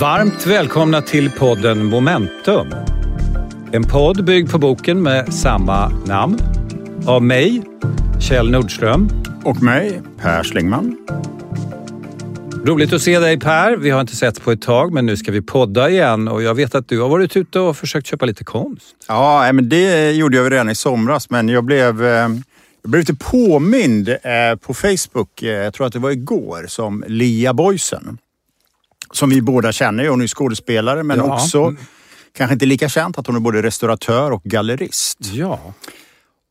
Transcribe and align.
Varmt 0.00 0.46
välkomna 0.46 1.02
till 1.02 1.30
podden 1.30 1.84
Momentum. 1.84 2.74
En 3.72 3.84
podd 3.84 4.24
byggd 4.24 4.50
på 4.50 4.58
boken 4.58 5.02
med 5.02 5.34
samma 5.34 5.88
namn. 5.88 6.38
Av 7.06 7.22
mig, 7.22 7.62
Kjell 8.20 8.50
Nordström. 8.50 9.08
Och 9.44 9.62
mig, 9.62 10.02
Per 10.18 10.44
Schlingman. 10.44 10.96
Roligt 12.64 12.92
att 12.92 13.02
se 13.02 13.18
dig 13.18 13.40
Per. 13.40 13.76
Vi 13.76 13.90
har 13.90 14.00
inte 14.00 14.16
sett 14.16 14.42
på 14.42 14.52
ett 14.52 14.62
tag 14.62 14.92
men 14.92 15.06
nu 15.06 15.16
ska 15.16 15.32
vi 15.32 15.42
podda 15.42 15.90
igen 15.90 16.28
och 16.28 16.42
jag 16.42 16.54
vet 16.54 16.74
att 16.74 16.88
du 16.88 17.00
har 17.00 17.08
varit 17.08 17.36
ute 17.36 17.60
och 17.60 17.76
försökt 17.76 18.06
köpa 18.06 18.26
lite 18.26 18.44
konst. 18.44 18.96
Ja, 19.08 19.52
men 19.52 19.68
det 19.68 20.12
gjorde 20.12 20.36
jag 20.36 20.52
redan 20.52 20.70
i 20.70 20.74
somras 20.74 21.30
men 21.30 21.48
jag 21.48 21.64
blev, 21.64 22.04
eh, 22.04 22.10
jag 22.82 22.90
blev 22.90 23.00
lite 23.00 23.14
påmind 23.14 24.08
eh, 24.08 24.56
på 24.60 24.74
Facebook, 24.74 25.42
eh, 25.42 25.48
jag 25.48 25.74
tror 25.74 25.86
att 25.86 25.92
det 25.92 25.98
var 25.98 26.10
igår, 26.10 26.64
som 26.68 27.04
Lia 27.06 27.54
Boysen. 27.54 28.18
Som 29.12 29.30
vi 29.30 29.42
båda 29.42 29.72
känner. 29.72 30.08
Hon 30.08 30.22
är 30.22 30.26
skådespelare 30.26 31.02
men 31.02 31.18
Ja. 31.18 31.34
också, 31.34 31.74
kanske 32.36 32.52
inte 32.52 32.66
lika 32.66 32.88
känt, 32.88 33.18
att 33.18 33.26
hon 33.26 33.36
är 33.36 33.40
både 33.40 33.62
restauratör 33.62 34.30
och 34.30 34.42
gallerist. 34.42 35.18
Ja. 35.20 35.60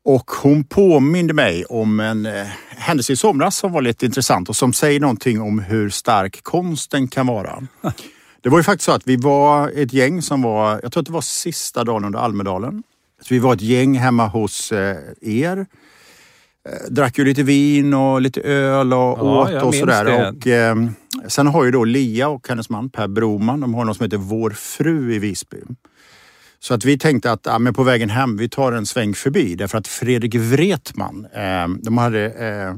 Och 0.04 0.30
hon 0.30 0.64
påminde 0.64 1.34
mig 1.34 1.64
om 1.64 2.00
en 2.00 2.26
eh, 2.26 2.46
händelse 2.68 3.12
i 3.12 3.16
somras 3.16 3.56
som 3.56 3.72
var 3.72 3.82
lite 3.82 4.06
intressant 4.06 4.48
och 4.48 4.56
som 4.56 4.72
säger 4.72 5.00
någonting 5.00 5.40
om 5.40 5.58
hur 5.58 5.90
stark 5.90 6.42
konsten 6.42 7.08
kan 7.08 7.26
vara. 7.26 7.62
Det 8.40 8.48
var 8.48 8.58
ju 8.58 8.64
faktiskt 8.64 8.84
så 8.86 8.92
att 8.92 9.06
vi 9.08 9.16
var 9.16 9.72
ett 9.74 9.92
gäng 9.92 10.22
som 10.22 10.42
var, 10.42 10.80
jag 10.82 10.92
tror 10.92 11.00
att 11.00 11.06
det 11.06 11.12
var 11.12 11.20
sista 11.20 11.84
dagen 11.84 12.04
under 12.04 12.18
Almedalen. 12.18 12.82
Så 13.22 13.34
vi 13.34 13.38
var 13.38 13.54
ett 13.54 13.60
gäng 13.60 13.98
hemma 13.98 14.26
hos 14.26 14.72
eh, 14.72 14.96
er. 15.22 15.66
Eh, 16.68 16.90
drack 16.90 17.18
ju 17.18 17.24
lite 17.24 17.42
vin 17.42 17.94
och 17.94 18.20
lite 18.20 18.40
öl 18.40 18.92
och 18.92 18.98
Ja, 18.98 19.46
åt 19.46 19.62
och 19.62 19.74
sådär. 19.74 20.04
det. 20.04 20.28
Och, 20.28 20.46
eh, 20.46 20.76
sen 21.28 21.46
har 21.46 21.64
ju 21.64 21.70
då 21.70 21.84
Lia 21.84 22.28
och 22.28 22.48
hennes 22.48 22.70
man 22.70 22.90
Per 22.90 23.08
Broman, 23.08 23.60
de 23.60 23.74
har 23.74 23.84
något 23.84 23.96
som 23.96 24.04
heter 24.04 24.16
Vår 24.16 24.50
fru 24.50 25.14
i 25.14 25.18
Visby. 25.18 25.58
Så 26.60 26.74
att 26.74 26.84
vi 26.84 26.98
tänkte 26.98 27.32
att 27.32 27.40
ja, 27.44 27.58
men 27.58 27.74
på 27.74 27.82
vägen 27.82 28.10
hem, 28.10 28.36
vi 28.36 28.48
tar 28.48 28.72
en 28.72 28.86
sväng 28.86 29.14
förbi. 29.14 29.54
Därför 29.54 29.78
att 29.78 29.88
Fredrik 29.88 30.34
Wretman, 30.34 31.26
eh, 31.34 31.68
de 31.82 31.98
hade 31.98 32.30
eh, 32.30 32.74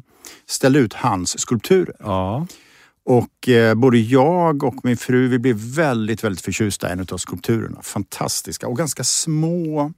ställt 0.49 0.77
ut 0.77 0.93
hans 0.95 1.41
skulpturer. 1.41 1.95
ja. 1.99 2.47
Och 3.05 3.49
eh, 3.49 3.75
både 3.75 3.99
jag 3.99 4.65
och 4.65 4.85
min 4.85 4.97
fru, 4.97 5.29
vi 5.29 5.39
blev 5.39 5.57
väldigt, 5.57 6.25
väldigt 6.25 6.45
förtjusta 6.45 6.89
i 6.89 6.93
en 6.93 7.07
av 7.13 7.17
skulpturerna. 7.17 7.83
Fantastiska 7.83 8.69
och 8.69 8.77
ganska 8.77 9.05
små. 9.05 9.93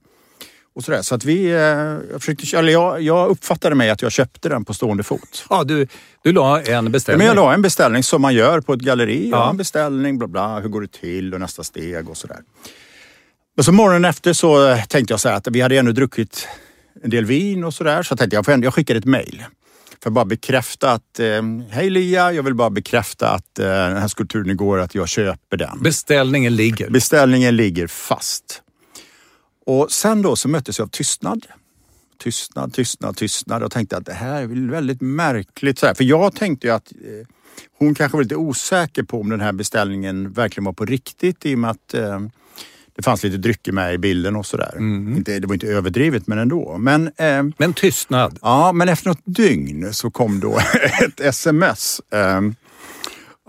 Och 0.75 0.83
sådär. 0.83 1.01
Så 1.01 1.15
att 1.15 1.25
vi, 1.25 1.45
eh, 1.45 1.57
jag, 1.57 2.19
försökte, 2.19 2.57
eller 2.57 2.71
jag, 2.71 3.01
jag 3.01 3.29
uppfattade 3.29 3.75
mig 3.75 3.89
att 3.89 4.01
jag 4.01 4.11
köpte 4.11 4.49
den 4.49 4.65
på 4.65 4.73
stående 4.73 5.03
fot. 5.03 5.45
ja 5.49 5.63
du, 5.63 5.87
du 6.23 6.31
la 6.31 6.61
en 6.61 6.91
beställning. 6.91 7.17
men 7.17 7.27
jag 7.27 7.35
la 7.35 7.53
en 7.53 7.61
beställning 7.61 8.03
som 8.03 8.21
man 8.21 8.33
gör 8.33 8.61
på 8.61 8.73
ett 8.73 8.79
galleri. 8.79 9.29
Ja. 9.29 9.49
En 9.49 9.57
beställning, 9.57 10.17
bla 10.17 10.27
bla, 10.27 10.59
hur 10.59 10.69
går 10.69 10.81
det 10.81 10.91
till 10.91 11.33
och 11.33 11.39
nästa 11.39 11.63
steg 11.63 12.09
och 12.09 12.17
sådär. 12.17 12.39
Men 13.55 13.63
så 13.63 13.71
morgonen 13.71 14.05
efter 14.05 14.33
så 14.33 14.67
eh, 14.67 14.83
tänkte 14.85 15.13
jag 15.13 15.19
så 15.19 15.29
här 15.29 15.35
att 15.35 15.47
vi 15.47 15.61
hade 15.61 15.77
ännu 15.77 15.91
druckit 15.91 16.47
en 17.03 17.09
del 17.09 17.25
vin 17.25 17.63
och 17.63 17.73
sådär. 17.73 18.03
Så 18.03 18.11
jag 18.11 18.19
tänkte 18.19 18.35
jag, 18.35 18.49
ändå, 18.49 18.65
jag 18.65 18.73
skickade 18.73 18.99
ett 18.99 19.05
mejl. 19.05 19.43
För 20.03 20.09
att 20.09 20.13
bara 20.13 20.25
bekräfta 20.25 20.91
att, 20.91 21.19
eh, 21.19 21.41
hej 21.69 21.89
Lia, 21.89 22.31
jag 22.31 22.43
vill 22.43 22.55
bara 22.55 22.69
bekräfta 22.69 23.29
att 23.29 23.59
eh, 23.59 23.65
den 23.65 23.97
här 23.97 24.07
skulpturen 24.07 24.49
igår, 24.49 24.79
att 24.79 24.95
jag 24.95 25.09
köper 25.09 25.57
den. 25.57 25.79
Beställningen 25.81 26.55
ligger. 26.55 26.89
Beställningen 26.89 27.55
ligger 27.55 27.87
fast. 27.87 28.62
Och 29.65 29.91
sen 29.91 30.21
då 30.21 30.35
så 30.35 30.47
möttes 30.47 30.79
jag 30.79 30.85
av 30.85 30.89
tystnad. 30.89 31.45
Tystnad, 32.17 32.73
tystnad, 32.73 33.17
tystnad 33.17 33.63
och 33.63 33.71
tänkte 33.71 33.97
att 33.97 34.05
det 34.05 34.13
här 34.13 34.41
är 34.41 34.47
väl 34.47 34.69
väldigt 34.69 35.01
märkligt. 35.01 35.79
Så 35.79 35.85
här. 35.85 35.93
För 35.93 36.03
jag 36.03 36.35
tänkte 36.35 36.67
ju 36.67 36.73
att 36.73 36.91
eh, 36.91 37.27
hon 37.77 37.95
kanske 37.95 38.17
var 38.17 38.23
lite 38.23 38.35
osäker 38.35 39.03
på 39.03 39.21
om 39.21 39.29
den 39.29 39.41
här 39.41 39.51
beställningen 39.51 40.31
verkligen 40.31 40.65
var 40.65 40.73
på 40.73 40.85
riktigt 40.85 41.45
i 41.45 41.55
och 41.55 41.59
med 41.59 41.69
att 41.71 41.93
eh, 41.93 42.19
det 42.95 43.03
fanns 43.03 43.23
lite 43.23 43.37
drycker 43.37 43.71
med 43.71 43.93
i 43.93 43.97
bilden 43.97 44.35
och 44.35 44.45
sådär. 44.45 44.75
Inte, 45.17 45.39
det 45.39 45.47
var 45.47 45.53
inte 45.53 45.67
överdrivet 45.67 46.27
men 46.27 46.37
ändå. 46.37 46.77
Men, 46.77 47.11
eh, 47.17 47.43
Men 47.57 47.73
tystnad. 47.73 48.39
Ja, 48.41 48.71
men 48.71 48.89
efter 48.89 49.09
något 49.09 49.21
dygn 49.25 49.93
så 49.93 50.11
kom 50.11 50.39
då 50.39 50.59
ett 51.05 51.19
sms. 51.19 52.01
Ehm, 52.11 52.55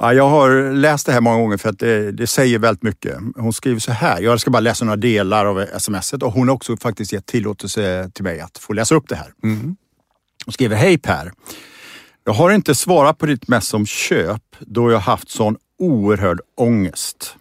Ja, 0.01 0.15
jag 0.15 0.29
har 0.29 0.73
läst 0.73 1.07
det 1.07 1.13
här 1.13 1.21
många 1.21 1.37
gånger 1.37 1.57
för 1.57 1.69
att 1.69 1.79
det, 1.79 2.13
det 2.13 2.27
säger 2.27 2.59
väldigt 2.59 2.83
mycket. 2.83 3.17
Hon 3.37 3.53
skriver 3.53 3.81
så 3.81 3.93
här, 3.93 4.21
jag 4.21 4.41
ska 4.41 4.51
bara 4.51 4.61
läsa 4.61 4.85
några 4.85 4.97
delar 4.97 5.47
av 5.47 5.67
smset 5.79 6.23
och 6.23 6.33
hon 6.33 6.49
har 6.49 6.55
också 6.55 6.77
faktiskt 6.77 7.13
gett 7.13 7.27
tillåtelse 7.27 8.11
till 8.15 8.25
mig 8.25 8.41
att 8.41 8.59
få 8.59 8.73
läsa 8.73 8.95
upp 8.95 9.09
det 9.09 9.17
här. 9.17 9.33
Hon 10.45 10.53
skriver, 10.53 10.77
hej 10.77 10.99
Per. 10.99 11.33
Jag 12.25 12.33
har 12.33 12.51
inte 12.51 12.75
svarat 12.75 13.19
på 13.19 13.27
ditt 13.27 13.49
mess 13.49 13.75
om 13.75 13.87
köp 13.87 14.43
då 14.61 14.91
jag 14.91 14.99
haft 14.99 15.31
sån 15.31 15.57
oerhörd 15.79 16.41
ångest. 16.57 17.37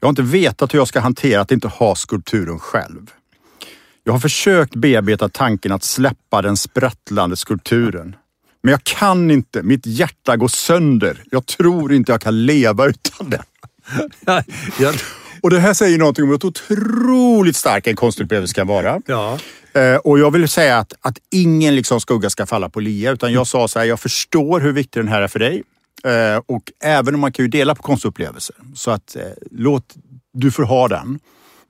Jag 0.00 0.06
har 0.06 0.10
inte 0.10 0.22
vetat 0.22 0.74
hur 0.74 0.78
jag 0.78 0.88
ska 0.88 1.00
hantera 1.00 1.40
att 1.40 1.52
inte 1.52 1.68
ha 1.68 1.94
skulpturen 1.94 2.58
själv. 2.58 3.10
Jag 4.04 4.12
har 4.12 4.20
försökt 4.20 4.74
bearbeta 4.74 5.28
tanken 5.28 5.72
att 5.72 5.84
släppa 5.84 6.42
den 6.42 6.56
sprattlande 6.56 7.36
skulpturen. 7.36 8.16
Men 8.62 8.70
jag 8.70 8.84
kan 8.84 9.30
inte. 9.30 9.62
Mitt 9.62 9.86
hjärta 9.86 10.36
går 10.36 10.48
sönder. 10.48 11.22
Jag 11.30 11.46
tror 11.46 11.92
inte 11.92 12.12
jag 12.12 12.20
kan 12.20 12.46
leva 12.46 12.86
utan 12.86 13.30
den. 13.30 13.42
Och 15.42 15.50
det 15.50 15.58
här 15.60 15.74
säger 15.74 15.98
någonting 15.98 16.24
om 16.24 16.30
hur 16.30 16.46
otroligt 16.46 17.56
stark 17.56 17.86
en 17.86 17.96
konstupplevelse 17.96 18.54
kan 18.54 18.66
vara. 18.66 19.00
ja. 19.06 19.38
Eh, 19.72 19.96
och 19.96 20.18
jag 20.18 20.30
vill 20.30 20.48
säga 20.48 20.78
att, 20.78 20.92
att 21.00 21.18
ingen 21.30 21.74
liksom 21.76 22.00
skugga 22.00 22.30
ska 22.30 22.46
falla 22.46 22.68
på 22.68 22.80
Lia. 22.80 23.10
Utan 23.12 23.32
jag 23.32 23.46
sa 23.46 23.68
så 23.68 23.78
här, 23.78 23.86
jag 23.86 24.00
förstår 24.00 24.60
hur 24.60 24.72
viktig 24.72 25.02
den 25.02 25.08
här 25.08 25.22
är 25.22 25.28
för 25.28 25.38
dig. 25.38 25.62
Eh, 26.04 26.42
och 26.46 26.62
även 26.84 27.14
om 27.14 27.20
man 27.20 27.32
kan 27.32 27.44
ju 27.44 27.48
dela 27.48 27.74
på 27.74 27.82
konstupplevelser. 27.82 28.56
Så 28.74 28.90
att 28.90 29.16
eh, 29.16 29.22
låt, 29.50 29.94
du 30.32 30.50
får 30.50 30.62
ha 30.62 30.88
den. 30.88 31.18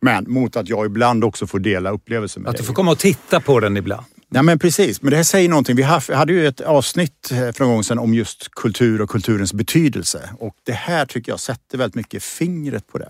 Men 0.02 0.24
mot 0.32 0.56
att 0.56 0.68
jag 0.68 0.86
ibland 0.86 1.24
också 1.24 1.46
får 1.46 1.58
dela 1.58 1.90
upplevelser 1.90 2.40
med 2.40 2.48
Att 2.48 2.56
dig. 2.56 2.62
du 2.62 2.66
får 2.66 2.74
komma 2.74 2.90
och 2.90 2.98
titta 2.98 3.40
på 3.40 3.60
den 3.60 3.76
ibland. 3.76 4.06
Ja 4.32 4.42
men 4.42 4.58
precis, 4.58 5.02
men 5.02 5.10
det 5.10 5.16
här 5.16 5.24
säger 5.24 5.48
någonting. 5.48 5.76
Vi 5.76 5.82
hade 5.82 6.32
ju 6.32 6.46
ett 6.46 6.60
avsnitt 6.60 7.30
eh, 7.32 7.38
för 7.52 7.64
en 7.64 7.70
gång 7.70 7.84
sedan 7.84 7.98
om 7.98 8.14
just 8.14 8.50
kultur 8.50 9.00
och 9.00 9.10
kulturens 9.10 9.52
betydelse. 9.52 10.30
Och 10.38 10.54
det 10.66 10.72
här 10.72 11.06
tycker 11.06 11.32
jag 11.32 11.41
sätter 11.41 11.78
väldigt 11.78 11.94
mycket 11.94 12.22
fingret 12.22 12.86
på 12.86 12.98
det. 12.98 13.08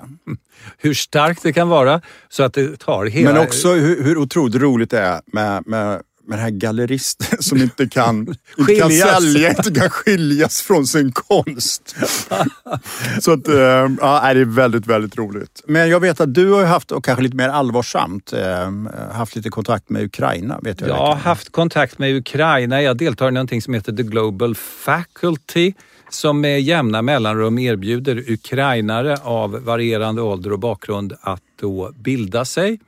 Hur 0.78 0.94
starkt 0.94 1.42
det 1.42 1.52
kan 1.52 1.68
vara 1.68 2.00
så 2.28 2.42
att 2.42 2.54
det 2.54 2.80
tar 2.80 3.06
hela... 3.06 3.32
Men 3.32 3.42
också 3.42 3.72
hur, 3.72 4.04
hur 4.04 4.18
otroligt 4.18 4.54
roligt 4.54 4.90
det 4.90 4.98
är 4.98 5.20
med, 5.26 5.62
med, 5.66 6.02
med 6.30 6.38
den 6.38 6.44
här 6.44 6.50
galleristen 6.50 7.42
som 7.42 7.58
inte 7.58 7.88
kan, 7.88 8.18
inte 8.58 8.74
kan 8.74 8.88
Skiljas. 8.88 9.22
sälja, 9.22 9.48
inte 9.48 9.70
kan 9.80 9.90
skiljas 9.90 10.62
från 10.62 10.86
sin 10.86 11.12
konst. 11.12 11.96
Så 13.20 13.32
att, 13.32 13.48
eh, 13.48 13.54
ja, 14.00 14.34
det 14.34 14.40
är 14.40 14.44
väldigt, 14.44 14.86
väldigt 14.86 15.18
roligt. 15.18 15.62
Men 15.66 15.88
jag 15.90 16.00
vet 16.00 16.20
att 16.20 16.34
du 16.34 16.50
har 16.52 16.64
haft, 16.64 16.92
och 16.92 17.04
kanske 17.04 17.22
lite 17.22 17.36
mer 17.36 17.48
allvarsamt, 17.48 18.32
eh, 18.32 19.12
haft 19.12 19.36
lite 19.36 19.50
kontakt 19.50 19.88
med 19.90 20.02
Ukraina. 20.02 20.60
Vet 20.62 20.80
jag 20.80 20.90
Jag 20.90 20.94
har 20.94 21.14
haft 21.14 21.52
kontakt 21.52 21.98
med 21.98 22.16
Ukraina. 22.16 22.82
Jag 22.82 22.96
deltar 22.96 23.28
i 23.28 23.30
någonting 23.30 23.62
som 23.62 23.74
heter 23.74 23.92
The 23.92 24.02
Global 24.02 24.54
Faculty 24.54 25.72
som 26.10 26.40
med 26.40 26.62
jämna 26.62 27.02
mellanrum 27.02 27.58
erbjuder 27.58 28.30
ukrainare 28.30 29.16
av 29.22 29.50
varierande 29.50 30.22
ålder 30.22 30.52
och 30.52 30.58
bakgrund 30.58 31.12
att 31.20 31.42
då 31.60 31.92
bilda 31.94 32.44
sig. 32.44 32.80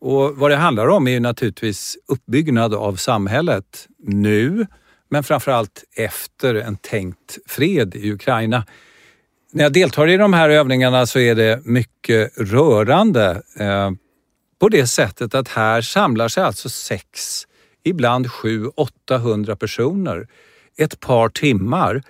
Och 0.00 0.36
vad 0.36 0.50
det 0.50 0.56
handlar 0.56 0.86
om 0.88 1.08
är 1.08 1.12
ju 1.12 1.20
naturligtvis 1.20 1.98
uppbyggnad 2.08 2.74
av 2.74 2.96
samhället 2.96 3.88
nu, 3.98 4.66
men 5.10 5.24
framförallt 5.24 5.84
efter 5.96 6.54
en 6.54 6.76
tänkt 6.76 7.38
fred 7.46 7.94
i 7.94 8.12
Ukraina. 8.12 8.64
När 9.52 9.62
jag 9.62 9.72
deltar 9.72 10.08
i 10.08 10.16
de 10.16 10.32
här 10.32 10.50
övningarna 10.50 11.06
så 11.06 11.18
är 11.18 11.34
det 11.34 11.60
mycket 11.64 12.32
rörande 12.38 13.42
eh, 13.58 13.90
på 14.60 14.68
det 14.68 14.86
sättet 14.86 15.34
att 15.34 15.48
här 15.48 15.82
samlar 15.82 16.28
sig 16.28 16.44
alltså 16.44 16.68
sex, 16.68 17.42
ibland 17.84 18.30
sju, 18.30 18.66
800 18.66 19.56
personer 19.56 20.28
ett 20.78 21.00
par 21.00 21.28
timmar, 21.28 22.02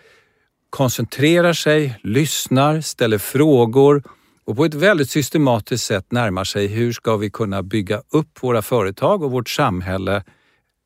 koncentrerar 0.70 1.52
sig, 1.52 1.98
lyssnar, 2.02 2.81
ställer 2.81 3.19
frågor 3.19 4.02
och 4.50 4.56
på 4.56 4.64
ett 4.64 4.75
väldigt 4.75 5.11
systematiskt 5.11 5.87
sätt 5.87 6.12
närmar 6.12 6.44
sig 6.44 6.67
hur 6.67 6.93
ska 6.93 7.17
vi 7.17 7.31
kunna 7.31 7.62
bygga 7.62 8.02
upp 8.11 8.43
våra 8.43 8.62
företag 8.62 9.23
och 9.23 9.31
vårt 9.31 9.49
samhälle 9.49 10.25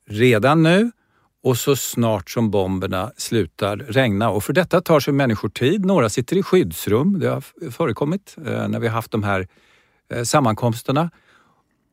redan 0.08 0.62
nu 0.62 0.90
och 1.42 1.56
så 1.56 1.76
snart 1.76 2.30
som 2.30 2.50
bomberna 2.50 3.12
slutar 3.16 3.76
regna. 3.76 4.30
Och 4.30 4.44
för 4.44 4.52
detta 4.52 4.80
tar 4.80 5.00
sig 5.00 5.14
människor 5.14 5.48
tid. 5.48 5.84
Några 5.84 6.08
sitter 6.08 6.36
i 6.36 6.42
skyddsrum, 6.42 7.18
det 7.20 7.28
har 7.28 7.70
förekommit 7.70 8.36
eh, 8.46 8.68
när 8.68 8.80
vi 8.80 8.86
har 8.86 8.94
haft 8.94 9.10
de 9.10 9.22
här 9.22 9.48
eh, 10.10 10.22
sammankomsterna. 10.22 11.10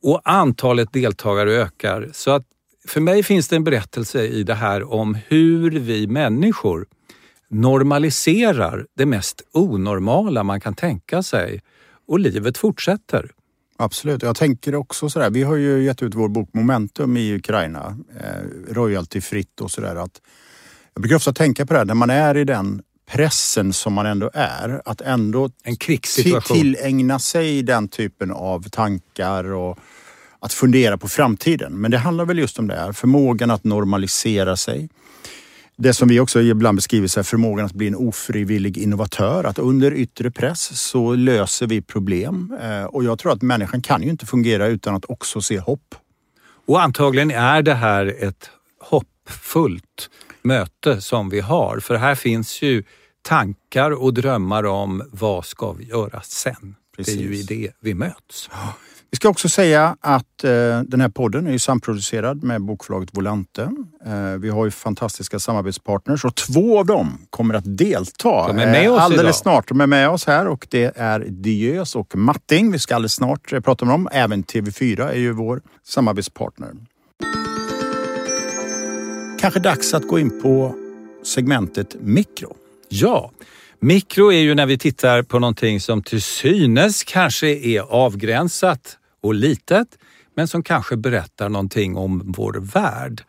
Och 0.03 0.21
antalet 0.23 0.93
deltagare 0.93 1.51
ökar. 1.51 2.09
Så 2.13 2.31
att 2.31 2.43
för 2.87 3.01
mig 3.01 3.23
finns 3.23 3.47
det 3.47 3.55
en 3.55 3.63
berättelse 3.63 4.27
i 4.27 4.43
det 4.43 4.55
här 4.55 4.93
om 4.93 5.17
hur 5.27 5.71
vi 5.71 6.07
människor 6.07 6.85
normaliserar 7.51 8.85
det 8.97 9.05
mest 9.05 9.41
onormala 9.51 10.43
man 10.43 10.61
kan 10.61 10.73
tänka 10.73 11.23
sig 11.23 11.61
och 12.07 12.19
livet 12.19 12.57
fortsätter. 12.57 13.31
Absolut. 13.77 14.23
Jag 14.23 14.35
tänker 14.35 14.75
också 14.75 15.09
sådär, 15.09 15.29
vi 15.29 15.43
har 15.43 15.55
ju 15.55 15.83
gett 15.83 16.03
ut 16.03 16.15
vår 16.15 16.29
bok 16.29 16.49
Momentum 16.53 17.17
i 17.17 17.35
Ukraina, 17.35 17.97
eh, 18.19 18.73
royaltyfritt 18.73 19.61
och 19.61 19.71
sådär. 19.71 19.95
Att 19.95 20.21
jag 20.93 21.01
brukar 21.01 21.15
ofta 21.15 21.33
tänka 21.33 21.65
på 21.65 21.73
det 21.73 21.79
här, 21.79 21.85
när 21.85 21.93
man 21.93 22.09
är 22.09 22.37
i 22.37 22.43
den 22.43 22.81
pressen 23.11 23.73
som 23.73 23.93
man 23.93 24.05
ändå 24.05 24.29
är, 24.33 24.81
att 24.85 25.01
ändå 25.01 25.49
en 25.63 25.75
krigssituation. 25.75 26.57
tillägna 26.57 27.19
sig 27.19 27.63
den 27.63 27.87
typen 27.87 28.31
av 28.31 28.69
tankar 28.69 29.43
och 29.43 29.79
att 30.39 30.53
fundera 30.53 30.97
på 30.97 31.07
framtiden. 31.07 31.73
Men 31.73 31.91
det 31.91 31.97
handlar 31.97 32.25
väl 32.25 32.39
just 32.39 32.59
om 32.59 32.67
det 32.67 32.75
här, 32.75 32.91
förmågan 32.91 33.51
att 33.51 33.63
normalisera 33.63 34.57
sig. 34.57 34.89
Det 35.77 35.93
som 35.93 36.07
vi 36.07 36.19
också 36.19 36.41
ibland 36.41 36.75
beskriver 36.75 37.07
så 37.07 37.23
förmågan 37.23 37.65
att 37.65 37.73
bli 37.73 37.87
en 37.87 37.95
ofrivillig 37.95 38.77
innovatör. 38.77 39.43
Att 39.43 39.59
under 39.59 39.93
yttre 39.93 40.31
press 40.31 40.79
så 40.79 41.15
löser 41.15 41.67
vi 41.67 41.81
problem. 41.81 42.57
Eh, 42.61 42.83
och 42.83 43.03
jag 43.03 43.19
tror 43.19 43.31
att 43.31 43.41
människan 43.41 43.81
kan 43.81 44.03
ju 44.03 44.09
inte 44.09 44.25
fungera 44.25 44.67
utan 44.67 44.95
att 44.95 45.05
också 45.05 45.41
se 45.41 45.59
hopp. 45.59 45.95
Och 46.65 46.81
antagligen 46.81 47.31
är 47.31 47.61
det 47.61 47.73
här 47.73 48.15
ett 48.19 48.49
hoppfullt 48.79 50.09
möte 50.41 51.01
som 51.01 51.29
vi 51.29 51.39
har. 51.39 51.79
För 51.79 51.95
här 51.95 52.15
finns 52.15 52.61
ju 52.61 52.83
tankar 53.21 53.91
och 53.91 54.13
drömmar 54.13 54.65
om 54.65 55.03
vad 55.11 55.45
ska 55.45 55.71
vi 55.71 55.83
göra 55.83 56.21
sen? 56.21 56.75
Precis. 56.97 57.15
Det 57.15 57.23
är 57.23 57.27
ju 57.27 57.37
i 57.37 57.43
det 57.43 57.71
vi 57.79 57.93
möts. 57.93 58.49
Vi 59.11 59.15
ska 59.15 59.29
också 59.29 59.49
säga 59.49 59.97
att 60.01 60.43
eh, 60.43 60.81
den 60.81 61.01
här 61.01 61.09
podden 61.09 61.47
är 61.47 61.57
samproducerad 61.57 62.43
med 62.43 62.61
bokförlaget 62.61 63.09
Volante. 63.13 63.61
Eh, 64.05 64.39
vi 64.39 64.49
har 64.49 64.65
ju 64.65 64.71
fantastiska 64.71 65.39
samarbetspartners 65.39 66.25
och 66.25 66.35
två 66.35 66.79
av 66.79 66.85
dem 66.85 67.17
kommer 67.29 67.53
att 67.53 67.77
delta 67.77 68.47
De 68.47 68.59
är 68.59 68.71
med 68.71 68.91
oss 68.91 68.97
eh, 68.97 69.03
alldeles 69.03 69.23
idag. 69.23 69.35
snart. 69.35 69.67
De 69.67 69.81
är 69.81 69.87
med 69.87 70.09
oss 70.09 70.25
här 70.25 70.47
och 70.47 70.67
det 70.69 70.97
är 70.97 71.19
Diös 71.29 71.95
och 71.95 72.15
Matting. 72.15 72.71
Vi 72.71 72.79
ska 72.79 72.95
alldeles 72.95 73.13
snart 73.13 73.53
eh, 73.53 73.59
prata 73.59 73.85
med 73.85 73.93
dem. 73.93 74.07
Även 74.11 74.43
TV4 74.43 75.09
är 75.09 75.19
ju 75.19 75.31
vår 75.31 75.61
samarbetspartner. 75.87 76.69
Kanske 79.39 79.59
dags 79.59 79.93
att 79.93 80.07
gå 80.07 80.19
in 80.19 80.41
på 80.41 80.75
segmentet 81.23 81.95
mikro. 82.01 82.55
Ja, 82.89 83.31
mikro 83.79 84.31
är 84.31 84.39
ju 84.39 84.55
när 84.55 84.65
vi 84.65 84.77
tittar 84.77 85.23
på 85.23 85.39
någonting 85.39 85.79
som 85.79 86.03
till 86.03 86.21
synes 86.21 87.03
kanske 87.03 87.47
är 87.47 87.81
avgränsat 87.81 88.97
och 89.21 89.33
litet, 89.33 89.97
men 90.35 90.47
som 90.47 90.63
kanske 90.63 90.97
berättar 90.97 91.49
någonting 91.49 91.97
om 91.97 92.21
vår 92.25 92.53
värld. 92.53 93.23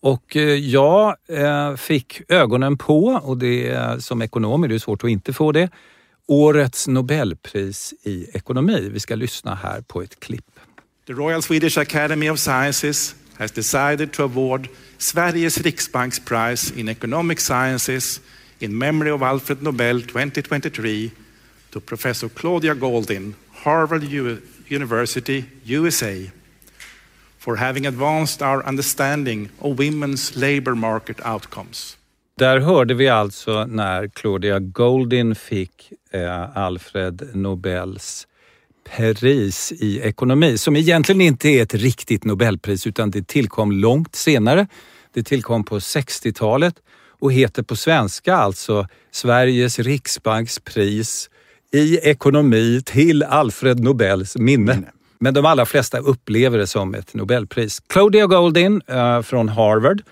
Och 0.00 0.36
eh, 0.36 0.42
jag 0.54 1.16
eh, 1.28 1.76
fick 1.76 2.22
ögonen 2.28 2.78
på, 2.78 3.06
och 3.06 3.38
det 3.38 3.68
är, 3.68 3.98
som 3.98 4.22
ekonom 4.22 4.64
är 4.64 4.68
det 4.68 4.80
svårt 4.80 5.04
att 5.04 5.10
inte 5.10 5.32
få 5.32 5.52
det, 5.52 5.70
årets 6.26 6.88
Nobelpris 6.88 7.94
i 8.02 8.26
ekonomi. 8.32 8.88
Vi 8.92 9.00
ska 9.00 9.14
lyssna 9.14 9.54
här 9.54 9.80
på 9.80 10.02
ett 10.02 10.20
klipp. 10.20 10.60
The 11.06 11.12
Royal 11.12 11.42
Swedish 11.42 11.78
Academy 11.78 12.30
of 12.30 12.38
Sciences 12.38 13.14
has 13.38 13.52
decided 13.52 14.12
to 14.12 14.22
award 14.22 14.68
Sveriges 14.98 15.58
Riksbanks 15.58 16.18
Prize 16.18 16.80
in 16.80 16.88
Economic 16.88 17.40
Sciences 17.40 18.20
in 18.58 18.78
memory 18.78 19.10
of 19.10 19.22
Alfred 19.22 19.62
Nobel 19.62 20.02
2023 20.02 21.10
to 21.70 21.80
Professor 21.80 22.28
Claudia 22.28 22.74
Goldin, 22.74 23.34
Harvard 23.52 24.04
U 24.04 24.38
University, 24.70 25.44
USA, 25.64 26.30
for 27.38 27.56
having 27.56 27.86
advanced 27.86 28.42
our 28.42 28.68
understanding 28.68 29.48
of 29.58 29.78
women's 29.78 30.36
labor 30.36 30.74
market 30.74 31.26
outcomes. 31.26 31.98
Där 32.38 32.60
hörde 32.60 32.94
vi 32.94 33.08
alltså 33.08 33.66
när 33.66 34.08
Claudia 34.08 34.58
Goldin 34.58 35.34
fick 35.34 35.92
eh, 36.10 36.56
Alfred 36.56 37.30
Nobels 37.34 38.26
pris 38.84 39.72
i 39.72 40.00
ekonomi, 40.00 40.58
som 40.58 40.76
egentligen 40.76 41.20
inte 41.20 41.48
är 41.48 41.62
ett 41.62 41.74
riktigt 41.74 42.24
Nobelpris 42.24 42.86
utan 42.86 43.10
det 43.10 43.28
tillkom 43.28 43.72
långt 43.72 44.14
senare. 44.14 44.66
Det 45.12 45.22
tillkom 45.22 45.64
på 45.64 45.78
60-talet 45.78 46.74
och 47.18 47.32
heter 47.32 47.62
på 47.62 47.76
svenska 47.76 48.34
alltså 48.34 48.88
Sveriges 49.10 49.78
Riksbanks 49.78 50.58
pris 50.58 51.30
i 51.74 51.98
ekonomi 52.02 52.82
till 52.84 53.22
Alfred 53.22 53.80
Nobels 53.80 54.36
minne. 54.36 54.82
Men 55.18 55.34
de 55.34 55.46
allra 55.46 55.66
flesta 55.66 55.98
upplever 55.98 56.58
det 56.58 56.66
som 56.66 56.94
ett 56.94 57.14
Nobelpris. 57.14 57.82
Claudia 57.86 58.26
Goldin 58.26 58.82
eh, 58.86 59.22
från 59.22 59.48
Harvard 59.48 60.02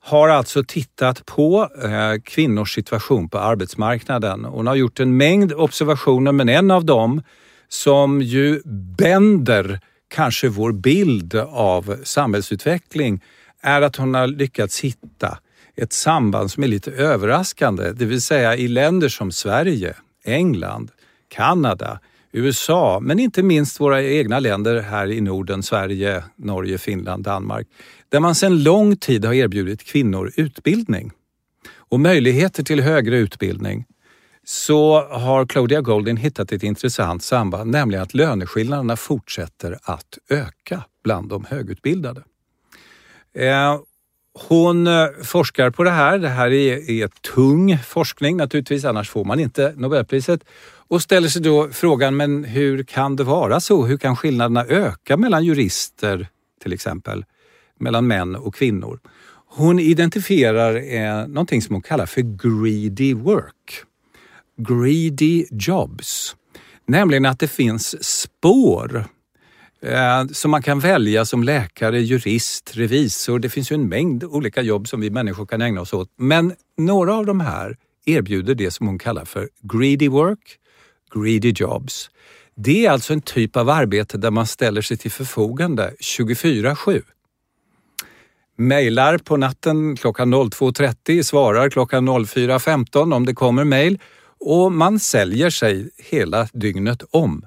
har 0.00 0.28
alltså 0.28 0.64
tittat 0.64 1.26
på 1.26 1.68
eh, 1.84 2.22
kvinnors 2.24 2.74
situation 2.74 3.28
på 3.28 3.38
arbetsmarknaden. 3.38 4.44
Hon 4.44 4.66
har 4.66 4.74
gjort 4.74 5.00
en 5.00 5.16
mängd 5.16 5.52
observationer 5.52 6.32
men 6.32 6.48
en 6.48 6.70
av 6.70 6.84
dem 6.84 7.22
som 7.68 8.22
ju 8.22 8.60
bänder 8.98 9.80
kanske 10.08 10.48
vår 10.48 10.72
bild 10.72 11.34
av 11.50 11.96
samhällsutveckling 12.04 13.24
är 13.62 13.82
att 13.82 13.96
hon 13.96 14.14
har 14.14 14.26
lyckats 14.26 14.80
hitta 14.80 15.38
ett 15.76 15.92
samband 15.92 16.50
som 16.50 16.62
är 16.62 16.68
lite 16.68 16.90
överraskande. 16.90 17.92
Det 17.92 18.04
vill 18.04 18.22
säga 18.22 18.56
i 18.56 18.68
länder 18.68 19.08
som 19.08 19.32
Sverige, 19.32 19.94
England, 20.24 20.90
Kanada, 21.28 22.00
USA, 22.32 23.00
men 23.02 23.18
inte 23.18 23.42
minst 23.42 23.80
våra 23.80 24.02
egna 24.02 24.40
länder 24.40 24.80
här 24.80 25.10
i 25.10 25.20
Norden, 25.20 25.62
Sverige, 25.62 26.24
Norge, 26.36 26.78
Finland, 26.78 27.24
Danmark, 27.24 27.66
där 28.08 28.20
man 28.20 28.34
sedan 28.34 28.62
lång 28.62 28.96
tid 28.96 29.24
har 29.24 29.34
erbjudit 29.34 29.84
kvinnor 29.84 30.32
utbildning 30.36 31.12
och 31.76 32.00
möjligheter 32.00 32.62
till 32.62 32.80
högre 32.80 33.16
utbildning 33.16 33.84
så 34.44 35.08
har 35.08 35.46
Claudia 35.46 35.80
Goldin 35.80 36.16
hittat 36.16 36.52
ett 36.52 36.62
intressant 36.62 37.22
samband, 37.22 37.70
nämligen 37.70 38.02
att 38.02 38.14
löneskillnaderna 38.14 38.96
fortsätter 38.96 39.78
att 39.82 40.18
öka 40.28 40.84
bland 41.04 41.28
de 41.28 41.44
högutbildade. 41.44 42.22
Eh, 43.34 43.80
hon 44.48 44.86
eh, 44.86 45.06
forskar 45.24 45.70
på 45.70 45.84
det 45.84 45.90
här. 45.90 46.18
Det 46.18 46.28
här 46.28 46.52
är, 46.52 46.90
är 46.90 47.08
tung 47.34 47.78
forskning 47.78 48.36
naturligtvis, 48.36 48.84
annars 48.84 49.10
får 49.10 49.24
man 49.24 49.40
inte 49.40 49.74
Nobelpriset. 49.76 50.44
Och 50.88 51.02
ställer 51.02 51.28
sig 51.28 51.42
då 51.42 51.68
frågan, 51.70 52.16
men 52.16 52.44
hur 52.44 52.82
kan 52.82 53.16
det 53.16 53.24
vara 53.24 53.60
så? 53.60 53.86
Hur 53.86 53.96
kan 53.96 54.16
skillnaderna 54.16 54.64
öka 54.64 55.16
mellan 55.16 55.44
jurister 55.44 56.28
till 56.62 56.72
exempel? 56.72 57.24
Mellan 57.80 58.06
män 58.06 58.36
och 58.36 58.54
kvinnor. 58.54 59.00
Hon 59.46 59.78
identifierar 59.78 60.94
eh, 60.94 61.26
någonting 61.26 61.62
som 61.62 61.74
hon 61.74 61.82
kallar 61.82 62.06
för 62.06 62.20
greedy 62.20 63.14
work. 63.14 63.84
Greedy 64.56 65.46
jobs. 65.50 66.36
Nämligen 66.86 67.26
att 67.26 67.38
det 67.38 67.48
finns 67.48 68.04
spår 68.04 69.04
eh, 69.82 70.26
som 70.32 70.50
man 70.50 70.62
kan 70.62 70.80
välja 70.80 71.24
som 71.24 71.42
läkare, 71.42 72.00
jurist, 72.00 72.76
revisor. 72.76 73.38
Det 73.38 73.48
finns 73.48 73.72
ju 73.72 73.74
en 73.74 73.88
mängd 73.88 74.24
olika 74.24 74.62
jobb 74.62 74.88
som 74.88 75.00
vi 75.00 75.10
människor 75.10 75.46
kan 75.46 75.62
ägna 75.62 75.80
oss 75.80 75.92
åt. 75.92 76.08
Men 76.16 76.54
några 76.76 77.14
av 77.14 77.26
de 77.26 77.40
här 77.40 77.76
erbjuder 78.06 78.54
det 78.54 78.70
som 78.70 78.86
hon 78.86 78.98
kallar 78.98 79.24
för 79.24 79.48
greedy 79.62 80.08
work, 80.08 80.58
greedy 81.14 81.52
jobs. 81.56 82.10
Det 82.54 82.86
är 82.86 82.90
alltså 82.90 83.12
en 83.12 83.20
typ 83.20 83.56
av 83.56 83.70
arbete 83.70 84.18
där 84.18 84.30
man 84.30 84.46
ställer 84.46 84.82
sig 84.82 84.96
till 84.96 85.10
förfogande 85.10 85.94
24-7. 86.00 87.02
Mailar 88.58 89.18
på 89.18 89.36
natten 89.36 89.96
klockan 89.96 90.34
02.30, 90.34 91.22
svarar 91.22 91.70
klockan 91.70 92.08
04.15 92.08 93.14
om 93.14 93.26
det 93.26 93.34
kommer 93.34 93.64
mejl 93.64 93.98
och 94.40 94.72
man 94.72 95.00
säljer 95.00 95.50
sig 95.50 95.90
hela 95.96 96.48
dygnet 96.52 97.02
om. 97.10 97.46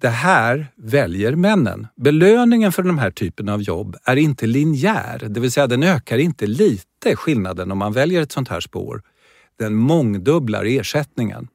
Det 0.00 0.08
här 0.08 0.66
väljer 0.76 1.34
männen. 1.34 1.86
Belöningen 1.96 2.72
för 2.72 2.82
den 2.82 2.98
här 2.98 3.10
typen 3.10 3.48
av 3.48 3.62
jobb 3.62 3.96
är 4.04 4.16
inte 4.16 4.46
linjär, 4.46 5.26
det 5.28 5.40
vill 5.40 5.52
säga 5.52 5.66
den 5.66 5.82
ökar 5.82 6.18
inte 6.18 6.46
lite 6.46 7.16
skillnaden 7.16 7.72
om 7.72 7.78
man 7.78 7.92
väljer 7.92 8.22
ett 8.22 8.32
sånt 8.32 8.48
här 8.48 8.60
spår. 8.60 9.02
Den 9.58 9.74
mångdubblar 9.74 10.64
ersättningen. 10.64 11.48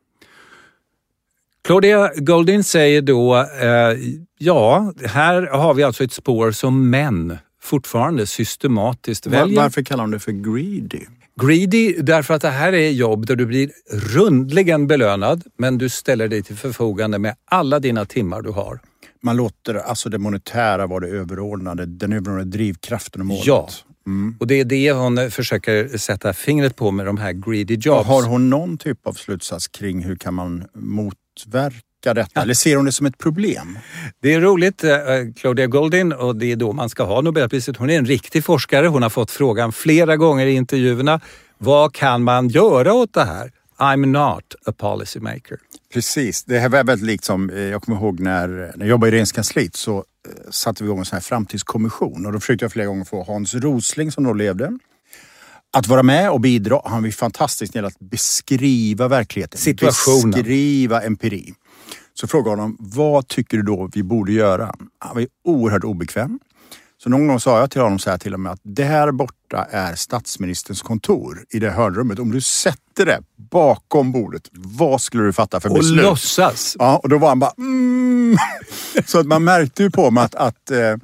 Claudia 1.65 2.11
Goldin 2.15 2.63
säger 2.63 3.01
då, 3.01 3.35
eh, 3.35 3.97
ja, 4.37 4.93
här 5.05 5.41
har 5.41 5.73
vi 5.73 5.83
alltså 5.83 6.03
ett 6.03 6.11
spår 6.11 6.51
som 6.51 6.89
män 6.89 7.37
fortfarande 7.61 8.27
systematiskt 8.27 9.27
väljer. 9.27 9.61
Varför 9.61 9.81
kallar 9.81 10.03
de 10.03 10.11
det 10.11 10.19
för 10.19 10.31
greedy? 10.31 11.05
Greedy 11.41 12.01
därför 12.01 12.33
att 12.33 12.41
det 12.41 12.49
här 12.49 12.73
är 12.73 12.89
jobb 12.89 13.25
där 13.25 13.35
du 13.35 13.45
blir 13.45 13.71
rundligen 13.91 14.87
belönad 14.87 15.43
men 15.57 15.77
du 15.77 15.89
ställer 15.89 16.27
dig 16.27 16.43
till 16.43 16.55
förfogande 16.55 17.19
med 17.19 17.35
alla 17.51 17.79
dina 17.79 18.05
timmar 18.05 18.41
du 18.41 18.49
har. 18.49 18.79
Man 19.23 19.37
låter 19.37 19.75
alltså 19.75 20.09
det 20.09 20.17
monetära 20.17 20.87
vara 20.87 20.99
det 20.99 21.07
överordnade, 21.07 21.85
den 21.85 22.13
överordnade 22.13 22.49
drivkraften 22.49 23.21
och 23.21 23.27
målet. 23.27 23.45
Ja, 23.45 23.69
mm. 24.07 24.35
och 24.39 24.47
det 24.47 24.59
är 24.59 24.65
det 24.65 24.91
hon 24.91 25.31
försöker 25.31 25.97
sätta 25.97 26.33
fingret 26.33 26.75
på 26.75 26.91
med 26.91 27.05
de 27.05 27.17
här 27.17 27.33
greedy 27.33 27.75
jobs. 27.75 28.07
Har 28.07 28.23
hon 28.23 28.49
någon 28.49 28.77
typ 28.77 29.07
av 29.07 29.13
slutsats 29.13 29.67
kring 29.67 30.03
hur 30.03 30.15
kan 30.15 30.33
man 30.33 30.63
motverka 31.35 32.13
detta? 32.13 32.41
Eller 32.41 32.53
ser 32.53 32.75
hon 32.75 32.85
det 32.85 32.91
som 32.91 33.05
ett 33.05 33.17
problem? 33.17 33.79
Det 34.21 34.33
är 34.33 34.41
roligt. 34.41 34.83
eh, 34.83 34.91
Claudia 35.35 35.67
Goldin, 35.67 36.13
och 36.13 36.35
det 36.35 36.51
är 36.51 36.55
då 36.55 36.71
man 36.73 36.89
ska 36.89 37.03
ha 37.03 37.21
Nobelpriset. 37.21 37.77
Hon 37.77 37.89
är 37.89 37.97
en 37.97 38.05
riktig 38.05 38.43
forskare. 38.45 38.87
Hon 38.87 39.03
har 39.03 39.09
fått 39.09 39.31
frågan 39.31 39.71
flera 39.71 40.17
gånger 40.17 40.45
i 40.45 40.51
intervjuerna. 40.53 41.19
Vad 41.57 41.93
kan 41.93 42.23
man 42.23 42.47
göra 42.49 42.93
åt 42.93 43.13
det 43.13 43.23
här? 43.23 43.51
I'm 43.77 44.05
not 44.05 44.55
a 44.65 44.71
policy 44.77 45.19
maker. 45.19 45.57
Precis, 45.93 46.43
det 46.43 46.59
här 46.59 46.69
var 46.69 46.83
väldigt 46.83 47.07
likt 47.07 47.23
som, 47.23 47.49
eh, 47.49 47.59
jag 47.59 47.81
kommer 47.81 47.97
ihåg 47.97 48.19
när, 48.19 48.47
när 48.47 48.73
jag 48.79 48.87
jobbade 48.87 49.07
i 49.07 49.11
regeringskansliet 49.11 49.75
så 49.75 49.97
eh, 49.97 50.03
satte 50.51 50.83
vi 50.83 50.87
igång 50.87 50.99
en 50.99 51.05
sån 51.05 51.15
här 51.15 51.21
framtidskommission 51.21 52.25
och 52.25 52.33
då 52.33 52.39
försökte 52.39 52.65
jag 52.65 52.71
flera 52.71 52.87
gånger 52.87 53.05
få 53.05 53.23
Hans 53.23 53.55
Rosling 53.55 54.11
som 54.11 54.23
då 54.23 54.33
levde 54.33 54.77
att 55.75 55.87
vara 55.87 56.03
med 56.03 56.31
och 56.31 56.41
bidra. 56.41 56.81
Han 56.85 57.05
är 57.05 57.11
fantastisk 57.11 57.73
när 57.73 57.81
det 57.81 57.85
gäller 57.85 57.95
att 57.95 58.09
beskriva 58.09 59.07
verkligheten. 59.07 59.59
Situationen. 59.59 60.31
Beskriva 60.31 61.01
empiri. 61.01 61.53
Så 62.13 62.27
frågade 62.27 62.49
honom, 62.49 62.77
vad 62.79 63.27
tycker 63.27 63.57
du 63.57 63.63
då 63.63 63.89
vi 63.93 64.03
borde 64.03 64.31
göra? 64.31 64.75
Han 64.99 65.15
var 65.15 65.27
oerhört 65.43 65.83
obekväm. 65.83 66.39
Så 67.03 67.09
någon 67.09 67.27
gång 67.27 67.39
sa 67.39 67.59
jag 67.59 67.71
till 67.71 67.81
honom 67.81 67.99
så 67.99 68.09
här 68.09 68.17
till 68.17 68.33
och 68.33 68.39
med 68.39 68.51
att 68.51 68.59
det 68.63 68.83
här 68.83 69.11
borta 69.11 69.67
är 69.71 69.95
statsministerns 69.95 70.81
kontor 70.81 71.45
i 71.49 71.59
det 71.59 71.69
hörnrummet. 71.69 72.19
Om 72.19 72.31
du 72.31 72.41
sätter 72.41 73.05
det 73.05 73.19
bakom 73.51 74.11
bordet, 74.11 74.49
vad 74.51 75.01
skulle 75.01 75.23
du 75.23 75.33
fatta 75.33 75.59
för 75.59 75.69
Och 75.69 75.75
beslut? 75.75 76.03
låtsas. 76.03 76.75
Ja, 76.79 76.97
och 77.03 77.09
då 77.09 77.17
var 77.17 77.27
han 77.27 77.39
bara 77.39 77.53
mm. 77.57 78.37
Så 79.05 79.19
att 79.19 79.27
man 79.27 79.43
märkte 79.43 79.83
ju 79.83 79.91
på 79.91 80.11
mig 80.11 80.23
att, 80.23 80.35
att, 80.35 80.71
eh, 80.71 80.95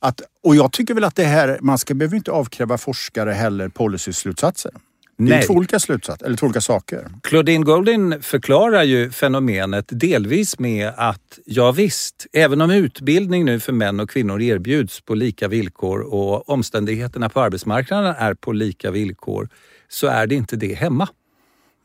att... 0.00 0.20
Och 0.46 0.56
jag 0.56 0.72
tycker 0.72 0.94
väl 0.94 1.04
att 1.04 1.16
det 1.16 1.24
här, 1.24 1.58
man 1.62 1.78
ska, 1.78 1.94
behöver 1.94 2.16
inte 2.16 2.30
avkräva 2.30 2.78
forskare 2.78 3.32
heller 3.32 3.68
policyslutsatser. 3.68 4.72
Det 5.18 5.24
är 5.24 5.28
Nej. 5.28 5.46
två 5.46 5.54
olika 5.54 5.78
slutsatser, 5.78 6.26
eller 6.26 6.36
två 6.36 6.46
olika 6.46 6.60
saker. 6.60 7.08
Claudine 7.22 7.64
Goldin 7.64 8.22
förklarar 8.22 8.82
ju 8.82 9.10
fenomenet 9.10 9.84
delvis 9.88 10.58
med 10.58 10.92
att 10.96 11.38
ja 11.44 11.72
visst, 11.72 12.26
även 12.32 12.60
om 12.60 12.70
utbildning 12.70 13.44
nu 13.44 13.60
för 13.60 13.72
män 13.72 14.00
och 14.00 14.10
kvinnor 14.10 14.42
erbjuds 14.42 15.00
på 15.00 15.14
lika 15.14 15.48
villkor 15.48 16.00
och 16.00 16.48
omständigheterna 16.48 17.28
på 17.28 17.40
arbetsmarknaden 17.40 18.14
är 18.18 18.34
på 18.34 18.52
lika 18.52 18.90
villkor 18.90 19.48
så 19.88 20.06
är 20.06 20.26
det 20.26 20.34
inte 20.34 20.56
det 20.56 20.74
hemma. 20.74 21.08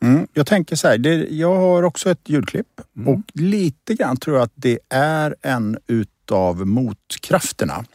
Mm. 0.03 0.27
Jag 0.33 0.47
tänker 0.47 0.75
så 0.75 0.87
här, 0.87 0.97
det, 0.97 1.27
jag 1.29 1.55
har 1.55 1.83
också 1.83 2.09
ett 2.09 2.29
ljudklipp 2.29 2.81
och 3.05 3.21
lite 3.33 3.93
grann 3.93 4.17
tror 4.17 4.35
jag 4.35 4.43
att 4.43 4.53
det 4.55 4.79
är 4.89 5.35
en 5.41 5.77
utav 5.87 6.67
motkrafterna 6.67 7.85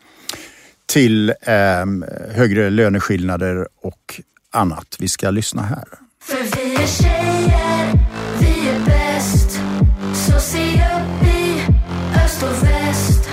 till 0.87 1.35
ehm, 1.43 2.05
högre 2.35 2.71
löneskillnader 2.71 3.69
och 3.83 4.21
annat. 4.52 4.97
Vi 4.99 5.09
ska 5.09 5.31
lyssna 5.31 5.62
här. 5.62 5.85
För 6.23 6.37
vi 6.37 6.75
är 6.75 6.87
tjejer, 6.87 7.93
vi 8.40 8.69
är 8.69 8.81
bäst 8.87 9.61
Så 10.14 10.40
se 10.40 10.75
upp 10.75 11.26
i 11.28 11.61
öst 12.25 12.43
och 12.43 12.62
väst 12.69 13.28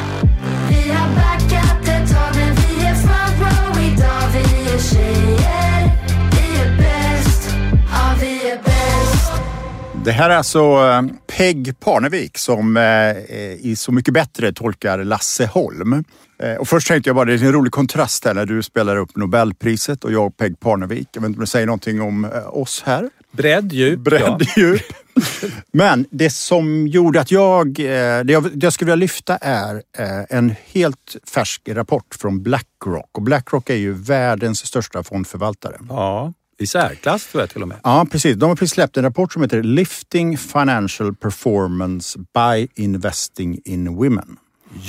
Vi 0.69 0.91
har 0.91 1.15
backat 1.15 1.87
ett 1.87 2.11
tag 2.11 2.35
men 2.35 2.55
vi 2.55 2.85
är 2.85 2.95
front 2.95 3.39
row 3.39 3.83
idag 3.83 4.21
Vi 4.33 4.73
är 4.73 4.79
tjejer, 4.79 5.91
vi 6.31 6.61
är 6.61 6.77
bäst 6.77 7.55
Ja, 7.91 8.15
vi 8.21 8.49
är 8.51 8.57
bäst 8.63 9.31
Det 10.05 10.11
här 10.11 10.29
är 10.29 10.35
alltså 10.37 10.59
eh, 10.59 11.01
Peg 11.37 11.79
Parnevik 11.79 12.37
som 12.37 12.77
eh, 12.77 12.83
i 13.59 13.75
Så 13.77 13.91
mycket 13.91 14.13
bättre 14.13 14.53
tolkar 14.53 15.03
Lasse 15.03 15.45
Holm. 15.45 16.03
Eh, 16.43 16.55
Och 16.55 16.67
först 16.67 16.87
tänkte 16.87 17.09
jag 17.09 17.15
bara, 17.15 17.25
det 17.25 17.33
är 17.33 17.43
en 17.43 17.51
rolig 17.51 17.71
kontrast 17.73 18.25
här 18.25 18.33
när 18.33 18.45
du 18.45 18.63
spelar 18.63 18.97
upp 18.97 19.15
Nobelpriset 19.15 20.03
och 20.03 20.11
jag 20.11 20.37
Peg 20.37 20.59
Parnevik. 20.59 21.07
Jag 21.11 21.21
vet 21.21 21.27
inte 21.27 21.37
om 21.37 21.41
det 21.41 21.47
säger 21.47 21.65
någonting 21.65 22.01
om 22.01 22.25
eh, 22.25 22.57
oss 22.57 22.83
här. 22.85 23.09
Bredd, 23.31 23.73
djup, 23.73 23.99
ja. 23.99 24.01
Bredd, 24.37 24.47
djup. 24.57 24.81
Men 25.71 26.05
det 26.09 26.29
som 26.29 26.87
gjorde 26.87 27.21
att 27.21 27.31
jag... 27.31 27.79
eh, 27.79 28.23
Det 28.23 28.33
jag, 28.33 28.43
det 28.43 28.65
jag 28.65 28.73
skulle 28.73 28.85
vilja 28.91 29.03
lyfta 29.03 29.37
är 29.37 29.83
en 30.29 30.55
helt 30.71 31.15
färsk 31.33 31.61
rapport 31.69 32.15
från 32.21 32.43
Blackrock. 32.43 33.09
Och 33.11 33.21
Blackrock 33.21 33.69
är 33.69 33.75
ju 33.75 33.93
världens 33.93 34.65
största 34.65 35.03
fondförvaltare. 35.03 35.75
Ja, 35.89 36.33
i 36.59 36.67
särklass 36.67 37.27
tror 37.27 37.41
jag 37.41 37.49
till 37.49 37.61
och 37.61 37.67
med. 37.67 37.77
Ja, 37.83 38.05
precis. 38.11 38.35
De 38.35 38.49
har 38.49 38.55
precis 38.55 38.73
släppt 38.73 38.97
en 38.97 39.03
rapport 39.03 39.33
som 39.33 39.41
heter 39.41 39.63
Lifting 39.63 40.37
Financial 40.37 41.15
Performance 41.15 42.19
by 42.19 42.67
Investing 42.83 43.59
in 43.65 43.95
Women. 43.95 44.37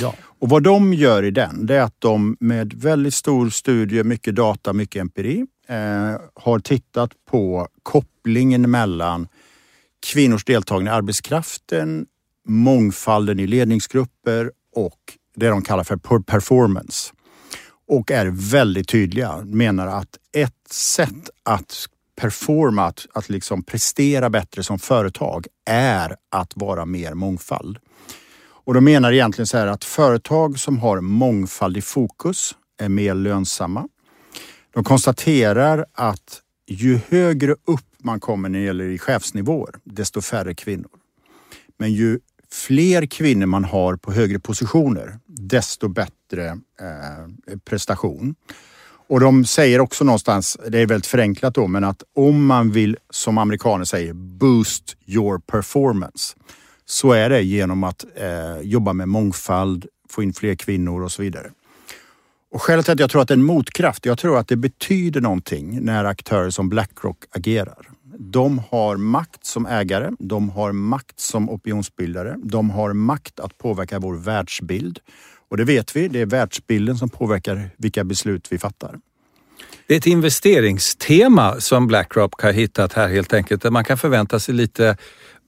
Ja. 0.01 0.15
Och 0.39 0.49
vad 0.49 0.63
de 0.63 0.93
gör 0.93 1.23
i 1.23 1.31
den, 1.31 1.67
det 1.67 1.77
är 1.77 1.83
att 1.83 2.01
de 2.01 2.37
med 2.41 2.75
väldigt 2.75 3.15
stor 3.15 3.51
studie, 3.51 4.03
mycket 4.03 4.35
data, 4.35 4.73
mycket 4.73 5.01
empiri, 5.01 5.47
eh, 5.69 6.21
har 6.35 6.59
tittat 6.59 7.11
på 7.31 7.69
kopplingen 7.83 8.71
mellan 8.71 9.29
kvinnors 10.07 10.45
deltagande 10.45 10.91
i 10.91 10.95
arbetskraften, 10.95 12.07
mångfalden 12.49 13.41
i 13.41 13.47
ledningsgrupper 13.47 14.51
och 14.75 14.99
det 15.37 15.49
de 15.49 15.63
kallar 15.63 15.85
för 15.85 16.19
performance. 16.19 17.13
Och 17.89 18.11
är 18.11 18.27
väldigt 18.27 18.89
tydliga, 18.89 19.45
menar 19.45 19.87
att 19.87 20.19
ett 20.33 20.69
sätt 20.71 21.31
att 21.43 21.87
performa, 22.17 22.85
att, 22.85 23.07
att 23.13 23.29
liksom 23.29 23.63
prestera 23.63 24.31
bättre 24.31 24.63
som 24.63 24.79
företag 24.79 25.47
är 25.71 26.17
att 26.31 26.53
vara 26.57 26.85
mer 26.85 27.15
mångfald. 27.15 27.79
Och 28.65 28.75
de 28.75 28.85
menar 28.85 29.13
egentligen 29.13 29.47
så 29.47 29.59
här 29.59 29.67
att 29.67 29.85
företag 29.85 30.59
som 30.59 30.79
har 30.79 31.01
mångfald 31.01 31.77
i 31.77 31.83
fokus 31.83 32.55
är 32.81 32.89
mer 32.89 33.15
lönsamma. 33.15 33.89
De 34.75 34.85
konstaterar 34.85 35.87
att 35.93 36.41
ju 36.67 37.01
högre 37.09 37.53
upp 37.53 37.85
man 38.05 38.21
kommer 38.21 38.49
när 38.49 38.59
det 38.59 38.65
gäller 38.65 38.85
i 38.85 38.99
chefsnivåer, 38.99 39.75
desto 39.85 40.21
färre 40.21 40.55
kvinnor. 40.55 40.91
Men 41.79 41.93
ju 41.93 42.21
fler 42.53 43.07
kvinnor 43.07 43.47
man 43.47 43.65
har 43.65 43.97
på 43.97 44.13
högre 44.13 44.39
positioner, 44.39 45.19
desto 45.27 45.89
bättre 45.89 46.47
eh, 46.81 47.59
prestation. 47.65 48.35
Och 49.09 49.21
de 49.21 49.45
säger 49.45 49.81
också 49.81 50.05
någonstans, 50.05 50.59
det 50.69 50.79
är 50.79 50.87
väldigt 50.87 51.07
förenklat 51.07 51.55
då, 51.55 51.67
men 51.67 51.85
att 51.85 52.03
om 52.15 52.47
man 52.47 52.71
vill, 52.71 52.97
som 53.11 53.39
amerikaner 53.39 53.85
säger, 53.85 54.13
boost 54.13 54.97
your 55.07 55.39
performance, 55.39 56.37
så 56.87 57.13
är 57.13 57.31
det 57.31 57.43
genom 57.43 57.85
att 57.85 58.05
eh, 58.17 58.61
jobba 58.63 58.93
med 58.93 59.09
mångfald, 59.09 59.87
få 60.09 60.23
in 60.23 60.33
fler 60.33 60.55
kvinnor 60.55 61.03
och 61.03 61.13
så 61.13 61.23
vidare. 61.23 61.51
Och 62.53 62.63
skälet 62.63 62.85
till 62.85 62.93
att 62.93 63.01
jag 63.01 63.11
tror 63.11 63.23
att 63.23 63.29
det 63.29 63.35
är 63.35 63.39
en 63.39 63.45
motkraft, 63.45 64.07
jag 64.07 64.19
tror 64.19 64.39
att 64.39 64.49
det 64.49 64.57
betyder 64.57 65.21
någonting 65.21 65.85
när 65.85 66.05
aktörer 66.05 66.51
som 66.51 66.69
Blackrock 66.69 67.19
agerar. 67.31 67.91
De 68.19 68.61
har 68.71 68.97
makt 68.97 69.47
som 69.47 69.67
ägare, 69.67 70.11
de 70.19 70.51
har 70.51 70.73
makt 70.73 71.21
som 71.21 71.51
opinionsbildare, 71.51 72.37
de 72.45 72.71
har 72.71 72.93
makt 72.93 73.41
att 73.41 73.59
påverka 73.59 73.99
vår 73.99 74.15
världsbild. 74.15 74.99
Och 75.49 75.57
det 75.57 75.65
vet 75.65 75.97
vi, 75.97 76.09
det 76.09 76.21
är 76.21 76.27
världsbilden 76.27 76.99
som 76.99 77.09
påverkar 77.09 77.71
vilka 77.77 78.05
beslut 78.05 78.53
vi 78.53 78.59
fattar. 78.59 78.99
Det 79.87 79.95
är 79.95 79.99
ett 79.99 80.07
investeringstema 80.07 81.61
som 81.61 81.87
Blackrock 81.87 82.43
har 82.43 82.53
hittat 82.53 82.93
här 82.93 83.09
helt 83.09 83.33
enkelt, 83.33 83.63
där 83.63 83.71
man 83.71 83.85
kan 83.85 83.99
förvänta 83.99 84.41
sig 84.41 84.55
lite 84.55 84.97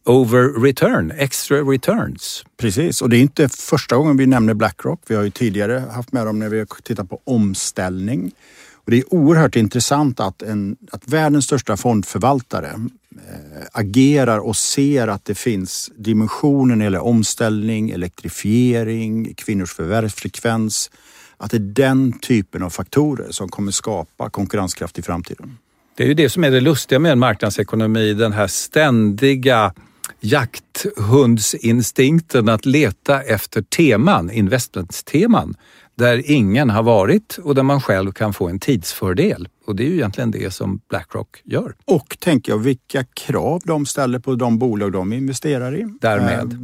over 0.06 0.60
return, 0.62 1.12
extra 1.16 1.56
returns. 1.56 2.44
Precis, 2.56 3.02
och 3.02 3.08
det 3.08 3.16
är 3.16 3.20
inte 3.20 3.48
första 3.48 3.96
gången 3.96 4.16
vi 4.16 4.26
nämner 4.26 4.54
Blackrock. 4.54 5.00
Vi 5.06 5.14
har 5.14 5.22
ju 5.22 5.30
tidigare 5.30 5.84
haft 5.94 6.12
med 6.12 6.26
dem 6.26 6.38
när 6.38 6.48
vi 6.48 6.58
har 6.58 6.82
tittat 6.82 7.10
på 7.10 7.20
omställning. 7.24 8.32
Och 8.72 8.90
det 8.90 8.98
är 8.98 9.14
oerhört 9.14 9.56
intressant 9.56 10.20
att, 10.20 10.42
en, 10.42 10.76
att 10.92 11.08
världens 11.08 11.44
största 11.44 11.76
fondförvaltare 11.76 12.68
eh, 12.68 13.62
agerar 13.72 14.38
och 14.38 14.56
ser 14.56 15.08
att 15.08 15.24
det 15.24 15.34
finns 15.34 15.90
det 15.96 16.84
gäller 16.84 17.04
omställning, 17.04 17.90
elektrifiering, 17.90 19.34
kvinnors 19.34 19.74
förvärvsfrekvens. 19.74 20.90
Att 21.36 21.50
det 21.50 21.56
är 21.56 21.60
den 21.60 22.18
typen 22.18 22.62
av 22.62 22.70
faktorer 22.70 23.26
som 23.30 23.48
kommer 23.48 23.72
skapa 23.72 24.30
konkurrenskraft 24.30 24.98
i 24.98 25.02
framtiden. 25.02 25.58
Det 25.96 26.04
är 26.04 26.08
ju 26.08 26.14
det 26.14 26.28
som 26.28 26.44
är 26.44 26.50
det 26.50 26.60
lustiga 26.60 26.98
med 26.98 27.12
en 27.12 27.18
marknadsekonomi, 27.18 28.14
den 28.14 28.32
här 28.32 28.46
ständiga 28.46 29.72
jakthundsinstinkten 30.20 32.48
att 32.48 32.66
leta 32.66 33.22
efter 33.22 33.62
teman, 33.62 34.30
investmentsteman, 34.30 35.54
där 35.94 36.30
ingen 36.30 36.70
har 36.70 36.82
varit 36.82 37.38
och 37.42 37.54
där 37.54 37.62
man 37.62 37.80
själv 37.80 38.12
kan 38.12 38.34
få 38.34 38.48
en 38.48 38.58
tidsfördel. 38.58 39.48
Och 39.66 39.76
det 39.76 39.82
är 39.84 39.88
ju 39.88 39.94
egentligen 39.94 40.30
det 40.30 40.50
som 40.50 40.80
Blackrock 40.88 41.40
gör. 41.44 41.74
Och 41.84 42.16
tänker 42.20 42.52
jag 42.52 42.58
vilka 42.58 43.04
krav 43.04 43.60
de 43.64 43.86
ställer 43.86 44.18
på 44.18 44.34
de 44.34 44.58
bolag 44.58 44.92
de 44.92 45.12
investerar 45.12 45.76
i. 45.76 45.86
Därmed. 46.00 46.52
Eh, 46.52 46.58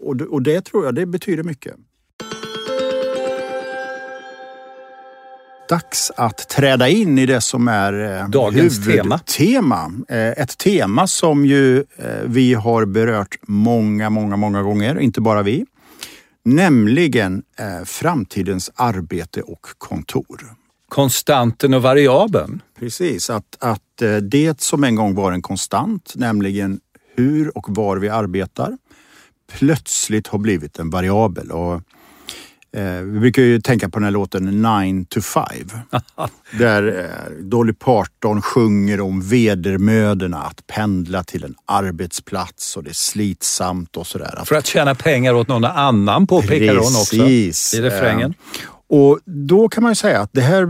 och, 0.00 0.16
det- 0.16 0.24
och 0.26 0.42
det 0.42 0.60
tror 0.64 0.84
jag 0.84 0.94
det 0.94 1.06
betyder 1.06 1.42
mycket. 1.42 1.74
Dags 5.68 6.12
att 6.16 6.48
träda 6.48 6.88
in 6.88 7.18
i 7.18 7.26
det 7.26 7.40
som 7.40 7.68
är 7.68 8.20
eh, 8.20 8.28
Dagens 8.28 8.86
tema. 8.86 9.18
tema. 9.18 9.92
Eh, 10.08 10.28
Ett 10.28 10.58
tema 10.58 11.06
som 11.06 11.46
ju 11.46 11.78
eh, 11.78 11.84
vi 12.24 12.54
har 12.54 12.84
berört 12.84 13.36
många, 13.42 14.10
många, 14.10 14.36
många 14.36 14.62
gånger, 14.62 15.00
inte 15.00 15.20
bara 15.20 15.42
vi. 15.42 15.66
Nämligen 16.44 17.42
framtidens 17.84 18.70
arbete 18.74 19.42
och 19.42 19.66
kontor. 19.78 20.54
Konstanten 20.88 21.74
och 21.74 21.82
variabeln. 21.82 22.62
Precis, 22.78 23.30
att, 23.30 23.56
att 23.60 24.02
det 24.22 24.60
som 24.60 24.84
en 24.84 24.94
gång 24.94 25.14
var 25.14 25.32
en 25.32 25.42
konstant, 25.42 26.12
nämligen 26.16 26.80
hur 27.16 27.58
och 27.58 27.66
var 27.68 27.96
vi 27.96 28.08
arbetar, 28.08 28.78
plötsligt 29.52 30.26
har 30.26 30.38
blivit 30.38 30.78
en 30.78 30.90
variabel. 30.90 31.50
Och, 31.50 31.82
eh, 32.76 32.82
vi 33.02 33.20
brukar 33.20 33.42
ju 33.42 33.60
tänka 33.60 33.88
på 33.88 33.98
den 33.98 34.04
här 34.04 34.10
låten 34.10 34.62
9 34.62 35.04
to 35.08 35.20
5. 35.20 35.44
där 36.58 36.98
eh, 37.00 37.32
Dolly 37.44 37.72
Parton 37.72 38.42
sjunger 38.42 39.00
om 39.00 39.20
vedermödorna 39.20 40.38
att 40.42 40.66
pendla 40.66 41.24
till 41.24 41.44
en 41.44 41.54
arbetsplats 41.66 42.76
och 42.76 42.84
det 42.84 42.90
är 42.90 42.94
slitsamt 42.94 43.96
och 43.96 44.06
sådär. 44.06 44.42
För 44.46 44.54
att 44.56 44.66
tjäna 44.66 44.94
pengar 44.94 45.34
åt 45.34 45.48
någon 45.48 45.64
annan 45.64 46.26
påpekar 46.26 46.74
hon 46.74 46.96
också 47.00 47.16
i 47.16 47.52
refrängen. 47.80 48.30
Eh, 48.30 48.96
Och 48.96 49.20
då 49.24 49.68
kan 49.68 49.82
man 49.82 49.90
ju 49.92 49.96
säga 49.96 50.20
att 50.20 50.30
det 50.32 50.40
här 50.40 50.68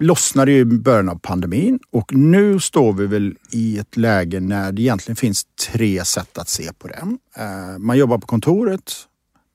lossnade 0.00 0.52
i 0.52 0.64
början 0.64 1.08
av 1.08 1.18
pandemin 1.18 1.78
och 1.92 2.14
nu 2.14 2.60
står 2.60 2.92
vi 2.92 3.06
väl 3.06 3.34
i 3.52 3.78
ett 3.78 3.96
läge 3.96 4.40
när 4.40 4.72
det 4.72 4.82
egentligen 4.82 5.16
finns 5.16 5.42
tre 5.70 6.04
sätt 6.04 6.38
att 6.38 6.48
se 6.48 6.72
på 6.78 6.88
det. 6.88 7.02
Eh, 7.36 7.78
Man 7.78 7.98
jobbar 7.98 8.18
på 8.18 8.26
kontoret, 8.26 8.92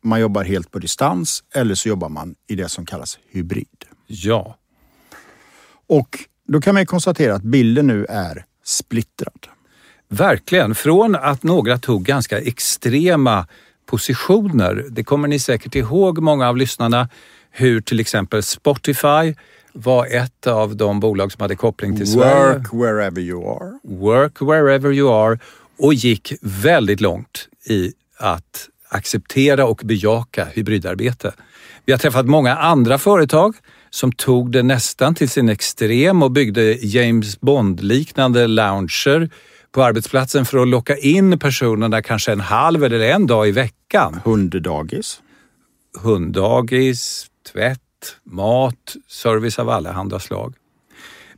man 0.07 0.19
jobbar 0.19 0.43
helt 0.43 0.71
på 0.71 0.79
distans 0.79 1.43
eller 1.55 1.75
så 1.75 1.89
jobbar 1.89 2.09
man 2.09 2.35
i 2.47 2.55
det 2.55 2.69
som 2.69 2.85
kallas 2.85 3.19
hybrid. 3.31 3.85
Ja. 4.07 4.57
Och 5.87 6.19
då 6.47 6.61
kan 6.61 6.73
man 6.73 6.81
ju 6.81 6.85
konstatera 6.85 7.35
att 7.35 7.43
bilden 7.43 7.87
nu 7.87 8.05
är 8.05 8.45
splittrad. 8.63 9.47
Verkligen. 10.09 10.75
Från 10.75 11.15
att 11.15 11.43
några 11.43 11.77
tog 11.77 12.05
ganska 12.05 12.39
extrema 12.39 13.47
positioner. 13.85 14.85
Det 14.89 15.03
kommer 15.03 15.27
ni 15.27 15.39
säkert 15.39 15.75
ihåg, 15.75 16.19
många 16.19 16.49
av 16.49 16.57
lyssnarna, 16.57 17.09
hur 17.51 17.81
till 17.81 17.99
exempel 17.99 18.43
Spotify 18.43 19.35
var 19.73 20.05
ett 20.05 20.47
av 20.47 20.75
de 20.75 20.99
bolag 20.99 21.31
som 21.31 21.41
hade 21.41 21.55
koppling 21.55 21.97
till 21.97 22.11
Sverige. 22.11 22.57
Work 22.57 22.73
wherever 22.73 23.21
you 23.21 23.49
are. 23.49 23.79
Work 23.83 24.41
wherever 24.41 24.91
you 24.91 25.13
are 25.13 25.39
och 25.77 25.93
gick 25.93 26.33
väldigt 26.41 27.01
långt 27.01 27.47
i 27.65 27.93
att 28.17 28.69
acceptera 28.89 29.65
och 29.65 29.81
bejaka 29.83 30.45
hybridarbete. 30.45 31.33
Vi 31.85 31.93
har 31.93 31.99
träffat 31.99 32.25
många 32.25 32.55
andra 32.55 32.97
företag 32.97 33.55
som 33.89 34.11
tog 34.11 34.51
det 34.51 34.63
nästan 34.63 35.15
till 35.15 35.29
sin 35.29 35.49
extrem 35.49 36.23
och 36.23 36.31
byggde 36.31 36.73
James 36.73 37.41
Bond-liknande 37.41 38.47
lounger 38.47 39.29
på 39.71 39.83
arbetsplatsen 39.83 40.45
för 40.45 40.57
att 40.57 40.67
locka 40.67 40.97
in 40.97 41.39
personerna 41.39 42.01
kanske 42.01 42.31
en 42.31 42.39
halv 42.39 42.83
eller 42.83 42.99
en 42.99 43.27
dag 43.27 43.47
i 43.47 43.51
veckan. 43.51 44.21
Hunddagis. 44.25 45.21
Hunddagis, 46.03 47.27
tvätt, 47.53 47.79
mat, 48.25 48.95
service 49.07 49.59
av 49.59 49.69
allehanda 49.69 50.19
slag. 50.19 50.53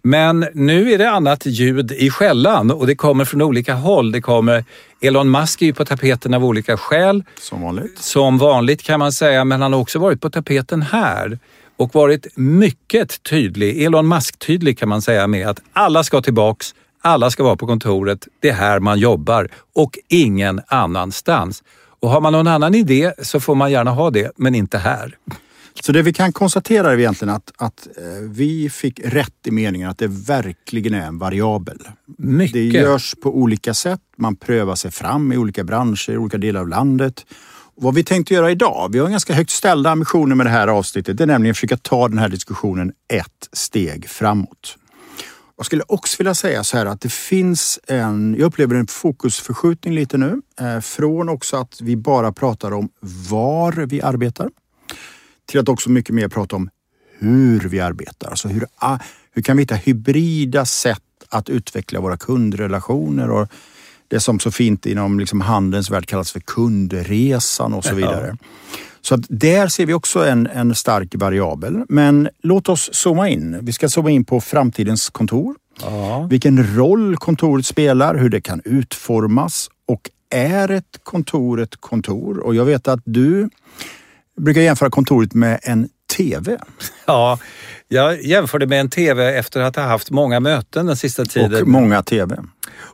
Men 0.01 0.45
nu 0.53 0.91
är 0.91 0.97
det 0.97 1.11
annat 1.11 1.45
ljud 1.45 1.91
i 1.91 2.09
skällan 2.09 2.71
och 2.71 2.87
det 2.87 2.95
kommer 2.95 3.25
från 3.25 3.41
olika 3.41 3.73
håll. 3.73 4.11
Det 4.11 4.21
kommer, 4.21 4.65
Elon 5.01 5.31
Musk 5.31 5.61
är 5.61 5.65
ju 5.65 5.73
på 5.73 5.85
tapeten 5.85 6.33
av 6.33 6.45
olika 6.45 6.77
skäl. 6.77 7.23
Som 7.39 7.61
vanligt. 7.61 7.99
Som 7.99 8.37
vanligt 8.37 8.83
kan 8.83 8.99
man 8.99 9.11
säga, 9.11 9.45
men 9.45 9.61
han 9.61 9.73
har 9.73 9.79
också 9.79 9.99
varit 9.99 10.21
på 10.21 10.29
tapeten 10.29 10.81
här 10.81 11.39
och 11.77 11.95
varit 11.95 12.27
mycket 12.35 13.23
tydlig, 13.23 13.83
Elon 13.83 14.07
Musk-tydlig 14.07 14.79
kan 14.79 14.89
man 14.89 15.01
säga 15.01 15.27
med 15.27 15.47
att 15.47 15.61
alla 15.73 16.03
ska 16.03 16.21
tillbaks, 16.21 16.75
alla 17.01 17.31
ska 17.31 17.43
vara 17.43 17.55
på 17.55 17.67
kontoret, 17.67 18.27
det 18.39 18.49
är 18.49 18.53
här 18.53 18.79
man 18.79 18.99
jobbar 18.99 19.47
och 19.75 19.97
ingen 20.07 20.61
annanstans. 20.67 21.63
Och 21.99 22.09
har 22.09 22.21
man 22.21 22.33
någon 22.33 22.47
annan 22.47 22.75
idé 22.75 23.13
så 23.21 23.39
får 23.39 23.55
man 23.55 23.71
gärna 23.71 23.91
ha 23.91 24.09
det, 24.09 24.31
men 24.35 24.55
inte 24.55 24.77
här. 24.77 25.17
Så 25.81 25.91
det 25.91 26.01
vi 26.01 26.13
kan 26.13 26.33
konstatera 26.33 26.91
är 26.91 26.97
egentligen 26.97 27.33
att, 27.33 27.51
att 27.57 27.87
eh, 27.97 28.03
vi 28.29 28.69
fick 28.69 28.99
rätt 29.03 29.47
i 29.47 29.51
meningen 29.51 29.89
att 29.89 29.97
det 29.97 30.07
verkligen 30.07 30.93
är 30.93 31.07
en 31.07 31.17
variabel. 31.17 31.79
Mycket. 32.17 32.53
Det 32.53 32.63
görs 32.63 33.15
på 33.21 33.37
olika 33.37 33.73
sätt. 33.73 33.99
Man 34.17 34.35
prövar 34.35 34.75
sig 34.75 34.91
fram 34.91 35.31
i 35.31 35.37
olika 35.37 35.63
branscher, 35.63 36.11
i 36.11 36.17
olika 36.17 36.37
delar 36.37 36.61
av 36.61 36.67
landet. 36.67 37.25
Vad 37.75 37.95
vi 37.95 38.03
tänkte 38.03 38.33
göra 38.33 38.51
idag, 38.51 38.89
vi 38.91 38.99
har 38.99 39.09
ganska 39.09 39.33
högt 39.33 39.51
ställda 39.51 39.89
ambitioner 39.89 40.35
med 40.35 40.45
det 40.45 40.49
här 40.49 40.67
avsnittet. 40.67 41.17
Det 41.17 41.23
är 41.23 41.27
nämligen 41.27 41.51
att 41.51 41.57
försöka 41.57 41.77
ta 41.77 42.07
den 42.07 42.17
här 42.17 42.29
diskussionen 42.29 42.91
ett 43.13 43.49
steg 43.53 44.09
framåt. 44.09 44.77
Jag 45.57 45.65
skulle 45.65 45.83
också 45.87 46.15
vilja 46.17 46.35
säga 46.35 46.63
så 46.63 46.77
här 46.77 46.85
att 46.85 47.01
det 47.01 47.11
finns 47.11 47.79
en, 47.87 48.35
jag 48.39 48.45
upplever 48.45 48.75
en 48.75 48.87
fokusförskjutning 48.87 49.93
lite 49.93 50.17
nu. 50.17 50.41
Eh, 50.61 50.79
från 50.79 51.29
också 51.29 51.57
att 51.57 51.81
vi 51.81 51.95
bara 51.95 52.31
pratar 52.31 52.71
om 52.73 52.89
var 53.29 53.71
vi 53.71 54.01
arbetar 54.01 54.49
till 55.49 55.59
att 55.59 55.69
också 55.69 55.89
mycket 55.89 56.15
mer 56.15 56.27
prata 56.27 56.55
om 56.55 56.69
hur 57.19 57.59
vi 57.59 57.79
arbetar. 57.79 58.29
Alltså 58.29 58.47
hur, 58.47 58.65
ah, 58.75 58.97
hur 59.31 59.41
kan 59.41 59.57
vi 59.57 59.63
hitta 59.63 59.75
hybrida 59.75 60.65
sätt 60.65 61.01
att 61.29 61.49
utveckla 61.49 61.99
våra 61.99 62.17
kundrelationer 62.17 63.29
och 63.29 63.47
det 64.07 64.19
som 64.19 64.39
så 64.39 64.51
fint 64.51 64.85
inom 64.85 65.19
liksom 65.19 65.41
handelns 65.41 65.89
värld 65.89 66.05
kallas 66.05 66.31
för 66.31 66.39
kundresan 66.39 67.73
och 67.73 67.83
så 67.83 67.95
vidare. 67.95 68.37
Så 69.01 69.15
att 69.15 69.21
där 69.29 69.67
ser 69.67 69.85
vi 69.85 69.93
också 69.93 70.27
en, 70.27 70.47
en 70.47 70.75
stark 70.75 71.15
variabel. 71.15 71.83
Men 71.89 72.29
låt 72.41 72.69
oss 72.69 72.89
zooma 72.93 73.29
in. 73.29 73.57
Vi 73.61 73.73
ska 73.73 73.89
zooma 73.89 74.09
in 74.09 74.25
på 74.25 74.41
framtidens 74.41 75.09
kontor. 75.09 75.55
Ja. 75.81 76.27
Vilken 76.29 76.75
roll 76.77 77.17
kontoret 77.17 77.65
spelar, 77.65 78.15
hur 78.15 78.29
det 78.29 78.41
kan 78.41 78.61
utformas 78.65 79.69
och 79.87 80.09
är 80.29 80.71
ett 80.71 80.99
kontor 81.03 81.61
ett 81.61 81.75
kontor? 81.81 82.37
Och 82.39 82.55
jag 82.55 82.65
vet 82.65 82.87
att 82.87 83.01
du 83.05 83.49
brukar 84.39 84.61
jämföra 84.61 84.89
kontoret 84.89 85.33
med 85.33 85.59
en 85.63 85.89
TV 86.17 86.57
ja, 87.05 87.39
jag 87.87 88.23
jämförde 88.23 88.67
med 88.67 88.79
en 88.79 88.89
TV 88.89 89.37
efter 89.37 89.61
att 89.61 89.75
ha 89.75 89.83
haft 89.83 90.11
många 90.11 90.39
möten 90.39 90.85
den 90.85 90.97
sista 90.97 91.25
tiden. 91.25 91.61
och 91.61 91.67
många 91.67 92.03
TV. 92.03 92.37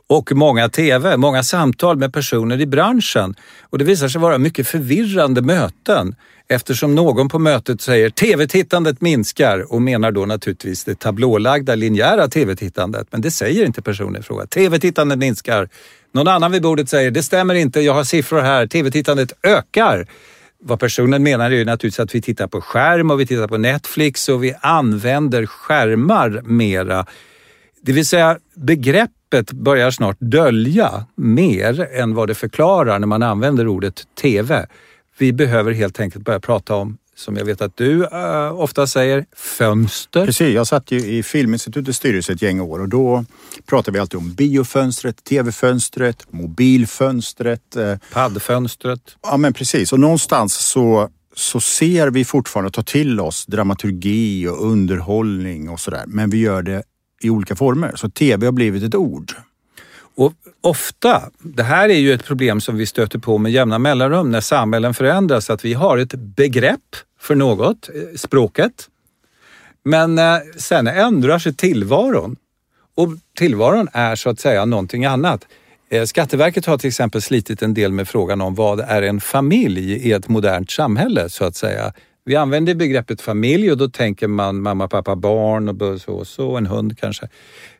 och 0.08 0.32
många 0.32 0.68
TV, 0.68 1.16
många 1.16 1.42
samtal 1.42 1.96
med 1.96 2.12
personer 2.12 2.60
i 2.60 2.66
branschen. 2.66 3.34
Och 3.70 3.78
det 3.78 3.84
visar 3.84 4.08
sig 4.08 4.20
vara 4.20 4.38
mycket 4.38 4.68
förvirrande 4.68 5.42
möten 5.42 6.14
eftersom 6.48 6.94
någon 6.94 7.28
på 7.28 7.38
mötet 7.38 7.80
säger 7.80 8.10
TV-tittandet 8.10 9.00
minskar 9.00 9.72
och 9.72 9.82
menar 9.82 10.12
då 10.12 10.26
naturligtvis 10.26 10.84
det 10.84 10.98
tablålagda 10.98 11.74
linjära 11.74 12.28
TV-tittandet. 12.28 13.08
Men 13.10 13.20
det 13.20 13.30
säger 13.30 13.64
inte 13.64 13.82
personen 13.82 14.20
i 14.20 14.22
fråga. 14.22 14.46
TV-tittandet 14.46 15.18
minskar. 15.18 15.68
Någon 16.12 16.28
annan 16.28 16.52
vid 16.52 16.62
bordet 16.62 16.88
säger 16.88 17.10
det 17.10 17.22
stämmer 17.22 17.54
inte, 17.54 17.80
jag 17.80 17.94
har 17.94 18.04
siffror 18.04 18.40
här, 18.40 18.66
TV-tittandet 18.66 19.32
ökar. 19.42 20.06
Vad 20.58 20.80
personen 20.80 21.22
menar 21.22 21.50
är 21.50 21.54
ju 21.54 21.64
naturligtvis 21.64 22.00
att 22.00 22.14
vi 22.14 22.22
tittar 22.22 22.46
på 22.46 22.60
skärm 22.60 23.10
och 23.10 23.20
vi 23.20 23.26
tittar 23.26 23.48
på 23.48 23.58
Netflix 23.58 24.28
och 24.28 24.44
vi 24.44 24.54
använder 24.60 25.46
skärmar 25.46 26.42
mera. 26.44 27.06
Det 27.82 27.92
vill 27.92 28.06
säga 28.06 28.38
begreppet 28.54 29.52
börjar 29.52 29.90
snart 29.90 30.16
dölja 30.20 31.06
mer 31.14 31.88
än 31.92 32.14
vad 32.14 32.28
det 32.28 32.34
förklarar 32.34 32.98
när 32.98 33.06
man 33.06 33.22
använder 33.22 33.68
ordet 33.68 34.02
TV. 34.22 34.66
Vi 35.18 35.32
behöver 35.32 35.72
helt 35.72 36.00
enkelt 36.00 36.24
börja 36.24 36.40
prata 36.40 36.74
om, 36.74 36.98
som 37.16 37.36
jag 37.36 37.44
vet 37.44 37.60
att 37.60 37.76
du 37.76 38.02
uh, 38.02 38.60
ofta 38.60 38.86
säger, 38.86 39.26
fönster. 39.36 40.26
Precis, 40.26 40.54
jag 40.54 40.66
satt 40.66 40.90
ju 40.90 40.98
i 40.98 41.22
Filminstitutets 41.22 41.98
styrelse 41.98 42.32
ett 42.32 42.42
gäng 42.42 42.60
år 42.60 42.78
och 42.78 42.88
då 42.88 43.24
pratade 43.66 43.94
vi 43.94 43.98
alltid 44.00 44.18
om 44.18 44.34
biofönstret, 44.34 45.24
tv-fönstret, 45.24 46.26
mobilfönstret. 46.30 47.76
eh, 47.76 47.96
Paddfönstret. 48.12 49.00
Ja 49.22 49.36
men 49.36 49.52
precis 49.52 49.92
och 49.92 50.00
någonstans 50.00 50.54
så, 50.54 51.08
så 51.34 51.60
ser 51.60 52.10
vi 52.10 52.24
fortfarande 52.24 52.70
tar 52.70 52.82
till 52.82 53.20
oss 53.20 53.46
dramaturgi 53.46 54.46
och 54.48 54.66
underhållning 54.66 55.68
och 55.68 55.80
sådär. 55.80 56.04
Men 56.06 56.30
vi 56.30 56.38
gör 56.38 56.62
det 56.62 56.82
i 57.22 57.30
olika 57.30 57.56
former. 57.56 57.92
Så 57.96 58.10
tv 58.10 58.46
har 58.46 58.52
blivit 58.52 58.82
ett 58.82 58.94
ord. 58.94 59.32
Och 60.16 60.32
ofta, 60.60 61.30
det 61.38 61.62
här 61.62 61.88
är 61.88 61.98
ju 61.98 62.12
ett 62.12 62.24
problem 62.24 62.60
som 62.60 62.76
vi 62.76 62.86
stöter 62.86 63.18
på 63.18 63.38
med 63.38 63.52
jämna 63.52 63.78
mellanrum 63.78 64.30
när 64.30 64.40
samhällen 64.40 64.94
förändras, 64.94 65.50
att 65.50 65.64
vi 65.64 65.74
har 65.74 65.98
ett 65.98 66.14
begrepp 66.14 66.96
för 67.20 67.34
något, 67.34 67.88
eh, 67.94 68.16
språket. 68.16 68.88
Men 69.84 70.18
eh, 70.18 70.36
sen 70.56 70.86
ändrar 70.86 71.38
sig 71.38 71.54
tillvaron. 71.54 72.36
Och 72.94 73.08
tillvaron 73.38 73.88
är 73.92 74.16
så 74.16 74.30
att 74.30 74.40
säga 74.40 74.64
någonting 74.64 75.04
annat. 75.04 75.46
Eh, 75.90 76.04
Skatteverket 76.04 76.66
har 76.66 76.78
till 76.78 76.88
exempel 76.88 77.22
slitit 77.22 77.62
en 77.62 77.74
del 77.74 77.92
med 77.92 78.08
frågan 78.08 78.40
om 78.40 78.54
vad 78.54 78.80
är 78.80 79.02
en 79.02 79.20
familj 79.20 79.92
i 79.92 80.12
ett 80.12 80.28
modernt 80.28 80.70
samhälle 80.70 81.28
så 81.28 81.44
att 81.44 81.56
säga. 81.56 81.92
Vi 82.24 82.36
använder 82.36 82.74
begreppet 82.74 83.20
familj 83.20 83.70
och 83.70 83.76
då 83.76 83.88
tänker 83.88 84.28
man 84.28 84.62
mamma, 84.62 84.88
pappa, 84.88 85.16
barn 85.16 85.68
och 85.68 86.00
så 86.00 86.12
och 86.12 86.26
så, 86.26 86.56
en 86.56 86.66
hund 86.66 86.98
kanske. 86.98 87.28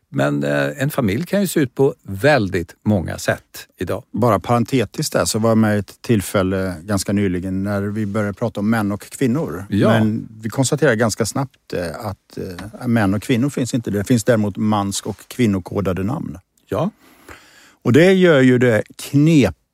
Men 0.09 0.43
eh, 0.43 0.81
en 0.81 0.89
familj 0.89 1.25
kan 1.25 1.41
ju 1.41 1.47
se 1.47 1.59
ut 1.59 1.75
på 1.75 1.93
väldigt 2.03 2.75
många 2.85 3.17
sätt 3.17 3.67
idag. 3.77 4.03
Bara 4.11 4.39
parentetiskt 4.39 5.13
där 5.13 5.25
så 5.25 5.39
var 5.39 5.49
jag 5.49 5.57
med 5.57 5.75
i 5.75 5.79
ett 5.79 6.01
tillfälle 6.01 6.75
ganska 6.81 7.13
nyligen 7.13 7.63
när 7.63 7.81
vi 7.81 8.05
började 8.05 8.33
prata 8.33 8.59
om 8.59 8.69
män 8.69 8.91
och 8.91 9.01
kvinnor. 9.01 9.65
Ja. 9.69 9.89
Men 9.89 10.27
vi 10.41 10.49
konstaterade 10.49 10.95
ganska 10.95 11.25
snabbt 11.25 11.73
eh, 11.73 12.05
att 12.05 12.37
eh, 12.81 12.87
män 12.87 13.13
och 13.13 13.21
kvinnor 13.23 13.49
finns 13.49 13.73
inte. 13.73 13.91
Det 13.91 14.03
finns 14.03 14.23
däremot 14.23 14.57
mans 14.57 15.01
och 15.01 15.27
kvinnokodade 15.27 16.03
namn. 16.03 16.37
Ja, 16.69 16.89
Och 17.83 17.93
det 17.93 18.13
gör 18.13 18.41
ju 18.41 18.57
det 18.57 18.83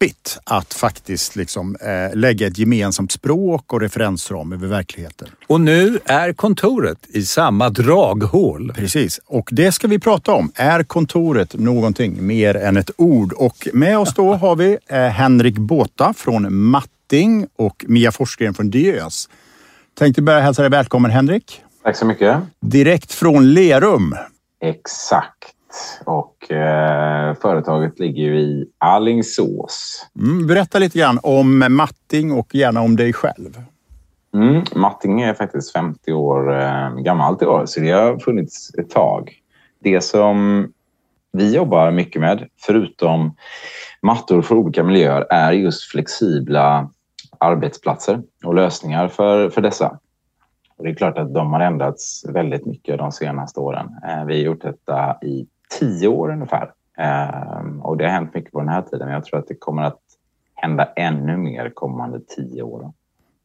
knepigt 0.04 0.39
att 0.44 0.74
faktiskt 0.74 1.36
liksom, 1.36 1.76
eh, 1.76 2.18
lägga 2.18 2.48
ett 2.48 2.58
gemensamt 2.58 3.12
språk 3.12 3.74
och 3.74 3.82
referensram 3.82 4.54
över 4.54 4.68
verkligheten. 4.68 5.28
och 5.48 5.62
nu 5.62 6.00
är 6.06 6.34
kontoret 6.34 6.98
i 7.10 7.24
samma 7.24 7.70
draghål. 7.70 8.74
Precis, 8.76 9.20
och 9.26 9.50
det 9.52 9.72
ska 9.72 9.88
vi 9.88 10.00
prata 10.00 10.34
om. 10.34 10.52
Är 10.56 10.84
kontoret 10.84 11.54
någonting 11.54 12.28
mer 12.28 12.56
än 12.56 12.78
ett 12.78 12.92
ord? 12.98 13.34
Och 13.34 13.68
med 13.74 14.00
oss 14.00 14.13
då 14.13 14.34
har 14.34 14.56
vi 14.56 14.78
eh, 14.88 14.98
Henrik 14.98 15.58
Båta 15.58 16.13
från 16.13 16.56
Matting 16.56 17.48
och 17.56 17.86
Mia 17.88 18.12
Forsgren 18.12 18.54
från 18.54 18.70
Diös. 18.70 19.30
Tänkte 19.98 20.22
börja 20.22 20.39
hälsa 20.39 20.62
dig 20.62 20.72
välkommen 20.72 21.12
Henrik. 21.12 21.62
Tack 21.84 21.98
så 21.98 22.06
mycket. 22.06 22.38
Direkt 22.62 23.13
från 23.13 23.54
Lerum. 23.54 24.16
Exakt. 24.62 25.53
Och 26.06 26.52
eh, 26.52 27.36
företaget 27.36 28.00
ligger 28.00 28.24
ju 28.24 28.40
i 28.40 28.66
Allingsås. 28.78 30.08
Mm, 30.20 30.48
berätta 30.48 30.80
lite 30.80 31.00
grann 31.00 31.20
om 31.24 31.66
Matting 31.70 32.32
och 32.32 32.56
gärna 32.56 32.82
om 32.82 32.96
dig 32.96 33.14
själv. 33.14 33.62
Mm, 34.34 34.64
Matting 34.76 35.22
är 35.22 35.34
faktiskt 35.34 35.74
50 35.74 36.14
år 36.14 36.62
eh, 36.62 36.96
gammalt 36.96 37.42
i 37.42 37.46
år, 37.46 37.66
så 37.66 37.80
det 37.80 37.92
har 37.92 38.20
funnits 38.20 38.76
ett 38.76 38.90
tag. 38.90 39.34
Det 39.80 40.02
som 40.02 40.68
vi 41.32 41.56
jobbar 41.56 41.92
mycket 41.92 42.22
med, 42.22 42.48
förutom 42.62 43.36
mattor 44.02 44.42
för 44.42 44.56
olika 44.56 44.84
miljöer, 44.84 45.26
är 45.30 45.52
just 45.52 45.84
flexibla 45.92 46.90
arbetsplatser 47.38 48.22
och 48.46 48.56
lösningar 48.56 49.08
för, 49.08 49.50
för 49.50 49.62
dessa. 49.62 50.00
Och 50.78 50.84
det 50.84 50.90
är 50.90 50.96
klart 50.96 51.18
att 51.18 51.34
de 51.34 51.54
har 51.54 51.60
ändrats 51.60 52.26
väldigt 52.30 52.66
mycket 52.66 52.98
de 52.98 53.12
senaste 53.12 53.60
åren. 53.60 53.90
Eh, 54.08 54.26
vi 54.26 54.34
har 54.34 54.42
gjort 54.42 54.62
detta 54.62 55.18
i 55.22 55.48
tio 55.80 56.08
år 56.08 56.32
ungefär. 56.32 56.72
Eh, 56.98 57.82
och 57.82 57.98
det 57.98 58.04
har 58.04 58.12
hänt 58.12 58.34
mycket 58.34 58.52
på 58.52 58.60
den 58.60 58.70
här 58.70 58.82
tiden. 58.82 59.06
Men 59.06 59.14
jag 59.14 59.26
tror 59.26 59.40
att 59.40 59.48
det 59.48 59.56
kommer 59.56 59.84
att 59.84 60.00
hända 60.56 60.86
ännu 60.96 61.38
mer 61.38 61.70
kommande 61.70 62.20
tio 62.36 62.62
år. 62.62 62.92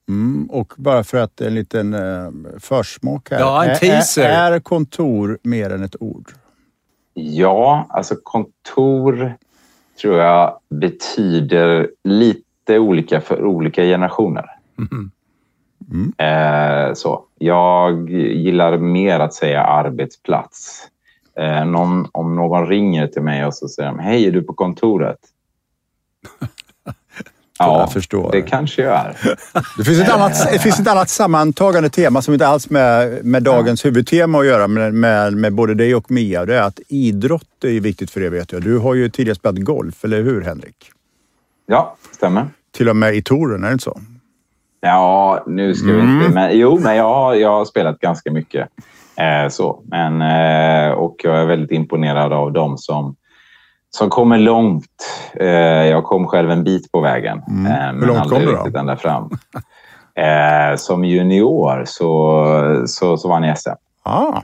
Mm, 0.09 0.51
och 0.51 0.73
bara 0.77 1.05
för 1.05 1.19
att 1.19 1.41
en 1.41 1.55
liten 1.55 1.95
eh, 1.95 2.31
försmak 2.59 3.31
här. 3.31 3.39
Ja, 3.39 3.65
en 3.65 3.71
Är- 3.71 3.75
teaser. 3.75 4.29
Är, 4.29 4.53
är 4.53 4.61
kontor 4.61 5.39
mer 5.43 5.71
än 5.71 5.83
ett 5.83 5.97
ord? 6.03 6.31
Ja, 7.15 7.87
alltså 7.89 8.17
kontor 8.23 9.35
tror 10.03 10.19
jag 10.19 10.59
betyder 10.69 11.91
lite 12.05 12.79
olika 12.79 13.21
för 13.21 13.45
olika 13.45 13.83
generationer. 13.83 14.47
Mhm. 14.77 15.11
Eh, 16.19 16.93
så. 16.95 17.25
Jag 17.39 18.11
gillar 18.11 18.79
mer 18.79 19.21
att 19.21 19.35
säga 19.35 19.63
arbetsplats. 19.63 20.89
Eh, 21.39 21.65
någon, 21.65 22.07
om 22.13 22.37
någon 22.37 22.67
ringer 22.67 23.07
till 23.07 23.23
mig 23.23 23.47
och 23.47 23.55
så 23.55 23.69
säger 23.69 23.89
de, 23.89 23.99
hej, 23.99 24.27
är 24.27 24.33
du 24.33 24.43
på 24.43 24.55
kontoret? 24.55 25.19
jag 27.59 27.93
förstår. 27.93 28.33
det 28.33 28.43
kanske 28.43 28.83
jag 28.83 28.95
är. 28.95 29.17
Det 29.79 29.85
finns 29.85 30.01
ett 30.01 30.11
annat, 30.11 30.53
det 30.53 30.59
finns 30.59 30.81
ett 30.81 30.89
annat 30.89 31.09
sammantagande 31.09 31.91
tema 31.91 32.23
som 32.23 32.35
inte 32.35 32.47
alls 32.47 32.71
med, 32.71 33.25
med 33.25 33.43
dagens 33.43 33.85
huvudtema 33.85 34.39
att 34.39 34.47
göra 34.47 34.69
med, 34.69 34.95
med, 34.95 35.33
med 35.33 35.55
både 35.55 35.75
dig 35.75 35.95
och 35.95 36.11
Mia. 36.11 36.45
Det 36.45 36.57
är 36.57 36.63
att 36.63 36.81
idrott 36.89 37.65
är 37.65 37.81
viktigt 37.81 38.11
för 38.11 38.21
er 38.21 38.31
vet 38.31 38.53
jag. 38.53 38.63
Du 38.63 38.79
har 38.79 38.95
ju 38.95 39.09
tidigare 39.09 39.37
spelat 39.37 39.59
golf, 39.59 40.05
eller 40.05 40.23
hur 40.23 40.43
Henrik? 40.43 40.91
Ja, 41.67 41.97
stämmer. 42.13 42.47
Till 42.77 42.89
och 42.89 42.97
med 42.97 43.15
i 43.15 43.23
touren, 43.23 43.65
är 43.65 43.67
det 43.67 43.73
inte 43.73 43.85
så? 43.85 44.01
Ja, 44.81 45.45
nu 45.47 45.75
ska 45.75 45.87
vi 45.87 46.01
inte... 46.01 46.29
Men, 46.35 46.59
jo, 46.59 46.79
men 46.83 46.97
jag, 46.97 47.41
jag 47.41 47.51
har 47.51 47.65
spelat 47.65 47.99
ganska 47.99 48.33
mycket. 48.33 48.69
Eh, 49.19 49.49
så. 49.49 49.83
Men, 49.85 50.23
eh, 50.23 50.91
och 50.93 51.17
jag 51.25 51.41
är 51.41 51.47
väldigt 51.47 51.71
imponerad 51.71 52.33
av 52.33 52.53
dem 52.53 52.79
som, 52.79 53.17
som 53.91 54.11
kommer 54.11 54.39
långt. 54.39 54.85
Eh, 55.35 55.47
jag 55.87 56.05
kom 56.05 56.27
själv 56.27 56.51
en 56.51 56.65
bit 56.65 56.93
på 56.93 57.01
vägen, 57.01 57.43
Mm. 57.49 58.01
Hur 58.01 58.07
långt 58.07 58.29
kom 58.31 58.41
du 58.41 58.71
då? 58.73 58.79
ända 58.79 58.97
fram. 58.97 59.31
Som 60.77 61.05
junior 61.05 61.83
så, 61.87 62.83
så, 62.87 63.17
så 63.17 63.29
vann 63.29 63.43
jag 63.45 63.59
SM. 63.59 63.71
Ja, 64.09 64.43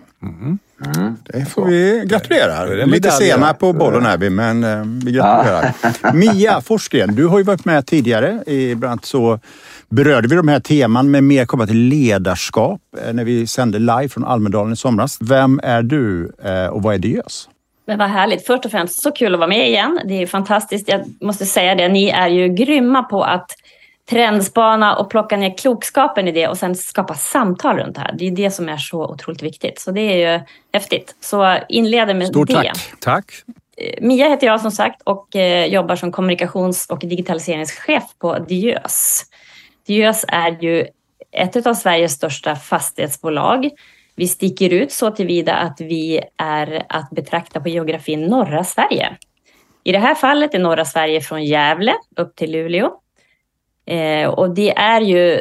Mm. 0.87 1.17
det 1.25 1.45
får 1.47 1.65
vi 1.67 2.03
gratulera. 2.07 2.65
Lite 2.85 3.11
sena 3.11 3.55
på 3.55 3.73
bollen 3.73 4.07
är 4.07 4.19
vi, 4.19 4.31
men 4.31 4.65
eh, 4.65 4.83
vi 5.05 5.13
gratulerar. 5.13 5.73
Mia 6.15 6.61
Forsgren, 6.61 7.15
du 7.15 7.27
har 7.27 7.39
ju 7.39 7.45
varit 7.45 7.65
med 7.65 7.87
tidigare. 7.87 8.43
I, 8.47 8.75
bland 8.75 8.93
annat 8.93 9.05
så 9.05 9.39
berörde 9.89 10.29
vi 10.29 10.37
de 10.37 10.49
här 10.49 10.61
teman, 10.61 11.11
men 11.11 11.27
mer 11.27 11.45
kopplat 11.47 11.69
till 11.69 11.79
ledarskap 11.79 12.81
eh, 13.07 13.13
när 13.13 13.25
vi 13.25 13.47
sände 13.47 13.79
live 13.79 14.09
från 14.09 14.25
Almedalen 14.25 14.73
i 14.73 14.77
somras. 14.77 15.19
Vem 15.21 15.61
är 15.63 15.83
du 15.83 16.33
eh, 16.45 16.67
och 16.67 16.83
vad 16.83 16.95
är 16.95 16.99
Diös? 16.99 17.49
Men 17.87 17.99
vad 17.99 18.09
härligt. 18.11 18.47
Först 18.47 18.65
och 18.65 18.71
främst 18.71 19.03
så 19.03 19.13
kul 19.13 19.35
att 19.35 19.39
vara 19.41 19.49
med 19.49 19.69
igen. 19.69 20.01
Det 20.09 20.23
är 20.23 20.27
fantastiskt. 20.27 20.89
Jag 20.89 21.05
måste 21.21 21.47
säga 21.47 21.75
det, 21.75 21.89
ni 21.89 22.09
är 22.09 22.29
ju 22.29 22.49
grymma 22.49 23.03
på 23.03 23.25
att 23.25 23.51
trendspana 24.11 24.97
och 24.97 25.11
plocka 25.11 25.37
ner 25.37 25.59
klokskapen 25.59 26.29
i 26.29 26.33
det 26.33 26.49
och 26.49 26.59
sen 26.59 26.75
skapa 26.75 27.15
samtal 27.15 27.77
runt 27.77 27.95
det 27.95 28.01
här. 28.01 28.15
Det 28.19 28.27
är 28.27 28.31
det 28.31 28.51
som 28.51 28.69
är 28.69 28.77
så 28.77 29.07
otroligt 29.07 29.43
viktigt. 29.43 29.81
Så 29.81 29.91
det 29.91 30.01
är 30.01 30.37
ju 30.37 30.41
häftigt. 30.73 31.17
Så 31.21 31.59
inleder 31.69 32.15
med 32.15 32.29
Stort 32.29 32.49
det. 32.49 32.55
tack. 32.55 32.93
Tack. 33.01 33.33
Eh, 33.77 34.07
Mia 34.07 34.29
heter 34.29 34.47
jag 34.47 34.61
som 34.61 34.71
sagt 34.71 35.03
och 35.03 35.37
eh, 35.37 35.67
jobbar 35.67 35.97
som 35.97 36.13
kommunikations 36.13 36.87
och 36.87 36.99
digitaliseringschef 36.99 38.03
på 38.19 38.39
Diös. 38.39 39.23
Diös 39.87 40.25
är 40.29 40.63
ju 40.63 40.87
ett 41.33 41.67
av 41.67 41.75
Sveriges 41.75 42.13
största 42.13 42.57
fastighetsbolag. 42.57 43.71
Vi 44.17 44.29
sticker 44.29 44.73
ut 44.73 44.93
så 44.93 45.11
tillvida 45.11 45.55
att 45.55 45.81
vi 45.81 46.21
är 46.37 46.87
att 46.89 47.11
betrakta 47.11 47.61
på 47.61 47.69
geografin 47.69 48.27
norra 48.27 48.65
Sverige. 48.65 49.17
I 49.85 49.93
det 49.93 49.99
här 49.99 50.15
fallet 50.15 50.55
är 50.55 50.59
norra 50.59 50.85
Sverige 50.85 51.21
från 51.21 51.45
Gävle 51.45 51.95
upp 52.17 52.37
till 52.37 52.53
Luleå. 52.53 52.91
Eh, 53.87 54.29
och 54.29 54.55
det 54.55 54.77
är 54.77 55.01
ju 55.01 55.41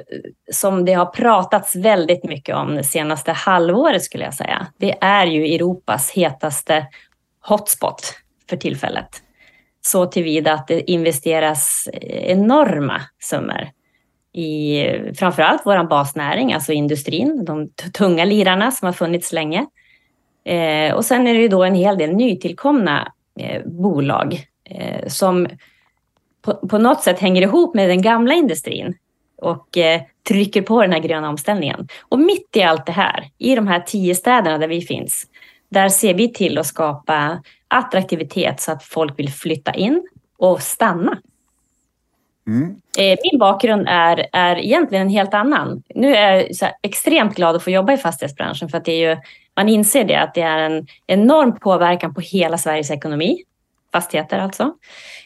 som 0.52 0.86
det 0.86 0.94
har 0.94 1.06
pratats 1.06 1.76
väldigt 1.76 2.24
mycket 2.24 2.56
om 2.56 2.76
det 2.76 2.84
senaste 2.84 3.32
halvåret 3.32 4.04
skulle 4.04 4.24
jag 4.24 4.34
säga. 4.34 4.68
Det 4.78 4.96
är 5.02 5.26
ju 5.26 5.56
Europas 5.56 6.12
hetaste 6.12 6.88
hotspot 7.42 8.02
för 8.50 8.58
tillfället. 8.58 9.22
Så 9.82 10.06
tillvida 10.06 10.54
att 10.54 10.68
det 10.68 10.92
investeras 10.92 11.90
enorma 12.02 13.02
summor 13.20 13.70
i 14.34 14.86
framförallt 15.16 15.62
vår 15.66 15.84
basnäring, 15.84 16.54
alltså 16.54 16.74
industrin, 16.74 17.46
de 17.46 17.70
tunga 17.70 18.26
lirarna 18.26 18.72
som 18.72 18.86
har 18.86 18.94
funnits 18.94 19.34
länge. 19.34 19.66
Eh, 20.46 20.94
och 20.94 21.06
sen 21.06 21.28
är 21.28 21.34
det 21.34 21.40
ju 21.40 21.48
då 21.48 21.64
en 21.64 21.76
hel 21.76 21.98
del 21.98 22.16
nytillkomna 22.16 23.12
eh, 23.40 23.62
bolag 23.66 24.46
eh, 24.70 25.08
som 25.08 25.48
på, 26.46 26.54
på 26.54 26.78
något 26.78 27.04
sätt 27.04 27.20
hänger 27.20 27.42
ihop 27.42 27.76
med 27.76 27.90
den 27.90 28.02
gamla 28.02 28.34
industrin 28.34 28.98
och 29.38 29.78
eh, 29.78 30.02
trycker 30.28 30.62
på 30.62 30.82
den 30.82 30.92
här 30.92 31.00
gröna 31.00 31.30
omställningen. 31.30 31.88
Och 32.02 32.20
mitt 32.20 32.56
i 32.56 32.62
allt 32.62 32.86
det 32.86 32.92
här, 32.92 33.30
i 33.38 33.56
de 33.56 33.68
här 33.68 33.80
tio 33.80 34.16
städerna 34.16 34.58
där 34.58 34.68
vi 34.68 34.82
finns, 34.82 35.28
där 35.70 35.90
ser 35.90 36.14
vi 36.14 36.34
till 36.34 36.58
att 36.58 36.66
skapa 36.66 37.44
attraktivitet 37.68 38.62
så 38.62 38.72
att 38.72 38.84
folk 38.84 39.20
vill 39.20 39.30
flytta 39.30 39.74
in 39.74 40.08
och 40.38 40.62
stanna. 40.62 41.18
Eh, 42.98 43.18
Min 43.32 43.40
bakgrund 43.40 43.88
är, 43.90 44.28
är 44.34 44.56
egentligen 44.56 45.02
en 45.02 45.14
helt 45.14 45.34
annan. 45.34 45.84
Nu 45.96 46.16
är 46.16 46.48
jag 46.62 46.72
extremt 46.82 47.36
glad 47.36 47.56
att 47.56 47.64
få 47.64 47.70
jobba 47.70 47.94
i 47.94 47.98
fastighetsbranschen 47.98 48.70
för 48.70 48.78
att 48.78 48.86
det 48.86 48.92
är 48.92 49.10
ju, 49.10 49.18
man 49.56 49.70
inser 49.70 50.04
det 50.04 50.16
att 50.16 50.34
det 50.34 50.42
är 50.42 50.58
en 50.58 50.88
enorm 51.08 51.60
påverkan 51.60 52.14
på 52.14 52.22
hela 52.22 52.58
Sveriges 52.58 52.92
ekonomi. 52.92 53.44
Fastigheter 53.94 54.40
alltså. 54.40 54.74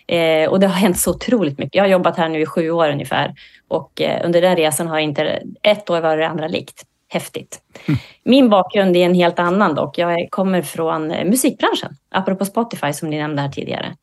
Eh, 0.08 0.50
och 0.50 0.60
det 0.60 0.68
har 0.68 0.74
hänt 0.74 1.00
så 1.00 1.12
otroligt 1.12 1.58
mycket. 1.58 1.76
Jag 1.76 1.84
har 1.84 1.90
jobbat 1.90 2.18
här 2.18 2.30
nu 2.30 2.42
i 2.42 2.46
sju 2.46 2.72
år 2.72 2.90
ungefär 2.90 3.34
och 3.68 4.02
eh, 4.02 4.26
under 4.26 4.42
den 4.42 4.56
resan 4.56 4.88
har 4.88 5.00
inte 5.00 5.42
ett 5.62 5.90
år 5.90 6.02
varit 6.02 6.22
det 6.22 6.28
andra 6.28 6.48
likt. 6.48 6.84
Häftigt. 7.10 7.60
Min 8.24 8.50
bakgrund 8.50 8.96
är 8.96 9.06
en 9.06 9.14
helt 9.14 9.40
annan 9.40 9.76
dock. 9.76 9.98
Jag 9.98 10.28
kommer 10.30 10.62
från 10.62 11.12
eh, 11.12 11.26
musikbranschen, 11.26 11.96
apropå 12.10 12.46
Spotify 12.46 12.94
som 12.94 13.10
ni 13.10 13.18
nämnde 13.18 13.42
här 13.42 13.50
tidigare. 13.50 13.96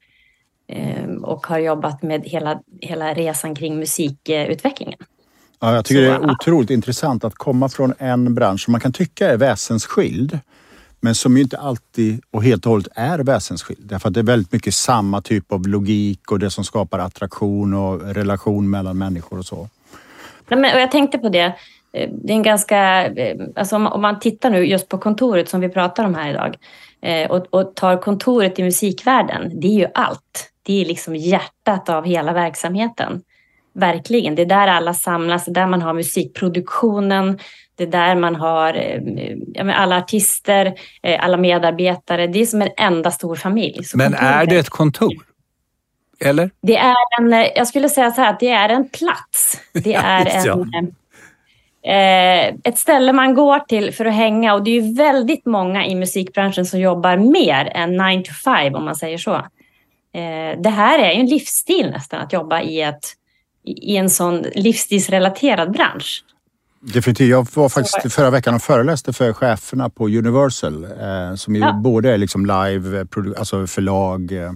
Ehm, 0.68 1.24
och 1.24 1.46
har 1.46 1.58
jobbat 1.58 2.02
med 2.02 2.24
hela, 2.24 2.60
hela 2.80 3.14
resan 3.14 3.54
kring 3.54 3.78
musikutvecklingen. 3.78 4.98
Ja, 5.60 5.74
jag 5.74 5.84
tycker 5.84 6.04
Så, 6.04 6.10
det 6.10 6.24
är 6.24 6.28
ja. 6.28 6.32
otroligt 6.32 6.70
intressant 6.70 7.24
att 7.24 7.34
komma 7.34 7.68
från 7.68 7.94
en 7.98 8.34
bransch 8.34 8.60
som 8.60 8.72
man 8.72 8.80
kan 8.80 8.92
tycka 8.92 9.28
är 9.28 9.36
väsensskild. 9.36 10.38
Men 11.04 11.14
som 11.14 11.36
ju 11.36 11.42
inte 11.42 11.58
alltid 11.58 12.20
och 12.30 12.44
helt 12.44 12.66
och 12.66 12.72
hållet 12.72 12.88
är 12.94 13.18
väsensskild. 13.18 13.80
Därför 13.82 14.08
att 14.08 14.14
det 14.14 14.20
är 14.20 14.24
väldigt 14.24 14.52
mycket 14.52 14.74
samma 14.74 15.20
typ 15.20 15.52
av 15.52 15.68
logik 15.68 16.32
och 16.32 16.38
det 16.38 16.50
som 16.50 16.64
skapar 16.64 16.98
attraktion 16.98 17.74
och 17.74 18.00
relation 18.00 18.70
mellan 18.70 18.98
människor 18.98 19.38
och 19.38 19.44
så. 19.44 19.68
Nej, 20.48 20.60
men, 20.60 20.74
och 20.74 20.80
jag 20.80 20.90
tänkte 20.90 21.18
på 21.18 21.28
det. 21.28 21.54
Eh, 21.92 22.10
det 22.12 22.32
är 22.32 22.36
en 22.36 22.42
ganska... 22.42 23.06
Eh, 23.06 23.36
alltså 23.56 23.76
om, 23.76 24.02
man 24.02 24.20
tittar 24.20 24.50
nu 24.50 24.66
just 24.66 24.88
på 24.88 24.98
kontoret 24.98 25.48
som 25.48 25.60
vi 25.60 25.68
pratar 25.68 26.04
om 26.04 26.14
här 26.14 26.30
idag 26.30 26.56
eh, 27.02 27.30
och, 27.30 27.46
och 27.50 27.74
tar 27.74 28.02
kontoret 28.02 28.58
i 28.58 28.62
musikvärlden, 28.62 29.60
det 29.60 29.66
är 29.66 29.78
ju 29.78 29.86
allt. 29.94 30.50
Det 30.62 30.80
är 30.80 30.84
liksom 30.84 31.16
hjärtat 31.16 31.88
av 31.88 32.04
hela 32.04 32.32
verksamheten. 32.32 33.22
Verkligen. 33.74 34.34
Det 34.34 34.42
är 34.42 34.46
där 34.46 34.68
alla 34.68 34.94
samlas, 34.94 35.44
det 35.44 35.50
är 35.50 35.54
där 35.54 35.66
man 35.66 35.82
har 35.82 35.92
musikproduktionen, 35.92 37.38
det 37.76 37.84
är 37.84 37.88
där 37.88 38.14
man 38.16 38.34
har 38.36 38.74
eh, 38.74 39.80
alla 39.80 39.98
artister, 39.98 40.74
eh, 41.02 41.24
alla 41.24 41.36
medarbetare. 41.36 42.26
Det 42.26 42.40
är 42.40 42.46
som 42.46 42.62
en 42.62 42.70
enda 42.76 43.10
stor 43.10 43.36
familj. 43.36 43.84
Men 43.94 44.14
är 44.14 44.46
det 44.46 44.56
ett 44.56 44.70
kontor? 44.70 45.14
Eller? 46.20 46.50
Det 46.62 46.76
är 46.76 46.94
en, 47.20 47.32
eh, 47.32 47.46
jag 47.56 47.68
skulle 47.68 47.88
säga 47.88 48.10
så 48.10 48.20
här 48.20 48.30
att 48.30 48.40
det 48.40 48.50
är 48.50 48.68
en 48.68 48.88
plats. 48.88 49.60
Det 49.72 49.94
är 50.04 50.26
en, 50.76 50.94
ett 52.64 52.78
ställe 52.78 53.12
man 53.12 53.34
går 53.34 53.58
till 53.58 53.94
för 53.94 54.04
att 54.04 54.14
hänga 54.14 54.54
och 54.54 54.64
det 54.64 54.70
är 54.70 54.82
ju 54.82 54.94
väldigt 54.94 55.46
många 55.46 55.86
i 55.86 55.94
musikbranschen 55.94 56.66
som 56.66 56.80
jobbar 56.80 57.16
mer 57.16 57.72
än 57.74 57.96
9 57.96 58.22
to 58.22 58.32
5 58.44 58.74
om 58.74 58.84
man 58.84 58.96
säger 58.96 59.18
så. 59.18 59.46
Det 60.58 60.70
här 60.70 60.98
är 60.98 61.12
ju 61.12 61.20
en 61.20 61.26
livsstil 61.26 61.90
nästan 61.90 62.20
att 62.20 62.32
jobba 62.32 62.60
i, 62.60 62.80
ett, 62.80 63.14
i 63.64 63.96
en 63.96 64.10
sån 64.10 64.42
livsstilsrelaterad 64.54 65.72
bransch. 65.72 66.24
Definitivt. 66.80 67.28
Jag 67.30 67.46
var 67.54 67.68
faktiskt 67.68 68.12
förra 68.14 68.30
veckan 68.30 68.54
och 68.54 68.62
föreläste 68.62 69.12
för 69.12 69.32
cheferna 69.32 69.90
på 69.90 70.08
Universal 70.08 70.84
eh, 70.84 71.34
som 71.36 71.54
ju 71.54 71.60
Ja. 71.60 71.72
både 71.72 72.12
är 72.12 72.18
liksom 72.18 72.46
live, 72.46 73.00
eh, 73.00 73.06
alltså 73.38 73.66
förlag 73.66 74.32
eh, 74.32 74.52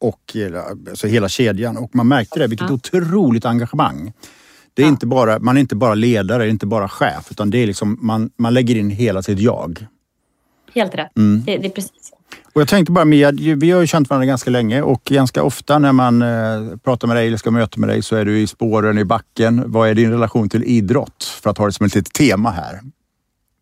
och 0.00 0.36
alltså 0.88 1.06
hela 1.06 1.28
kedjan. 1.28 1.76
Och 1.76 1.94
man 1.94 2.08
märkte 2.08 2.38
det, 2.38 2.46
vilket 2.46 2.68
Ja. 2.68 2.74
otroligt 2.74 3.44
engagemang 3.44 4.12
Det 4.74 4.82
är 4.82 4.86
Ja. 4.86 4.90
inte 4.90 5.06
bara, 5.06 5.38
man 5.38 5.56
är 5.56 5.60
inte 5.60 5.76
bara 5.76 5.94
ledare, 5.94 6.38
det 6.42 6.48
är 6.48 6.50
inte 6.50 6.66
bara 6.66 6.88
chef, 6.88 7.30
utan 7.30 7.50
det 7.50 7.58
är 7.58 7.66
liksom, 7.66 7.98
man, 8.02 8.30
man 8.38 8.54
lägger 8.54 8.76
in 8.76 8.90
hela 8.90 9.22
sitt 9.22 9.38
jag. 9.38 9.86
Helt 10.74 10.94
rätt. 10.94 11.16
Mm. 11.16 11.42
Det, 11.46 11.56
det 11.56 11.66
är 11.66 11.70
precis. 11.70 12.12
Och 12.56 12.60
jag 12.60 12.68
tänkte 12.68 12.92
bara 12.92 13.04
Mia, 13.04 13.32
vi 13.32 13.70
har 13.70 13.80
ju 13.80 13.86
känt 13.86 14.10
varandra 14.10 14.26
ganska 14.26 14.50
länge 14.50 14.82
och 14.82 15.04
ganska 15.04 15.42
ofta 15.42 15.78
när 15.78 15.92
man 15.92 16.22
eh, 16.22 16.76
pratar 16.84 17.08
med 17.08 17.16
dig 17.16 17.26
eller 17.26 17.36
ska 17.36 17.50
möta 17.50 17.80
med 17.80 17.88
dig 17.88 18.02
så 18.02 18.16
är 18.16 18.24
du 18.24 18.38
i 18.38 18.46
spåren 18.46 18.98
i 18.98 19.04
backen. 19.04 19.64
Vad 19.66 19.88
är 19.88 19.94
din 19.94 20.10
relation 20.10 20.48
till 20.48 20.64
idrott? 20.64 21.24
För 21.42 21.50
att 21.50 21.58
ha 21.58 21.66
det 21.66 21.72
som 21.72 21.86
ett 21.86 21.94
litet 21.94 22.12
tema 22.12 22.50
här. 22.50 22.80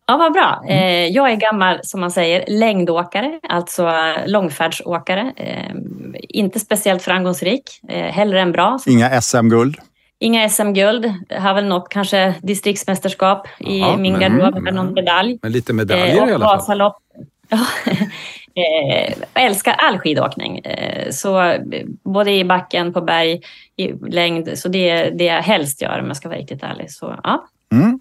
Ja, 0.07 0.17
vad 0.17 0.33
bra. 0.33 0.63
Mm. 0.65 0.77
Eh, 0.77 1.15
jag 1.15 1.31
är 1.31 1.35
gammal, 1.35 1.79
som 1.83 1.99
man 1.99 2.11
säger, 2.11 2.45
längdåkare, 2.47 3.39
alltså 3.49 3.91
långfärdsåkare. 4.25 5.33
Eh, 5.35 5.75
inte 6.29 6.59
speciellt 6.59 7.01
framgångsrik, 7.01 7.81
hellre 7.89 8.41
än 8.41 8.51
bra. 8.51 8.79
Inga 8.85 9.21
SM-guld. 9.21 9.77
Inga 10.19 10.49
SM-guld, 10.49 11.13
har 11.39 11.53
väl 11.53 11.65
något 11.65 11.89
kanske 11.89 12.35
distriktsmästerskap 12.41 13.47
i 13.59 13.79
Ja, 13.79 13.97
min 13.97 14.19
garderob, 14.19 14.57
mm, 14.57 14.75
någon 14.75 14.93
medalj. 14.93 15.39
Men 15.41 15.51
lite 15.51 15.73
medaljer 15.73 16.15
i 16.15 16.19
alla 16.19 16.45
fall. 16.45 16.57
Vasalopp. 16.57 16.97
Ja. 17.49 17.59
Eh, 18.55 19.13
jag 19.33 19.43
älskar 19.43 19.73
all 19.73 19.99
skidåkning. 19.99 20.59
Eh, 20.59 21.11
så 21.11 21.41
eh, 21.41 21.61
både 22.03 22.31
i 22.31 22.45
backen, 22.45 22.93
på 22.93 23.01
berg, 23.01 23.41
i 23.75 23.93
längd. 24.07 24.49
Så 24.55 24.69
det 24.69 24.89
är 24.89 25.11
det 25.11 25.23
jag 25.23 25.41
helst 25.41 25.81
gör 25.81 25.99
om 25.99 26.07
jag 26.07 26.17
ska 26.17 26.29
vara 26.29 26.39
riktigt 26.39 26.63
ärlig. 26.63 26.91
Så, 26.91 27.19
ja. 27.23 27.47
Mm. 27.71 27.99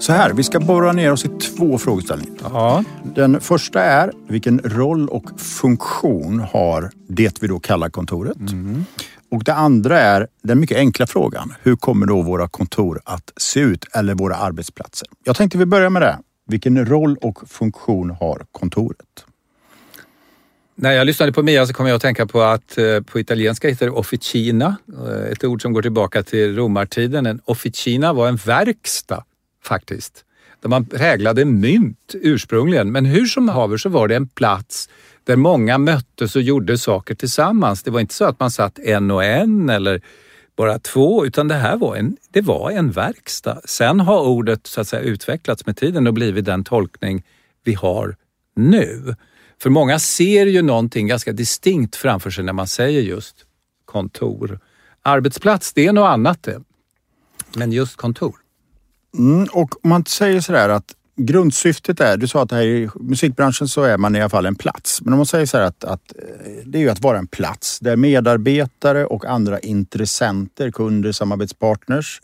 Så 0.00 0.12
här, 0.12 0.32
vi 0.32 0.42
ska 0.42 0.60
borra 0.60 0.92
ner 0.92 1.12
oss 1.12 1.24
i 1.24 1.28
två 1.28 1.78
frågeställningar. 1.78 2.34
Ja. 2.42 2.84
Den 3.02 3.40
första 3.40 3.82
är, 3.82 4.12
vilken 4.28 4.58
roll 4.58 5.08
och 5.08 5.40
funktion 5.40 6.40
har 6.52 6.90
det 7.08 7.42
vi 7.42 7.48
då 7.48 7.60
kallar 7.60 7.88
kontoret? 7.88 8.36
Och 9.30 9.44
det 9.44 9.54
andra 9.54 10.00
är 10.00 10.28
den 10.42 10.60
mycket 10.60 10.76
enkla 10.76 11.06
frågan. 11.06 11.54
Hur 11.62 11.76
kommer 11.76 12.06
då 12.06 12.22
våra 12.22 12.48
kontor 12.48 13.00
att 13.04 13.32
se 13.36 13.60
ut 13.60 13.84
eller 13.94 14.14
våra 14.14 14.36
arbetsplatser? 14.36 15.08
Jag 15.24 15.36
tänkte 15.36 15.58
vi 15.58 15.66
börjar 15.66 15.90
med 15.90 16.02
det. 16.02 16.18
Vilken 16.46 16.86
roll 16.86 17.16
och 17.16 17.50
funktion 17.50 18.10
har 18.10 18.46
kontoret? 18.52 19.24
När 20.76 20.92
jag 20.92 21.06
lyssnade 21.06 21.32
på 21.32 21.42
Mia 21.42 21.66
så 21.66 21.72
kom 21.72 21.86
jag 21.86 21.96
att 21.96 22.02
tänka 22.02 22.26
på 22.26 22.42
att 22.42 22.78
eh, 22.78 23.00
på 23.00 23.20
italienska 23.20 23.68
heter 23.68 23.86
det 23.86 23.92
officina. 23.92 24.76
Eh, 25.06 25.32
ett 25.32 25.44
ord 25.44 25.62
som 25.62 25.72
går 25.72 25.82
tillbaka 25.82 26.22
till 26.22 26.56
romartiden. 26.56 27.26
En 27.26 27.40
officina 27.44 28.12
var 28.12 28.28
en 28.28 28.36
verkstad 28.36 29.24
faktiskt. 29.62 30.24
Där 30.60 30.68
man 30.68 30.84
präglade 30.84 31.44
mynt 31.44 32.14
ursprungligen. 32.14 32.92
Men 32.92 33.04
hur 33.04 33.26
som 33.26 33.48
haver 33.48 33.76
så 33.76 33.88
var 33.88 34.08
det 34.08 34.16
en 34.16 34.28
plats 34.28 34.88
där 35.24 35.36
många 35.36 35.78
möttes 35.78 36.36
och 36.36 36.42
gjorde 36.42 36.78
saker 36.78 37.14
tillsammans. 37.14 37.82
Det 37.82 37.90
var 37.90 38.00
inte 38.00 38.14
så 38.14 38.24
att 38.24 38.40
man 38.40 38.50
satt 38.50 38.78
en 38.78 39.10
och 39.10 39.24
en 39.24 39.70
eller 39.70 40.02
bara 40.56 40.78
två, 40.78 41.26
utan 41.26 41.48
det 41.48 41.54
här 41.54 41.76
var 41.76 41.96
en, 41.96 42.16
det 42.30 42.40
var 42.40 42.70
en 42.70 42.90
verkstad. 42.90 43.60
Sen 43.64 44.00
har 44.00 44.20
ordet 44.20 44.66
så 44.66 44.80
att 44.80 44.88
säga 44.88 45.02
utvecklats 45.02 45.66
med 45.66 45.76
tiden 45.76 46.06
och 46.06 46.14
blivit 46.14 46.44
den 46.44 46.64
tolkning 46.64 47.22
vi 47.64 47.74
har 47.74 48.16
nu. 48.56 49.16
För 49.62 49.70
många 49.70 49.98
ser 49.98 50.46
ju 50.46 50.62
någonting 50.62 51.06
ganska 51.06 51.32
distinkt 51.32 51.96
framför 51.96 52.30
sig 52.30 52.44
när 52.44 52.52
man 52.52 52.66
säger 52.66 53.00
just 53.00 53.36
kontor. 53.84 54.60
Arbetsplats, 55.02 55.72
det 55.72 55.86
är 55.86 55.92
något 55.92 56.08
annat 56.08 56.42
det. 56.42 56.62
Men 57.56 57.72
just 57.72 57.96
kontor. 57.96 58.36
Mm, 59.18 59.48
och 59.52 59.84
om 59.84 59.90
man 59.90 60.04
säger 60.04 60.40
sådär 60.40 60.68
att 60.68 60.94
grundsyftet 61.16 62.00
är, 62.00 62.16
du 62.16 62.28
sa 62.28 62.42
att 62.42 62.50
här 62.50 62.62
i 62.62 62.88
musikbranschen 62.94 63.68
så 63.68 63.82
är 63.82 63.98
man 63.98 64.16
i 64.16 64.20
alla 64.20 64.30
fall 64.30 64.46
en 64.46 64.54
plats. 64.54 65.02
Men 65.02 65.12
om 65.12 65.18
man 65.18 65.26
säger 65.26 65.46
så 65.46 65.56
här 65.56 65.64
att, 65.64 65.84
att 65.84 66.12
eh, 66.18 66.64
det 66.64 66.78
är 66.78 66.82
ju 66.82 66.90
att 66.90 67.00
vara 67.00 67.18
en 67.18 67.26
plats 67.26 67.78
där 67.80 67.96
medarbetare 67.96 69.06
och 69.06 69.24
andra 69.24 69.58
intressenter, 69.58 70.70
kunder, 70.70 71.12
samarbetspartners 71.12 72.20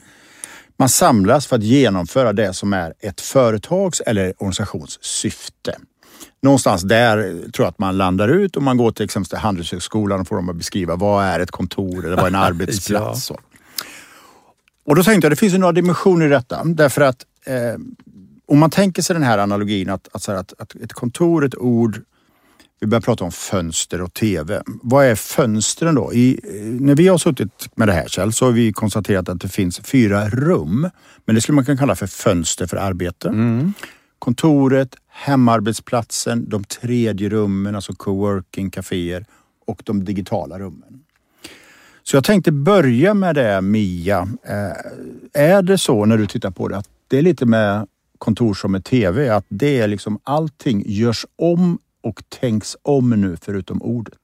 man 0.80 0.88
samlas 0.88 1.46
för 1.46 1.56
att 1.56 1.62
genomföra 1.62 2.32
det 2.32 2.54
som 2.54 2.72
är 2.72 2.94
ett 3.00 3.20
företags 3.20 4.00
eller 4.00 4.32
organisations 4.38 4.98
syfte. 5.04 5.76
Någonstans 6.42 6.82
där 6.82 7.16
tror 7.52 7.64
jag 7.64 7.68
att 7.68 7.78
man 7.78 7.98
landar 7.98 8.28
ut 8.28 8.56
och 8.56 8.62
man 8.62 8.76
går 8.76 8.92
till 8.92 9.04
exempel 9.04 9.28
till 9.28 9.38
Handelshögskolan 9.38 10.20
och 10.20 10.28
får 10.28 10.36
dem 10.36 10.48
att 10.48 10.56
beskriva 10.56 10.96
vad 10.96 11.24
är 11.24 11.40
ett 11.40 11.50
kontor 11.50 12.06
eller 12.06 12.16
vad 12.16 12.24
är 12.24 12.28
en 12.28 12.34
arbetsplats. 12.34 13.24
Så. 13.24 13.38
Och 14.84 14.96
då 14.96 15.02
tänkte 15.02 15.26
jag, 15.26 15.32
det 15.32 15.36
finns 15.36 15.54
ju 15.54 15.58
några 15.58 15.72
dimensioner 15.72 16.26
i 16.26 16.28
detta. 16.28 16.64
Därför 16.64 17.00
att 17.00 17.24
eh, 17.46 17.54
om 18.50 18.58
man 18.58 18.70
tänker 18.70 19.02
sig 19.02 19.14
den 19.14 19.22
här 19.22 19.38
analogin 19.38 19.90
att, 19.90 20.08
att, 20.12 20.28
att, 20.28 20.54
att 20.58 20.74
ett 20.74 20.92
kontor, 20.92 21.44
ett 21.44 21.56
ord, 21.58 22.00
vi 22.80 22.86
börjar 22.86 23.00
prata 23.00 23.24
om 23.24 23.32
fönster 23.32 24.02
och 24.02 24.14
TV. 24.14 24.62
Vad 24.66 25.06
är 25.06 25.14
fönstren 25.14 25.94
då? 25.94 26.12
I, 26.12 26.40
när 26.80 26.94
vi 26.94 27.08
har 27.08 27.18
suttit 27.18 27.68
med 27.74 27.88
det 27.88 27.92
här 27.92 28.08
Kjell, 28.08 28.32
så 28.32 28.44
har 28.44 28.52
vi 28.52 28.72
konstaterat 28.72 29.28
att 29.28 29.40
det 29.40 29.48
finns 29.48 29.80
fyra 29.80 30.28
rum. 30.28 30.90
Men 31.24 31.34
det 31.34 31.40
skulle 31.40 31.56
man 31.56 31.64
kunna 31.64 31.78
kalla 31.78 31.96
för 31.96 32.06
fönster 32.06 32.66
för 32.66 32.76
arbete. 32.76 33.28
Kontoret, 34.18 34.96
hemarbetsplatsen, 35.08 36.48
de 36.48 36.64
tredje 36.64 37.28
rummen, 37.28 37.74
alltså 37.74 37.92
coworking, 37.92 38.70
kaféer 38.70 39.24
och 39.66 39.82
de 39.84 40.04
digitala 40.04 40.58
rummen. 40.58 41.00
Så 42.02 42.16
jag 42.16 42.24
tänkte 42.24 42.52
börja 42.52 43.14
med 43.14 43.34
det 43.34 43.60
Mia. 43.60 44.28
Eh, 44.42 45.42
är 45.42 45.62
det 45.62 45.78
så 45.78 46.04
när 46.04 46.16
du 46.16 46.26
tittar 46.26 46.50
på 46.50 46.68
det 46.68 46.76
att 46.76 46.88
det 47.08 47.18
är 47.18 47.22
lite 47.22 47.46
med 47.46 47.86
kontor 48.20 48.54
som 48.54 48.72
med 48.72 48.84
TV, 48.84 49.28
att 49.28 49.44
det 49.48 49.80
är 49.80 49.88
liksom 49.88 50.20
allting 50.24 50.82
görs 50.86 51.26
om 51.36 51.78
och 52.02 52.22
tänks 52.28 52.76
om 52.82 53.10
nu 53.10 53.36
förutom 53.42 53.82
ordet? 53.82 54.18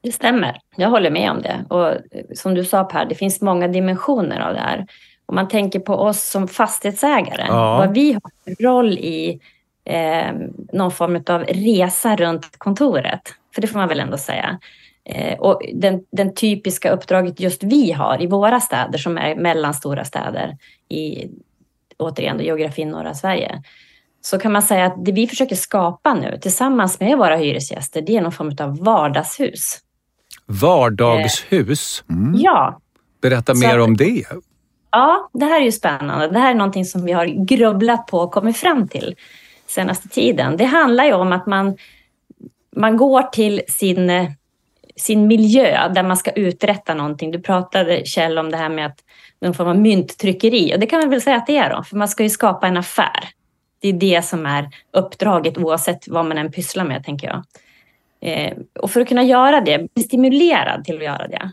Det 0.00 0.12
stämmer. 0.12 0.60
Jag 0.76 0.90
håller 0.90 1.10
med 1.10 1.30
om 1.30 1.42
det. 1.42 1.64
Och 1.68 1.88
eh, 1.88 1.98
som 2.34 2.54
du 2.54 2.64
sa 2.64 2.84
Per, 2.84 3.04
det 3.04 3.14
finns 3.14 3.40
många 3.40 3.68
dimensioner 3.68 4.40
av 4.40 4.54
det 4.54 4.60
här. 4.60 4.86
Om 5.26 5.34
man 5.34 5.48
tänker 5.48 5.80
på 5.80 5.94
oss 5.94 6.22
som 6.22 6.48
fastighetsägare, 6.48 7.44
Ja. 7.48 7.78
vad 7.78 7.94
vi 7.94 8.12
har 8.12 8.22
för 8.44 8.62
roll 8.62 8.92
i 8.92 9.40
eh, 9.84 10.32
någon 10.72 10.90
form 10.92 11.22
av 11.26 11.44
resa 11.44 12.16
runt 12.16 12.58
kontoret. 12.58 13.20
För 13.54 13.60
det 13.62 13.66
får 13.68 13.78
man 13.78 13.88
väl 13.88 14.00
ändå 14.00 14.16
säga. 14.18 14.58
Eh, 15.04 15.38
och 15.38 15.62
den, 15.74 16.04
den 16.10 16.34
typiska 16.34 16.90
uppdraget 16.90 17.40
just 17.40 17.62
vi 17.62 17.92
har 17.92 18.22
i 18.22 18.26
våra 18.26 18.60
städer 18.60 18.98
som 18.98 19.18
är 19.18 19.34
mellanstora 19.36 20.04
städer 20.04 20.56
i 20.88 21.28
återigen 21.98 22.40
geografin 22.40 22.88
norra 22.88 23.14
Sverige. 23.14 23.62
Så 24.20 24.38
kan 24.38 24.52
man 24.52 24.62
säga 24.62 24.86
att 24.86 25.04
det 25.04 25.12
vi 25.12 25.26
försöker 25.26 25.56
skapa 25.56 26.14
nu 26.14 26.38
tillsammans 26.42 27.00
med 27.00 27.18
våra 27.18 27.36
hyresgäster, 27.36 28.02
det 28.02 28.16
är 28.16 28.20
någon 28.20 28.32
form 28.32 28.52
av 28.60 28.78
vardagshus. 28.84 29.78
Vardagshus. 30.46 32.04
Ja, 32.34 32.80
Berätta 33.20 33.54
Så 33.54 33.66
mer 33.66 33.80
om 33.80 33.96
det. 33.96 34.24
Ja, 34.90 35.30
det 35.32 35.44
här 35.44 35.60
är 35.60 35.64
ju 35.64 35.72
spännande. 35.72 36.28
Det 36.28 36.38
här 36.38 36.50
är 36.50 36.54
någonting 36.54 36.84
som 36.84 37.04
vi 37.04 37.12
har 37.12 37.46
grubblat 37.46 38.06
på 38.06 38.18
och 38.18 38.32
kommit 38.32 38.56
fram 38.56 38.88
till 38.88 39.16
senaste 39.66 40.08
tiden. 40.08 40.56
Det 40.56 40.64
handlar 40.64 41.04
ju 41.04 41.12
om 41.12 41.32
att 41.32 41.46
man, 41.46 41.76
man 42.76 42.96
går 42.96 43.22
till 43.22 43.62
sin, 43.68 44.10
eh, 44.10 44.30
sin 44.98 45.26
miljö 45.26 45.88
där 45.88 46.02
man 46.02 46.16
ska 46.16 46.30
uträtta 46.30 46.94
någonting. 46.94 47.30
Du 47.30 47.40
pratade 47.40 48.04
Kjell 48.04 48.38
om 48.38 48.50
det 48.50 48.56
här 48.56 48.68
med 48.68 48.86
att 48.86 48.98
någon 49.40 49.54
form 49.54 49.68
av 49.68 49.78
mynttryckeri 49.78 50.74
och 50.74 50.80
det 50.80 50.86
kan 50.86 51.00
man 51.00 51.10
väl 51.10 51.22
säga 51.22 51.36
att 51.36 51.46
det 51.46 51.56
är 51.56 51.70
då, 51.70 51.82
för 51.82 51.96
man 51.96 52.08
ska 52.08 52.22
ju 52.22 52.30
skapa 52.30 52.66
en 52.66 52.76
affär. 52.76 53.28
Det 53.80 53.88
är 53.88 53.92
det 53.92 54.24
som 54.24 54.46
är 54.46 54.68
uppdraget 54.92 55.58
oavsett 55.58 56.08
vad 56.08 56.24
man 56.24 56.38
än 56.38 56.52
pysslar 56.52 56.84
med, 56.84 57.04
tänker 57.04 57.26
jag. 57.26 57.44
Eh, 58.20 58.56
och 58.80 58.90
för 58.90 59.00
att 59.00 59.08
kunna 59.08 59.22
göra 59.22 59.60
det, 59.60 59.94
bli 59.94 60.02
stimulerad 60.02 60.84
till 60.84 60.96
att 60.96 61.04
göra 61.04 61.28
det, 61.28 61.50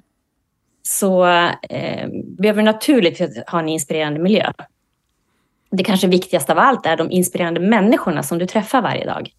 så 0.84 1.26
eh, 1.70 2.08
behöver 2.12 2.62
du 2.62 2.66
naturligtvis 2.66 3.44
ha 3.48 3.60
en 3.60 3.70
inspirerande 3.70 4.20
miljö. 4.20 4.52
Det 5.72 5.84
kanske 5.84 6.08
viktigaste 6.08 6.52
av 6.52 6.60
allt 6.60 6.86
är 6.86 6.98
de 6.98 7.12
inspirerande 7.12 7.60
människorna 7.60 8.24
som 8.24 8.38
du 8.38 8.46
träffar 8.46 8.82
varje 8.82 9.06
dag. 9.06 9.32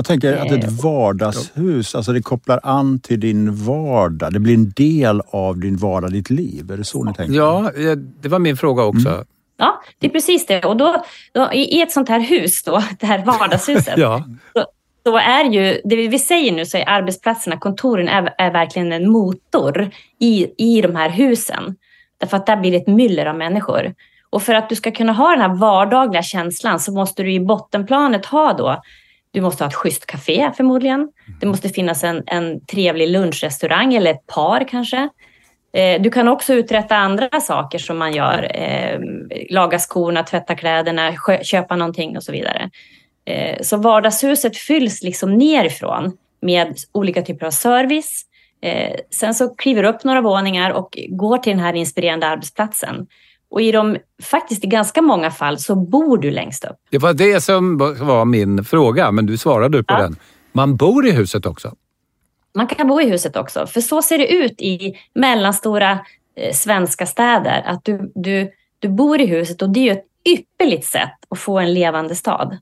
Jag 0.00 0.04
tänker 0.06 0.36
att 0.36 0.52
ett 0.52 0.82
vardagshus, 0.82 1.94
alltså 1.94 2.12
det 2.12 2.22
kopplar 2.22 2.60
an 2.62 3.00
till 3.00 3.20
din 3.20 3.54
vardag. 3.54 4.32
Det 4.32 4.40
blir 4.40 4.54
en 4.54 4.70
del 4.70 5.22
av 5.30 5.58
din 5.58 5.76
vardag, 5.76 6.12
ditt 6.12 6.30
liv. 6.30 6.70
Är 6.70 6.76
det 6.76 6.84
så 6.84 7.04
ni 7.04 7.14
tänker? 7.14 7.34
Ja, 7.34 7.72
eh, 7.76 7.96
det 7.96 8.28
var 8.28 8.38
min 8.38 8.56
fråga 8.56 8.82
också. 8.82 9.24
Ja, 9.56 9.82
det 9.98 10.06
är 10.06 10.10
precis 10.10 10.46
det. 10.46 10.64
Och 10.64 10.76
då, 10.76 11.04
då, 11.32 11.52
i 11.52 11.82
ett 11.82 11.92
sånt 11.92 12.08
här 12.08 12.20
hus, 12.20 12.62
då, 12.62 12.82
det 13.00 13.06
här 13.06 13.24
vardagshuset, 13.24 13.98
Ja. 13.98 14.24
så 15.04 15.16
är 15.16 15.44
ju, 15.44 15.80
det 15.84 16.08
vi 16.08 16.18
säger 16.18 16.52
nu 16.52 16.66
så 16.66 16.76
är 16.76 16.88
arbetsplatserna, 16.88 17.56
kontoren 17.56 18.08
är, 18.08 18.34
är 18.38 18.50
verkligen 18.50 18.92
en 18.92 19.10
motor 19.10 19.90
i, 20.18 20.46
i 20.58 20.80
de 20.80 20.96
här 20.96 21.10
husen. 21.10 21.76
Därför 22.18 22.36
att 22.36 22.46
där 22.46 22.56
blir 22.56 22.70
det 22.70 22.76
ett 22.76 22.86
myller 22.86 23.26
av 23.26 23.36
människor. 23.36 23.94
Och 24.30 24.42
för 24.42 24.54
att 24.54 24.68
du 24.68 24.76
ska 24.76 24.90
kunna 24.90 25.12
ha 25.12 25.30
den 25.30 25.40
här 25.40 25.54
vardagliga 25.54 26.22
känslan 26.22 26.80
så 26.80 26.92
måste 26.92 27.22
du 27.22 27.32
i 27.32 27.40
bottenplanet 27.40 28.26
ha 28.26 28.52
då, 28.52 28.82
du 29.32 29.40
måste 29.40 29.64
ha 29.64 29.68
ett 29.68 29.74
schysst 29.74 30.06
café 30.06 30.52
förmodligen. 30.56 31.08
Det 31.40 31.46
måste 31.46 31.68
finnas 31.68 32.04
en, 32.04 32.22
en 32.26 32.64
trevlig 32.66 33.08
lunchrestaurang 33.08 33.94
eller 33.94 34.10
ett 34.10 34.26
par 34.26 34.68
kanske. 34.68 35.08
Eh, 35.72 36.02
Du 36.02 36.10
kan 36.10 36.28
också 36.28 36.54
uträtta 36.54 36.96
andra 36.96 37.40
saker 37.40 37.78
som 37.78 37.98
man 37.98 38.12
gör. 38.12 38.50
Eh, 38.54 39.00
laga 39.50 39.78
skorna, 39.78 40.22
tvätta 40.22 40.54
kläderna, 40.54 41.12
köpa 41.42 41.76
någonting 41.76 42.16
och 42.16 42.22
så 42.22 42.32
vidare. 42.32 42.70
Eh, 43.24 43.62
Så 43.62 43.76
vardagshuset 43.76 44.56
fylls 44.56 45.02
liksom 45.02 45.34
nerifrån 45.34 46.16
med 46.42 46.76
olika 46.92 47.22
typer 47.22 47.46
av 47.46 47.50
service. 47.50 48.26
Sen 49.10 49.34
så 49.34 49.54
kliver 49.54 49.82
du 49.82 49.88
upp 49.88 50.04
några 50.04 50.20
våningar 50.20 50.70
och 50.70 50.98
går 51.08 51.38
till 51.38 51.52
den 51.52 51.60
här 51.60 51.72
inspirerande 51.74 52.26
arbetsplatsen. 52.26 53.06
Och 53.50 53.62
i 53.62 53.72
de, 53.72 53.96
faktiskt 54.22 54.64
i 54.64 54.66
ganska 54.66 55.02
många 55.02 55.30
fall 55.30 55.58
så 55.58 55.74
bor 55.74 56.18
du 56.18 56.30
längst 56.30 56.64
upp. 56.64 56.76
Det 56.90 56.98
var 56.98 57.12
det 57.14 57.40
som 57.40 57.78
var 57.78 58.24
min 58.24 58.64
fråga, 58.64 59.10
men 59.10 59.26
du 59.26 59.36
svarade 59.38 59.82
på 59.84 59.94
Ja. 59.94 60.02
den. 60.02 60.16
Man 60.52 60.76
bor 60.76 61.06
i 61.06 61.10
huset 61.10 61.46
också. 61.46 61.74
Man 62.54 62.66
kan 62.66 62.88
bo 62.88 63.00
i 63.00 63.10
huset 63.10 63.36
också, 63.36 63.66
för 63.66 63.80
så 63.80 64.02
ser 64.02 64.18
det 64.18 64.32
ut 64.32 64.60
i 64.60 64.94
mellanstora 65.14 65.98
eh, 66.36 66.52
svenska 66.54 67.06
städer. 67.06 67.62
Att 67.66 67.84
du, 67.84 68.12
du, 68.14 68.50
du 68.78 68.88
bor 68.88 69.20
i 69.20 69.26
huset 69.26 69.62
och 69.62 69.70
det 69.70 69.80
är 69.80 69.84
ju 69.84 69.90
ett 69.90 70.06
ypperligt 70.28 70.86
sätt 70.86 71.12
att 71.28 71.38
få 71.38 71.58
en 71.58 71.74
levande 71.74 72.14
stad. 72.14 72.58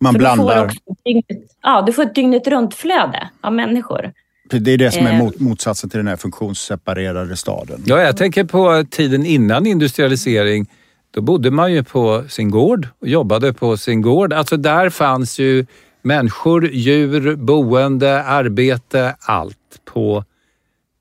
Man 0.00 0.12
För 0.12 0.18
du 0.20 0.26
får 0.26 0.34
blandar. 0.36 0.64
också 0.64 0.78
dygnet, 1.04 1.26
ja, 1.62 1.82
du 1.82 1.92
får 1.92 2.02
ett 2.02 2.14
dygnet 2.14 2.46
runt 2.46 2.74
flöde 2.74 3.30
av 3.40 3.52
människor. 3.52 4.12
Det 4.50 4.72
är 4.72 4.78
det 4.78 4.90
som 4.90 5.06
är 5.06 5.12
Eh. 5.12 5.18
mot, 5.18 5.40
motsatsen 5.40 5.90
till 5.90 5.98
den 5.98 6.06
här 6.06 6.16
funktionsseparerade 6.16 7.36
staden. 7.36 7.82
Ja, 7.86 8.00
jag 8.00 8.16
tänker 8.16 8.44
på 8.44 8.84
tiden 8.90 9.26
innan 9.26 9.66
industrialisering. 9.66 10.66
Då 11.14 11.20
bodde 11.20 11.50
man 11.50 11.72
ju 11.72 11.84
på 11.84 12.24
sin 12.28 12.50
gård 12.50 12.88
och 13.00 13.08
jobbade 13.08 13.52
på 13.52 13.76
sin 13.76 14.02
gård. 14.02 14.32
Alltså 14.32 14.56
där 14.56 14.90
fanns 14.90 15.38
ju 15.38 15.66
människor, 16.02 16.68
djur, 16.68 17.36
boende, 17.36 18.22
arbete, 18.22 19.16
allt 19.20 19.56
på 19.84 20.24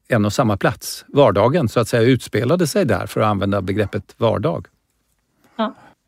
en 0.08 0.26
och 0.26 0.34
samma 0.34 0.58
plats. 0.58 1.06
Vardagen 1.08 1.70
så 1.70 1.80
att 1.80 1.88
säga 1.88 2.04
utspelade 2.04 2.68
sig 2.68 2.86
där 2.86 3.06
för 3.06 3.22
att 3.22 3.28
använda 3.28 3.62
begreppet 3.62 4.04
vardag. 4.18 4.68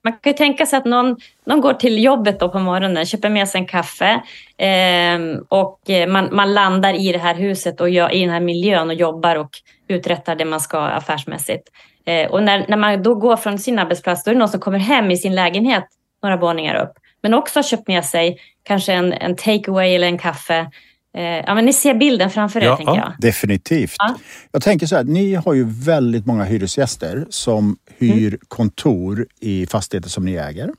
Man 0.03 0.13
kan 0.13 0.31
ju 0.31 0.33
tänka 0.33 0.65
sig 0.65 0.77
att 0.77 0.85
någon, 0.85 1.17
någon 1.45 1.61
går 1.61 1.73
till 1.73 2.03
jobbet 2.03 2.39
då 2.39 2.49
på 2.49 2.59
morgonen, 2.59 3.05
köper 3.05 3.29
med 3.29 3.49
sig 3.49 3.61
en 3.61 3.67
kaffe 3.67 4.21
ehm, 4.57 5.31
eh, 5.31 5.39
och 5.49 5.79
man, 6.07 6.29
man 6.31 6.53
landar 6.53 6.93
i 6.93 7.11
det 7.11 7.19
här 7.19 7.35
huset 7.35 7.81
och 7.81 7.89
gör, 7.89 8.13
i 8.13 8.21
den 8.21 8.29
här 8.29 8.39
miljön 8.39 8.87
och 8.87 8.95
jobbar 8.95 9.35
och 9.35 9.49
uträttar 9.87 10.35
det 10.35 10.45
man 10.45 10.59
ska 10.59 10.79
affärsmässigt. 10.79 11.69
Eh, 12.05 12.31
och 12.31 12.43
när, 12.43 12.65
när 12.67 12.77
man 12.77 13.03
då 13.03 13.15
går 13.15 13.37
från 13.37 13.59
sin 13.59 13.79
arbetsplats, 13.79 14.23
då 14.23 14.31
är 14.31 14.35
det 14.35 14.39
någon 14.39 14.49
som 14.49 14.59
kommer 14.59 14.79
hem 14.79 15.11
i 15.11 15.17
sin 15.17 15.35
lägenhet 15.35 15.85
några 16.23 16.37
våningar 16.37 16.75
upp, 16.75 16.93
men 17.21 17.33
också 17.33 17.59
har 17.59 17.63
köpt 17.63 17.87
med 17.87 18.05
sig 18.05 18.37
kanske 18.63 18.93
en, 18.93 19.13
en 19.13 19.35
takeaway 19.35 19.95
eller 19.95 20.07
en 20.07 20.17
kaffe. 20.17 20.71
Eh, 21.17 21.24
ja, 21.24 21.56
men 21.56 21.65
ni 21.65 21.74
ser 21.74 21.93
bilden 21.93 22.30
framför 22.30 22.60
er, 22.62 22.65
Ja, 22.65 22.78
tänker 22.78 22.95
jag. 22.95 23.13
Definitivt. 23.19 23.95
Ja. 23.97 24.15
Jag 24.52 24.62
tänker 24.62 24.88
så 24.88 24.95
här, 24.95 25.04
ni 25.04 25.34
har 25.36 25.54
ju 25.54 25.65
väldigt 25.69 26.26
många 26.26 26.43
hyresgäster 26.43 27.26
som 27.30 27.78
hyr 27.97 28.28
Mm. 28.28 28.39
kontor 28.47 29.28
i 29.39 29.65
fastigheter 29.67 30.10
som 30.10 30.26
ni 30.26 30.34
äger. 30.36 30.69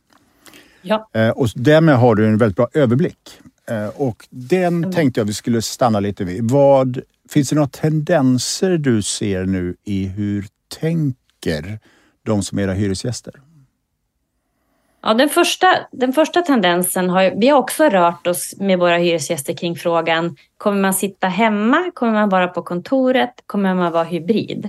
Ja. 0.83 1.09
Eh, 1.14 1.29
och 1.29 1.49
därmed 1.55 1.97
har 1.97 2.14
du 2.14 2.27
en 2.27 2.38
väldigt 2.38 2.57
bra 2.57 2.68
överblick. 2.75 3.18
Eh, 3.71 3.87
och 3.87 4.27
den 4.31 4.77
Mm. 4.77 4.92
tänkte 4.92 5.21
jag 5.21 5.25
vi 5.27 5.35
skulle 5.35 5.62
stanna 5.62 6.01
lite 6.01 6.25
vid. 6.25 6.51
Vad, 6.51 7.01
finns 7.31 7.49
det 7.49 7.55
några 7.57 7.68
tendenser 7.68 8.79
du 8.79 9.03
ser 9.03 9.45
nu 9.45 9.77
i 9.85 10.07
hur 10.07 10.47
tänker 10.81 11.79
de 12.27 12.42
som 12.42 12.59
är 12.59 12.62
era 12.62 12.73
hyresgäster? 12.73 13.35
Ja, 15.02 15.14
den, 15.14 15.28
första, 15.28 15.66
den 15.92 16.12
första 16.12 16.42
tendensen 16.42 17.10
har 17.10 17.32
vi 17.40 17.48
har 17.48 17.58
också 17.58 17.84
rört 17.88 18.26
oss 18.26 18.54
med 18.58 18.78
våra 18.78 18.96
hyresgäster 18.96 19.54
kring 19.54 19.76
frågan, 19.76 20.36
kommer 20.58 20.80
man 20.80 20.94
sitta 20.94 21.26
hemma, 21.28 21.90
kommer 21.94 22.12
man 22.12 22.28
vara 22.28 22.48
på 22.48 22.62
kontoret, 22.62 23.30
kommer 23.46 23.74
man 23.74 23.92
vara 23.92 24.04
hybrid? 24.04 24.68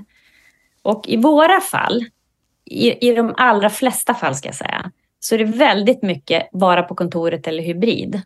Och 0.82 1.04
i 1.08 1.18
våra 1.18 1.62
fall, 1.62 2.06
i, 2.66 3.10
i 3.10 3.16
de 3.16 3.34
allra 3.38 3.70
flesta 3.70 4.14
fall 4.14 4.36
ska 4.36 4.48
jag 4.48 4.56
säga, 4.56 4.92
så 5.20 5.36
är 5.36 5.40
det 5.40 5.46
väldigt 5.46 6.02
mycket 6.04 6.50
vara 6.52 6.84
på 6.84 6.96
kontoret 6.96 7.48
eller 7.48 7.64
hybrid. 7.64 8.22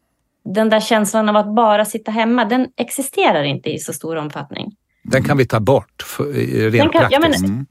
Den 0.45 0.69
där 0.69 0.79
känslan 0.79 1.29
av 1.29 1.35
att 1.35 1.55
bara 1.55 1.85
sitta 1.85 2.11
hemma, 2.11 2.45
den 2.45 2.67
existerar 2.75 3.43
inte 3.43 3.69
i 3.69 3.79
så 3.79 3.93
stor 3.93 4.15
omfattning. 4.15 4.75
Den 5.03 5.23
kan 5.23 5.37
vi 5.37 5.45
ta 5.45 5.59
bort 5.59 6.03
för, 6.05 6.23
rent 6.23 6.73
Den 6.73 6.89
kan- 6.89 7.11
ja, 7.11 7.19
men- 7.19 7.21
praktiskt. 7.21 7.43
Mm. 7.45 7.65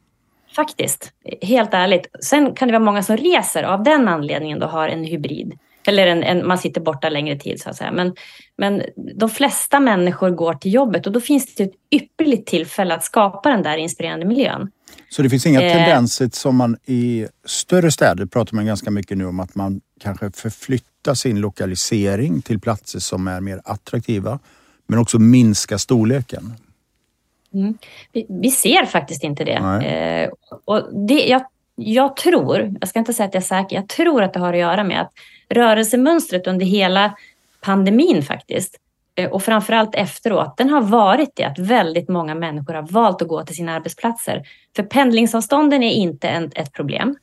Faktiskt, 0.57 1.13
helt 1.43 1.75
ärligt. 1.75 2.07
Sen 2.23 2.55
kan 2.55 2.69
det 2.69 2.73
vara 2.73 2.85
många 2.85 3.03
som 3.03 3.17
reser 3.17 3.63
av 3.63 3.83
den 3.83 4.09
anledningen 4.09 4.59
då 4.59 4.67
har 4.67 4.89
en 4.89 5.05
hybrid. 5.05 5.59
Eller 5.87 6.07
en, 6.07 6.23
en, 6.23 6.47
man 6.47 6.59
sitter 6.59 6.81
borta 6.81 7.09
längre 7.09 7.39
tid 7.39 7.61
så 7.61 7.71
att 7.71 7.77
säga. 7.77 7.93
Men, 7.93 8.15
men 8.59 8.83
de 9.15 9.31
flesta 9.31 9.81
människor 9.81 10.31
går 10.31 10.55
till 10.55 10.75
jobbet 10.75 11.07
och 11.07 11.13
då 11.13 11.21
finns 11.21 11.55
det 11.55 11.65
ett 11.65 11.73
ypperligt 11.91 12.49
tillfälle 12.49 12.95
att 12.95 13.05
skapa 13.05 13.51
den 13.51 13.63
där 13.63 13.77
inspirerande 13.77 14.27
miljön. 14.27 14.71
Så 15.09 15.23
det 15.23 15.31
finns 15.31 15.47
inga 15.47 15.63
Eh. 15.63 15.73
tendenser 15.73 16.31
som 16.33 16.57
man 16.57 16.77
i 16.87 17.27
större 17.45 17.91
städer 17.93 18.27
pratar 18.27 18.55
man 18.55 18.67
ganska 18.67 18.91
mycket 18.91 19.19
nu 19.19 19.27
om 19.27 19.41
att 19.41 19.55
man 19.55 19.81
kanske 20.01 20.31
förflyttar 20.31 21.15
sin 21.15 21.41
lokalisering 21.41 22.43
till 22.43 22.61
platser 22.61 22.99
som 22.99 23.29
är 23.29 23.41
mer 23.41 23.61
attraktiva. 23.65 24.39
Men 24.87 24.99
också 24.99 25.19
minska 25.19 25.79
storleken. 25.79 26.55
Vi, 28.13 28.27
vi 28.29 28.51
ser 28.51 28.85
faktiskt 28.85 29.25
inte 29.25 29.45
det. 29.45 29.85
Eh, 29.87 30.31
och 30.65 30.95
det 31.07 31.27
jag, 31.27 31.45
jag 31.75 32.17
tror, 32.17 32.75
jag 32.81 32.89
ska 32.89 32.99
inte 32.99 33.13
säga 33.13 33.27
att 33.27 33.35
jag 33.35 33.41
är 33.41 33.45
säker, 33.45 33.77
jag 33.77 33.89
tror 33.89 34.23
att 34.23 34.33
det 34.33 34.41
har 34.41 34.53
att 34.53 34.59
göra 34.59 34.85
med 34.85 35.01
att 35.01 35.13
rörelsemönstret 35.49 36.47
under 36.47 36.67
hela 36.67 37.17
pandemin 37.61 38.23
faktiskt, 38.23 38.77
eh, 39.15 39.31
och 39.31 39.43
framförallt 39.43 39.95
efteråt, 39.95 40.57
den 40.57 40.71
har 40.71 40.81
varit 40.81 41.31
det 41.35 41.45
att 41.45 41.59
väldigt 41.59 42.09
många 42.09 42.35
människor 42.35 42.75
har 42.75 42.83
valt 42.83 43.23
att 43.23 43.29
gå 43.29 43.45
till 43.45 43.57
sina 43.57 43.75
arbetsplatser. 43.75 44.43
För 44.77 44.83
pendlingsavstånden 44.83 45.83
är 45.83 45.93
inte 45.93 46.29
en, 46.29 46.51
ett 46.55 46.73
problem. 46.73 47.17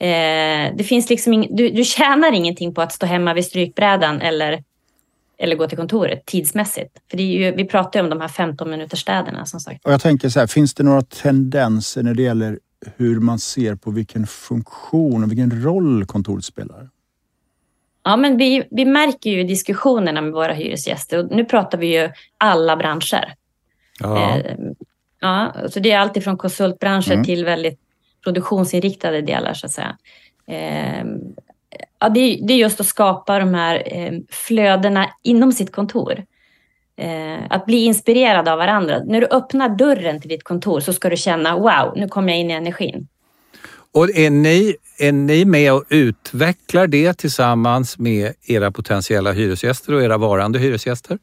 Eh, 0.00 0.74
det 0.74 0.84
finns 0.88 1.10
liksom 1.10 1.32
ing, 1.32 1.46
du, 1.50 1.68
du 1.68 1.84
tjänar 1.84 2.32
ingenting 2.32 2.74
på 2.74 2.82
att 2.82 2.92
stå 2.92 3.06
hemma 3.06 3.34
vid 3.34 3.44
strykbrädan 3.44 4.20
eller, 4.20 4.62
eller 5.38 5.56
gå 5.56 5.68
till 5.68 5.78
kontoret 5.78 6.26
tidsmässigt. 6.26 6.98
För 7.10 7.16
det 7.16 7.22
är 7.22 7.38
ju, 7.50 7.56
vi 7.56 7.64
pratar 7.64 8.00
ju 8.00 8.04
om 8.04 8.10
de 8.10 8.20
här 8.20 8.28
15 8.28 8.70
minuters 8.70 9.00
städerna 9.00 9.46
som 9.46 9.60
sagt. 9.60 9.84
Och 9.84 9.92
jag 9.92 10.00
tänker 10.00 10.28
så 10.28 10.40
här, 10.40 10.46
finns 10.46 10.74
det 10.74 10.82
några 10.82 11.02
tendenser 11.02 12.02
när 12.02 12.14
det 12.14 12.22
gäller 12.22 12.58
hur 12.96 13.20
man 13.20 13.38
ser 13.38 13.74
på 13.74 13.90
vilken 13.90 14.26
funktion 14.26 15.24
och 15.24 15.30
vilken 15.30 15.62
roll 15.64 16.04
kontoret 16.06 16.44
spelar? 16.44 16.88
Ja, 18.02 18.16
men 18.16 18.36
vi, 18.36 18.68
vi 18.70 18.84
märker 18.84 19.30
ju 19.30 19.44
diskussionerna 19.44 20.20
med 20.20 20.32
våra 20.32 20.52
hyresgäster, 20.52 21.18
och 21.18 21.30
nu 21.36 21.44
pratar 21.44 21.78
vi 21.78 22.00
ju 22.00 22.10
alla 22.38 22.76
branscher. 22.76 23.34
Ja. 24.00 24.38
Eh, 24.38 24.54
ja, 25.20 25.54
så 25.70 25.80
det 25.80 25.90
är 25.90 25.98
allt 25.98 26.16
ifrån 26.16 26.36
konsultbranscher 26.36 27.12
Mm. 27.12 27.24
till 27.24 27.44
väldigt 27.44 27.80
produktionsinriktade 28.24 29.20
delar 29.22 29.54
så 29.54 29.66
att 29.66 29.72
säga. 29.72 29.96
Eh, 30.46 31.04
ja, 32.00 32.08
det, 32.08 32.20
är, 32.20 32.46
det 32.46 32.52
är 32.52 32.58
just 32.58 32.80
att 32.80 32.86
skapa 32.86 33.38
de 33.38 33.54
här 33.54 33.82
eh, 33.86 34.12
flödena 34.30 35.10
inom 35.22 35.52
sitt 35.52 35.72
kontor. 35.72 36.24
Eh, 36.96 37.38
att 37.50 37.66
bli 37.66 37.84
inspirerad 37.84 38.48
av 38.48 38.58
varandra. 38.58 39.00
När 39.04 39.20
du 39.20 39.26
öppnar 39.26 39.68
dörren 39.68 40.20
till 40.20 40.28
ditt 40.28 40.44
kontor 40.44 40.80
så 40.80 40.92
ska 40.92 41.08
du 41.08 41.16
känna 41.16 41.56
wow, 41.56 41.92
nu 41.96 42.08
kommer 42.08 42.32
jag 42.32 42.40
in 42.40 42.50
i 42.50 42.54
energin. 42.54 43.08
Och 43.92 44.10
är 44.10 44.30
ni, 44.30 44.76
är 44.98 45.12
ni 45.12 45.44
med 45.44 45.72
och 45.72 45.84
utvecklar 45.88 46.86
det 46.86 47.18
tillsammans 47.18 47.98
med 47.98 48.32
era 48.46 48.70
potentiella 48.70 49.32
hyresgäster 49.32 49.94
och 49.94 50.02
era 50.02 50.18
varande 50.18 50.58
hyresgäster? 50.58 51.18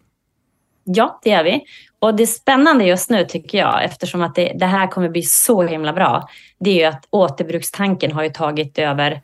Ja, 0.83 1.19
det 1.23 1.29
gör 1.29 1.43
vi. 1.43 1.61
Och 1.99 2.15
det 2.15 2.27
spännande 2.27 2.85
just 2.85 3.09
nu 3.09 3.25
tycker 3.25 3.57
jag, 3.57 3.83
eftersom 3.83 4.21
att 4.21 4.35
det, 4.35 4.53
det 4.59 4.65
här 4.65 4.87
kommer 4.87 5.09
bli 5.09 5.21
så 5.21 5.63
himla 5.63 5.93
bra, 5.93 6.29
det 6.59 6.69
är 6.69 6.75
ju 6.75 6.83
att 6.83 7.07
återbrukstanken 7.09 8.11
har 8.11 8.23
ju 8.23 8.29
tagit 8.29 8.79
över 8.79 9.21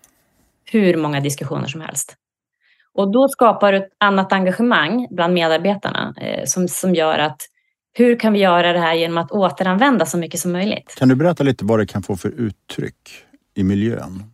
hur 0.72 0.98
många 0.98 1.20
diskussioner 1.20 1.68
som 1.68 1.82
helst. 1.82 2.16
Och 2.94 3.12
då 3.12 3.28
skapar 3.28 3.72
du 3.72 3.78
ett 3.78 3.90
annat 3.98 4.34
engagemang 4.34 5.08
bland 5.12 5.34
medarbetarna 5.34 6.14
eh, 6.22 6.46
som, 6.46 6.68
som 6.68 6.96
gör 6.96 7.20
att 7.20 7.42
hur 7.94 8.20
kan 8.20 8.34
vi 8.34 8.40
göra 8.40 8.74
det 8.74 8.80
här 8.80 8.94
genom 8.94 9.18
att 9.18 9.32
återanvända 9.32 10.06
så 10.06 10.18
mycket 10.18 10.40
som 10.40 10.52
möjligt? 10.52 10.96
Kan 10.98 11.10
du 11.10 11.16
berätta 11.16 11.44
lite 11.44 11.66
vad 11.66 11.80
det 11.80 11.86
kan 11.86 12.04
få 12.04 12.16
för 12.16 12.30
uttryck 12.30 13.26
i 13.56 13.64
miljön? 13.64 14.31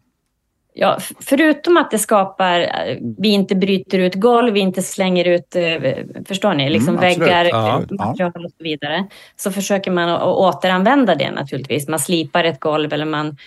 Ja, 0.80 0.98
förutom 1.20 1.78
att 1.78 1.92
det 1.92 2.00
skapar, 2.00 2.60
eh, 2.60 2.98
vi 3.18 3.30
inte 3.30 3.56
bryter 3.56 4.00
ut 4.00 4.16
golv, 4.16 4.54
vi 4.54 4.60
inte 4.60 4.82
slänger 4.82 5.26
ut, 5.26 5.56
eh, 5.56 5.94
förstår 6.28 6.54
ni, 6.54 6.70
liksom 6.70 6.98
Mm, 6.98 7.02
väggar, 7.02 7.46
Ja, 7.46 7.80
eh, 7.80 7.86
ja. 7.90 8.06
material 8.06 8.46
och 8.46 8.52
så 8.52 8.64
vidare. 8.64 9.06
Så 9.36 9.52
försöker 9.52 9.92
man 9.92 10.10
att 10.10 10.24
återanvända 10.24 11.16
det 11.16 11.32
naturligtvis. 11.32 11.88
Man 11.88 12.00
slipar 12.00 12.44
ett 12.44 12.60
golv 12.60 12.94
eller 12.94 13.06
man 13.06 13.38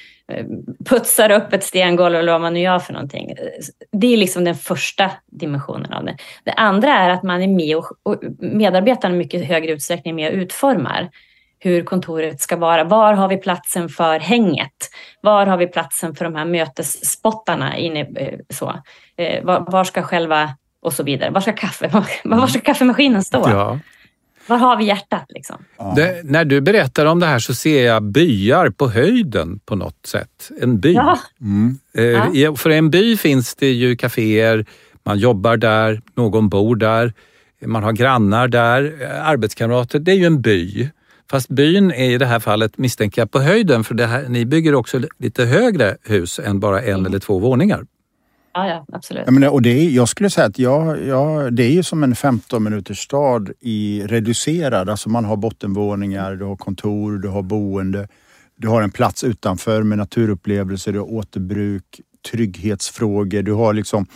putsar 0.85 1.31
upp 1.31 1.53
ett 1.53 1.65
stengolv 1.65 2.15
eller 2.15 2.33
vad 2.33 2.41
man 2.41 2.55
nu 2.55 2.61
gör 2.61 2.79
för 2.79 2.93
någonting. 2.93 3.35
Det 3.93 4.13
är 4.13 4.17
liksom 4.17 4.45
den 4.45 4.55
första 4.55 5.11
dimensionen 5.27 5.93
av 5.93 6.05
det. 6.05 6.17
Det 6.45 6.53
andra 6.53 6.93
är 6.95 7.11
att 7.11 7.23
man 7.23 7.43
är 7.43 7.49
med 7.49 7.77
och, 7.77 7.85
och 8.03 8.17
medarbetarna 8.39 9.15
i 9.15 9.19
mycket 9.19 9.47
högre 9.47 9.73
utsträckning 9.73 10.11
är 10.11 10.15
med 10.15 10.33
och 10.33 10.39
utformar 10.39 11.11
hur 11.63 11.83
kontoret 11.85 12.41
ska 12.41 12.57
vara. 12.57 12.85
Var 12.85 13.13
har 13.15 13.29
vi 13.29 13.37
platsen 13.37 13.89
för 13.89 14.19
hänget? 14.21 14.91
Var 15.21 15.47
har 15.47 15.57
vi 15.57 15.67
platsen 15.67 16.15
för 16.15 16.25
de 16.25 16.35
här 16.35 16.45
mötesspottarna 16.45 17.77
inne? 17.79 18.01
eh, 18.01 18.39
Så? 18.55 18.75
Eh, 19.17 19.45
Var, 19.45 19.65
var 19.71 19.85
ska 19.85 20.03
själva 20.03 20.51
och 20.83 20.93
så 20.93 21.03
vidare. 21.03 21.31
Var 21.31 21.41
ska, 21.41 21.53
kaffe, 21.53 21.89
var, 22.25 22.39
var 22.39 22.47
ska 22.47 22.61
kaffemaskinen 22.61 23.25
stå? 23.25 23.39
Ja. 23.51 23.79
Var 24.47 24.57
har 24.59 24.77
vi 24.77 24.85
hjärtat? 24.85 25.25
Liksom? 25.29 25.57
Ja. 25.79 25.93
Det, 25.97 26.21
när 26.25 26.45
du 26.45 26.61
berättar 26.61 27.07
om 27.07 27.21
det 27.21 27.27
här 27.27 27.39
så 27.39 27.55
ser 27.55 27.87
jag 27.87 28.03
byar 28.03 28.71
på 28.71 28.89
höjden 28.89 29.59
på 29.67 29.77
något 29.77 30.07
sätt. 30.07 30.51
En 30.63 30.81
by. 30.81 30.93
Ja, 30.93 31.19
Mm. 31.41 31.79
Eh, 31.95 32.35
i- 32.35 32.57
För 32.57 32.71
en 32.71 32.91
by 32.91 33.17
finns 33.17 33.55
det 33.55 33.71
ju 33.73 33.97
kaféer, 33.97 34.67
man 35.05 35.19
jobbar 35.19 35.57
där, 35.57 36.01
någon 36.17 36.49
bor 36.49 36.77
där. 36.77 37.13
man 37.67 37.83
har 37.85 37.93
grannar 37.93 38.49
där, 38.49 39.09
arbetskamrater. 39.23 39.99
Det 39.99 40.13
är 40.13 40.17
ju 40.17 40.25
en 40.25 40.41
by. 40.43 40.89
Fast 41.31 41.49
byn 41.49 41.91
är 41.91 42.11
i 42.11 42.19
det 42.19 42.27
här 42.27 42.41
fallet 42.41 42.79
misstänker 42.79 43.23
jag 43.23 43.31
på 43.31 43.41
höjden 43.41 43.85
för 43.85 43.95
det 43.95 44.07
här, 44.07 44.29
ni 44.29 44.45
bygger 44.45 44.75
också 44.75 45.01
lite 45.19 45.45
högre 45.45 45.97
hus 46.03 46.39
än 46.39 46.61
bara 46.61 46.83
en 46.83 47.07
eller 47.07 47.19
två 47.19 47.39
våningar. 47.39 47.87
Ja, 48.55 48.69
ja 48.69 48.87
absolut. 48.93 49.23
Jag, 49.27 49.35
menar, 49.35 49.49
och 49.49 49.63
det 49.63 49.71
är, 49.71 49.91
jag 49.91 50.09
skulle 50.09 50.31
säga 50.31 50.47
att 50.47 50.59
jag, 50.59 51.07
jag, 51.07 51.53
det 51.53 51.63
är 51.63 51.71
ju 51.71 51.83
som 51.83 52.03
en 52.03 52.17
15 52.17 52.63
minuters 52.63 52.99
stad 52.99 53.51
i 53.61 54.03
reducerad. 54.07 54.89
Alltså 54.89 55.09
man 55.09 55.25
har 55.25 55.37
bottenvåningar, 55.37 56.35
du 56.35 56.45
har 56.45 56.57
kontor, 56.57 57.19
du 57.19 57.29
har 57.29 57.43
boende. 57.43 58.09
Du 58.57 58.69
har 58.69 58.83
en 58.83 58.91
plats 58.91 59.25
utanför 59.25 59.83
med 59.83 59.99
naturupplevelser, 59.99 60.93
du 60.93 60.99
har 60.99 61.13
återbruk, 61.13 62.01
trygghetsfrågor. 62.31 63.43
Du 63.43 63.53
har 63.53 63.75
liksom 63.75 64.07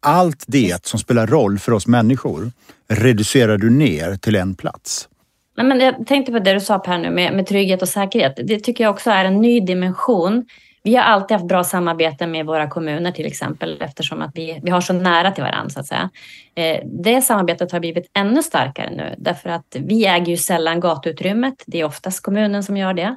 allt 0.00 0.44
det 0.46 0.86
som 0.86 0.98
spelar 0.98 1.26
roll 1.26 1.58
för 1.58 1.72
oss 1.72 1.86
människor 1.86 2.52
reducerar 2.88 3.58
du 3.58 3.70
ner 3.70 4.16
till 4.16 4.36
en 4.36 4.54
plats. 4.54 5.08
Nej, 5.56 5.66
men 5.66 5.80
jag 5.80 6.06
tänkte 6.06 6.32
på 6.32 6.38
det 6.38 6.52
du 6.52 6.60
sa 6.60 6.78
Per 6.78 6.98
nu 6.98 7.10
med, 7.10 7.32
med 7.32 7.46
trygghet 7.46 7.82
och 7.82 7.88
säkerhet. 7.88 8.40
Det 8.44 8.60
tycker 8.60 8.84
jag 8.84 8.90
också 8.90 9.10
är 9.10 9.24
en 9.24 9.40
ny 9.40 9.60
dimension. 9.60 10.46
Vi 10.82 10.96
har 10.96 11.02
alltid 11.02 11.34
haft 11.34 11.48
bra 11.48 11.64
samarbete 11.64 12.26
med 12.26 12.46
våra 12.46 12.68
kommuner 12.68 13.12
till 13.12 13.26
exempel 13.26 13.82
eftersom 13.82 14.22
att 14.22 14.30
vi, 14.34 14.60
vi 14.62 14.70
har 14.70 14.80
så 14.80 14.92
nära 14.92 15.30
till 15.30 15.44
varandra 15.44 15.70
så 15.70 15.80
att 15.80 15.86
säga. 15.86 16.10
Eh, 16.54 16.80
det 16.84 17.22
samarbetet 17.22 17.72
har 17.72 17.80
blivit 17.80 18.10
ännu 18.14 18.42
starkare 18.42 18.90
nu 18.90 19.14
därför 19.18 19.48
att 19.48 19.76
vi 19.78 20.06
äger 20.06 20.26
ju 20.26 20.36
sällan 20.36 20.80
gatuutrymmet. 20.80 21.54
Det 21.66 21.80
är 21.80 21.84
oftast 21.84 22.22
kommunen 22.22 22.62
som 22.62 22.76
gör 22.76 22.94
det. 22.94 23.16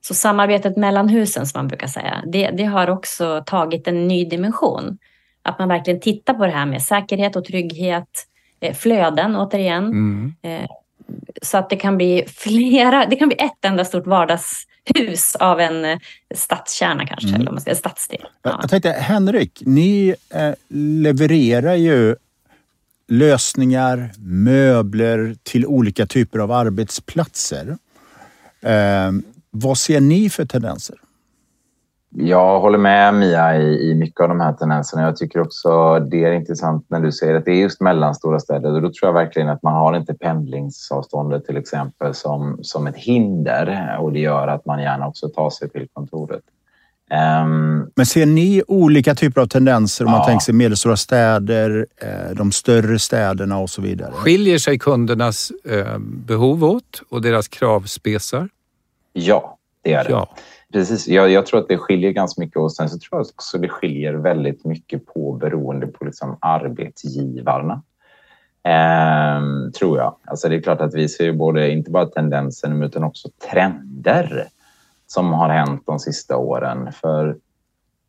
Så 0.00 0.14
samarbetet 0.14 0.76
mellan 0.76 1.08
husen 1.08 1.46
som 1.46 1.58
man 1.58 1.68
brukar 1.68 1.86
säga, 1.86 2.22
det, 2.26 2.50
det 2.50 2.64
har 2.64 2.90
också 2.90 3.42
tagit 3.46 3.88
en 3.88 4.08
ny 4.08 4.24
dimension. 4.24 4.98
Att 5.42 5.58
man 5.58 5.68
verkligen 5.68 6.00
tittar 6.00 6.34
på 6.34 6.46
det 6.46 6.52
här 6.52 6.66
med 6.66 6.82
säkerhet 6.82 7.36
och 7.36 7.44
trygghet, 7.44 8.26
eh, 8.60 8.74
flöden 8.74 9.36
återigen. 9.36 9.84
Mm. 9.84 10.34
Så 11.42 11.58
att 11.58 11.70
det 11.70 11.76
kan 11.76 11.96
bli 11.96 12.24
flera, 12.28 13.06
det 13.06 13.16
kan 13.16 13.28
bli 13.28 13.36
ett 13.36 13.64
enda 13.64 13.84
stort 13.84 14.06
vardagshus 14.06 15.36
av 15.36 15.60
en 15.60 15.84
eh, 15.84 15.98
stadskärna 16.34 17.06
kanske, 17.06 17.28
Mm. 17.28 17.40
eller 17.40 17.50
man 17.50 17.60
ska 17.60 17.74
stadsdel. 17.74 18.24
Ja. 18.42 18.58
Jag 18.60 18.70
tänkte, 18.70 18.90
Henrik, 18.90 19.62
ni 19.66 20.14
eh, 20.30 20.52
levererar 20.78 21.74
ju 21.74 22.16
lösningar, 23.08 24.10
möbler 24.18 25.36
till 25.42 25.66
olika 25.66 26.06
typer 26.06 26.38
av 26.38 26.52
arbetsplatser. 26.52 27.76
Eh, 28.62 29.12
vad 29.50 29.78
ser 29.78 30.00
ni 30.00 30.30
för 30.30 30.44
tendenser? 30.44 30.96
Jag 32.16 32.60
håller 32.60 32.78
med 32.78 33.14
Mia 33.14 33.56
i, 33.56 33.90
i 33.90 33.94
mycket 33.94 34.20
av 34.20 34.28
de 34.28 34.40
här 34.40 34.52
tendenserna. 34.52 35.02
Jag 35.02 35.16
tycker 35.16 35.40
också 35.40 35.98
det 36.00 36.24
är 36.24 36.32
intressant 36.32 36.86
när 36.88 37.00
du 37.00 37.12
säger 37.12 37.34
att 37.34 37.44
det 37.44 37.50
är 37.50 37.60
just 37.60 37.80
mellanstora 37.80 38.40
städer. 38.40 38.72
Och 38.74 38.82
då 38.82 38.92
tror 38.92 39.08
jag 39.08 39.12
verkligen 39.12 39.48
att 39.48 39.62
man 39.62 39.74
har 39.74 39.96
inte 39.96 40.14
pendlingsavståndet 40.14 41.46
till 41.46 41.56
exempel 41.56 42.14
som, 42.14 42.58
som 42.62 42.86
ett 42.86 42.96
hinder 42.96 43.96
och 44.00 44.12
det 44.12 44.18
gör 44.20 44.48
att 44.48 44.66
man 44.66 44.82
gärna 44.82 45.08
också 45.08 45.28
tar 45.28 45.50
sig 45.50 45.70
till 45.70 45.88
kontoret. 45.92 46.42
Ehm, 47.10 47.90
Men 47.96 48.06
ser 48.06 48.26
ni 48.26 48.62
olika 48.68 49.14
typer 49.14 49.40
av 49.40 49.46
tendenser 49.46 50.04
om 50.04 50.10
man 50.10 50.20
Ja. 50.20 50.26
tänker 50.26 50.44
sig 50.44 50.54
medelstora 50.54 50.96
städer, 50.96 51.86
eh, 52.02 52.34
de 52.36 52.52
större 52.52 52.98
städerna 52.98 53.58
och 53.58 53.70
så 53.70 53.82
vidare? 53.82 54.12
Skiljer 54.12 54.58
sig 54.58 54.78
kundernas 54.78 55.52
eh, 55.64 55.98
behov 55.98 56.64
åt 56.64 57.02
och 57.10 57.22
deras 57.22 57.48
kravspesar? 57.48 58.48
ja, 59.12 59.56
det 59.82 59.92
är 59.92 60.04
det. 60.04 60.10
Ja. 60.10 60.28
Precis. 60.72 61.08
Jag, 61.08 61.30
jag 61.30 61.46
tror 61.46 61.60
att 61.60 61.68
det 61.68 61.78
skiljer 61.78 62.10
ganska 62.10 62.40
mycket 62.40 62.56
och 62.56 62.72
sen 62.72 62.88
så 62.88 62.98
tror 62.98 63.20
jag 63.20 63.26
också 63.34 63.58
det 63.58 63.68
skiljer 63.68 64.14
väldigt 64.14 64.64
mycket 64.64 65.06
på 65.06 65.32
beroende 65.32 65.86
på 65.86 66.04
liksom 66.04 66.38
arbetsgivarna. 66.40 67.82
Ehm, 68.62 69.72
tror 69.72 69.98
jag. 69.98 70.16
Alltså 70.24 70.48
det 70.48 70.56
är 70.56 70.60
klart 70.60 70.80
att 70.80 70.94
vi 70.94 71.08
ser 71.08 71.32
både, 71.32 71.70
inte 71.70 71.90
bara 71.90 72.06
tendensen 72.06 72.82
utan 72.82 73.04
också 73.04 73.28
trender 73.50 74.44
som 75.06 75.32
har 75.32 75.48
hänt 75.48 75.82
de 75.86 75.98
sista 75.98 76.36
åren. 76.36 76.92
För 76.92 77.36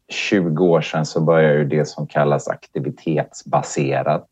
20 0.10 0.66
år 0.66 0.82
sedan 0.82 1.06
så 1.06 1.22
började 1.22 1.58
ju 1.58 1.66
det 1.66 1.86
som 1.86 2.08
kallas 2.08 2.48
aktivitetsbaserat 2.48 4.30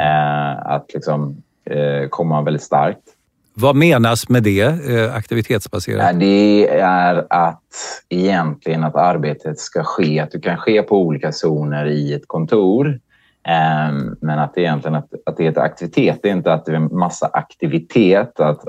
eh, 0.00 0.66
att 0.66 0.94
liksom, 0.94 1.42
eh, 1.64 2.08
komma 2.08 2.42
väldigt 2.42 2.62
starkt. 2.62 3.17
Vad 3.60 3.76
menas 3.76 4.28
med 4.28 4.42
det, 4.42 4.60
eh, 4.60 5.14
aktivitetsbaserat? 5.14 6.06
Ja, 6.06 6.12
det 6.12 6.68
är 6.78 7.26
att 7.30 7.62
egentligen 8.08 8.84
att 8.84 8.96
arbetet 8.96 9.58
ska 9.58 9.82
ske, 9.84 10.20
att 10.20 10.30
du 10.30 10.40
kan 10.40 10.56
ske 10.56 10.82
på 10.82 10.98
olika 10.98 11.32
zoner 11.32 11.86
i 11.86 12.14
ett 12.14 12.26
kontor. 12.26 13.00
Ehm, 13.48 14.16
men 14.20 14.38
att 14.38 14.54
det 14.54 14.60
egentligen 14.60 14.94
att, 14.94 15.12
att 15.26 15.36
det 15.36 15.46
är 15.46 15.50
ett 15.50 15.58
aktivitet, 15.58 16.18
det 16.22 16.28
är 16.28 16.32
inte 16.32 16.52
att 16.52 16.64
det 16.64 16.72
är 16.72 16.76
en 16.76 16.98
massa 16.98 17.30
aktivitet 17.32 18.40
att, 18.40 18.64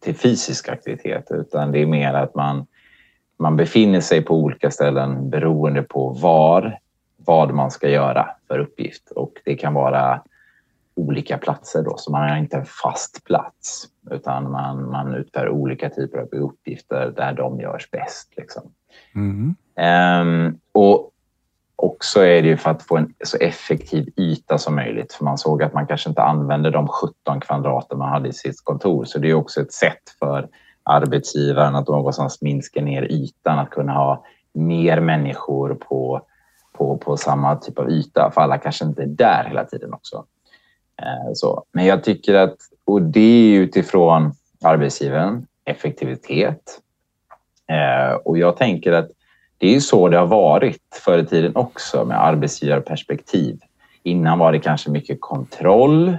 till 0.00 0.16
fysisk 0.16 0.68
aktivitet, 0.68 1.26
utan 1.30 1.72
det 1.72 1.82
är 1.82 1.86
mer 1.86 2.14
att 2.14 2.34
man, 2.34 2.66
man 3.38 3.56
befinner 3.56 4.00
sig 4.00 4.22
på 4.22 4.34
olika 4.34 4.70
ställen 4.70 5.30
beroende 5.30 5.82
på 5.82 6.08
var, 6.08 6.78
vad 7.16 7.54
man 7.54 7.70
ska 7.70 7.88
göra 7.88 8.28
för 8.48 8.58
uppgift. 8.58 9.10
Och 9.10 9.32
det 9.44 9.54
kan 9.54 9.74
vara 9.74 10.20
olika 10.94 11.38
platser 11.38 11.82
då, 11.82 11.94
så 11.96 12.12
man 12.12 12.28
har 12.28 12.36
inte 12.36 12.56
en 12.56 12.66
fast 12.82 13.24
plats 13.24 13.88
utan 14.12 14.50
man, 14.50 14.90
man 14.90 15.14
utför 15.14 15.48
olika 15.48 15.90
typer 15.90 16.18
av 16.18 16.28
uppgifter 16.28 17.12
där 17.16 17.32
de 17.32 17.60
görs 17.60 17.90
bäst. 17.90 18.32
Liksom. 18.36 18.62
Mm. 19.14 19.54
Ehm, 19.76 20.58
och 20.72 21.10
också 21.76 22.20
är 22.20 22.42
det 22.42 22.48
ju 22.48 22.56
för 22.56 22.70
att 22.70 22.82
få 22.82 22.96
en 22.96 23.14
så 23.24 23.36
effektiv 23.36 24.08
yta 24.16 24.58
som 24.58 24.74
möjligt. 24.74 25.12
För 25.12 25.24
man 25.24 25.38
såg 25.38 25.62
att 25.62 25.74
man 25.74 25.86
kanske 25.86 26.08
inte 26.08 26.22
använde 26.22 26.70
de 26.70 26.88
17 26.88 27.40
kvadrater 27.40 27.96
man 27.96 28.08
hade 28.08 28.28
i 28.28 28.32
sitt 28.32 28.64
kontor. 28.64 29.04
Så 29.04 29.18
det 29.18 29.30
är 29.30 29.34
också 29.34 29.60
ett 29.60 29.72
sätt 29.72 30.02
för 30.18 30.48
arbetsgivaren 30.82 31.76
att 31.76 31.88
någonstans 31.88 32.42
minska 32.42 32.82
ner 32.82 33.02
ytan, 33.02 33.58
att 33.58 33.70
kunna 33.70 33.92
ha 33.92 34.24
mer 34.52 35.00
människor 35.00 35.74
på, 35.74 36.20
på, 36.72 36.98
på 36.98 37.16
samma 37.16 37.56
typ 37.56 37.78
av 37.78 37.90
yta. 37.90 38.30
För 38.34 38.40
alla 38.40 38.58
kanske 38.58 38.84
inte 38.84 39.02
är 39.02 39.06
där 39.06 39.44
hela 39.44 39.64
tiden 39.64 39.92
också. 39.92 40.24
Eh, 41.02 41.32
så. 41.34 41.64
Men 41.72 41.86
jag 41.86 42.04
tycker 42.04 42.34
att, 42.34 42.56
och 42.84 43.02
det 43.02 43.56
är 43.56 43.60
utifrån 43.60 44.32
arbetsgivaren, 44.64 45.46
effektivitet. 45.64 46.80
Eh, 47.70 48.14
och 48.14 48.38
jag 48.38 48.56
tänker 48.56 48.92
att 48.92 49.08
det 49.58 49.66
är 49.66 49.72
ju 49.72 49.80
så 49.80 50.08
det 50.08 50.18
har 50.18 50.26
varit 50.26 50.82
förr 51.04 51.18
i 51.18 51.26
tiden 51.26 51.56
också 51.56 52.04
med 52.04 52.24
arbetsgivarperspektiv. 52.24 53.60
Innan 54.02 54.38
var 54.38 54.52
det 54.52 54.58
kanske 54.58 54.90
mycket 54.90 55.20
kontroll 55.20 56.16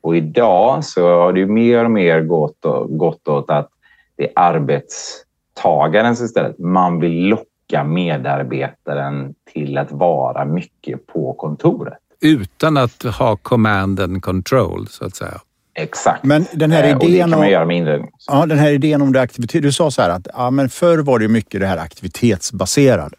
och 0.00 0.16
idag 0.16 0.84
så 0.84 1.08
har 1.08 1.32
det 1.32 1.40
ju 1.40 1.46
mer 1.46 1.84
och 1.84 1.90
mer 1.90 2.20
gått, 2.20 2.64
och, 2.64 2.98
gått 2.98 3.28
åt 3.28 3.50
att 3.50 3.68
det 4.16 4.24
är 4.24 4.32
arbetstagarens 4.34 6.20
istället. 6.20 6.58
Man 6.58 7.00
vill 7.00 7.28
locka 7.28 7.84
medarbetaren 7.84 9.34
till 9.52 9.78
att 9.78 9.92
vara 9.92 10.44
mycket 10.44 11.06
på 11.06 11.32
kontoret. 11.32 11.98
Utan 12.20 12.76
att 12.76 13.02
ha 13.02 13.36
command 13.36 14.00
and 14.00 14.22
control, 14.22 14.86
så 14.90 15.04
att 15.04 15.16
säga. 15.16 15.40
Exakt. 15.74 16.24
Men 16.24 16.46
den 16.52 16.70
här 16.72 16.84
Eh, 16.84 16.94
och 16.96 17.00
det 17.00 17.06
idén 17.06 17.20
kan 17.20 17.30
man 17.30 17.38
om- 17.38 17.48
göra 17.48 17.64
med 17.64 17.76
inredning. 17.76 18.10
Ja, 18.26 18.46
den 18.46 18.58
här 18.58 18.70
idén 18.70 19.02
om 19.02 19.12
det 19.12 19.20
aktivitet. 19.20 19.62
Du 19.62 19.72
sa 19.72 19.90
så 19.90 20.02
här 20.02 20.10
att 20.10 20.26
ja, 20.34 20.50
men 20.50 20.68
förr 20.68 20.98
var 20.98 21.18
det 21.18 21.28
mycket 21.28 21.60
det 21.60 21.66
här 21.66 21.76
aktivitetsbaserade. 21.78 23.16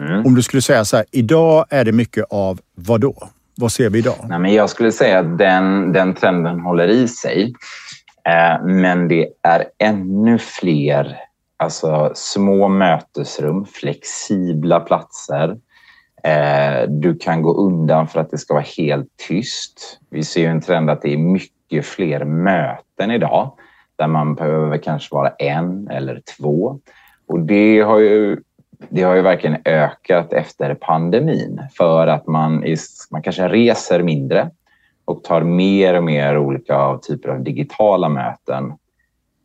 Mm. 0.00 0.26
Om 0.26 0.34
du 0.34 0.42
skulle 0.42 0.62
säga 0.62 0.84
så 0.84 0.96
här, 0.96 1.06
idag 1.10 1.64
är 1.70 1.84
det 1.84 1.92
mycket 1.92 2.24
av 2.30 2.60
vad 2.74 3.00
då? 3.00 3.28
Vad 3.56 3.72
ser 3.72 3.90
vi 3.90 3.98
idag? 3.98 4.26
Nej, 4.28 4.38
men 4.38 4.54
jag 4.54 4.70
skulle 4.70 4.92
säga 4.92 5.18
att 5.18 5.38
den, 5.38 5.92
den 5.92 6.14
trenden 6.14 6.60
håller 6.60 6.88
i 6.88 7.08
sig. 7.08 7.54
Eh, 8.28 8.66
men 8.66 9.08
det 9.08 9.28
är 9.42 9.64
ännu 9.78 10.38
fler 10.38 11.16
alltså, 11.56 12.12
små 12.14 12.68
mötesrum, 12.68 13.66
flexibla 13.66 14.80
platser. 14.80 15.56
Eh, 16.24 16.88
du 16.88 17.18
kan 17.18 17.42
gå 17.42 17.54
undan 17.54 18.08
för 18.08 18.20
att 18.20 18.30
det 18.30 18.38
ska 18.38 18.54
vara 18.54 18.64
helt 18.78 19.08
tyst. 19.28 20.00
Vi 20.10 20.24
ser 20.24 20.40
ju 20.40 20.46
en 20.46 20.60
trend 20.60 20.90
att 20.90 21.02
det 21.02 21.12
är 21.12 21.18
mycket 21.18 21.86
fler 21.86 22.24
möten 22.24 23.10
idag 23.10 23.52
där 23.96 24.06
man 24.06 24.34
behöver 24.34 24.78
kanske 24.78 25.14
vara 25.14 25.28
en 25.28 25.88
eller 25.88 26.22
två. 26.38 26.78
Och 27.26 27.40
det 27.40 27.80
har 27.80 27.98
ju 27.98 28.40
det 28.88 29.02
har 29.02 29.14
ju 29.14 29.22
verkligen 29.22 29.56
ökat 29.64 30.32
efter 30.32 30.74
pandemin 30.74 31.62
för 31.76 32.06
att 32.06 32.26
man, 32.26 32.64
är, 32.64 32.78
man 33.10 33.22
kanske 33.22 33.48
reser 33.48 34.02
mindre 34.02 34.50
och 35.04 35.24
tar 35.24 35.42
mer 35.42 35.94
och 35.94 36.04
mer 36.04 36.38
olika 36.38 36.98
typer 37.02 37.28
av 37.28 37.42
digitala 37.44 38.08
möten 38.08 38.72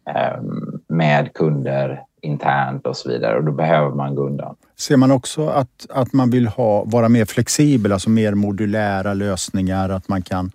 ehm, 0.09 0.81
med 0.87 1.33
kunder 1.33 2.03
internt 2.25 2.87
och 2.87 2.97
så 2.97 3.09
vidare 3.09 3.37
och 3.37 3.43
då 3.43 3.51
behöver 3.51 3.95
man 3.95 4.15
gå 4.15 4.21
undan. 4.21 4.55
Ser 4.77 4.97
man 4.97 5.11
också 5.11 5.47
att, 5.47 5.87
att 5.89 6.13
man 6.13 6.29
vill 6.29 6.47
ha, 6.47 6.83
vara 6.83 7.09
mer 7.09 7.25
flexibel, 7.25 7.91
alltså 7.91 8.09
mer 8.09 8.33
modulära 8.33 9.13
lösningar, 9.13 9.89
att 9.89 10.07
man 10.07 10.21
kan 10.21 10.51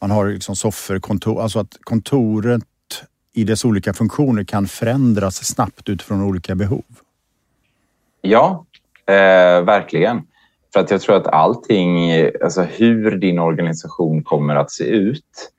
man 0.00 0.10
har 0.10 0.26
liksom 0.26 0.56
soffor, 0.56 0.98
kontor, 0.98 1.42
alltså 1.42 1.58
att 1.58 1.78
kontoret 1.80 2.62
i 3.32 3.44
dess 3.44 3.64
olika 3.64 3.94
funktioner 3.94 4.44
kan 4.44 4.66
förändras 4.66 5.44
snabbt 5.44 5.88
utifrån 5.88 6.22
olika 6.22 6.54
behov. 6.54 6.84
Ja, 8.20 8.66
eh, 9.06 9.64
verkligen. 9.64 10.22
För 10.72 10.80
att 10.80 10.90
jag 10.90 11.00
tror 11.00 11.16
att 11.16 11.26
allting, 11.26 12.12
alltså 12.42 12.62
hur 12.62 13.16
din 13.16 13.38
organisation 13.38 14.22
kommer 14.22 14.56
att 14.56 14.70
se 14.70 14.84
ut, 14.84 15.50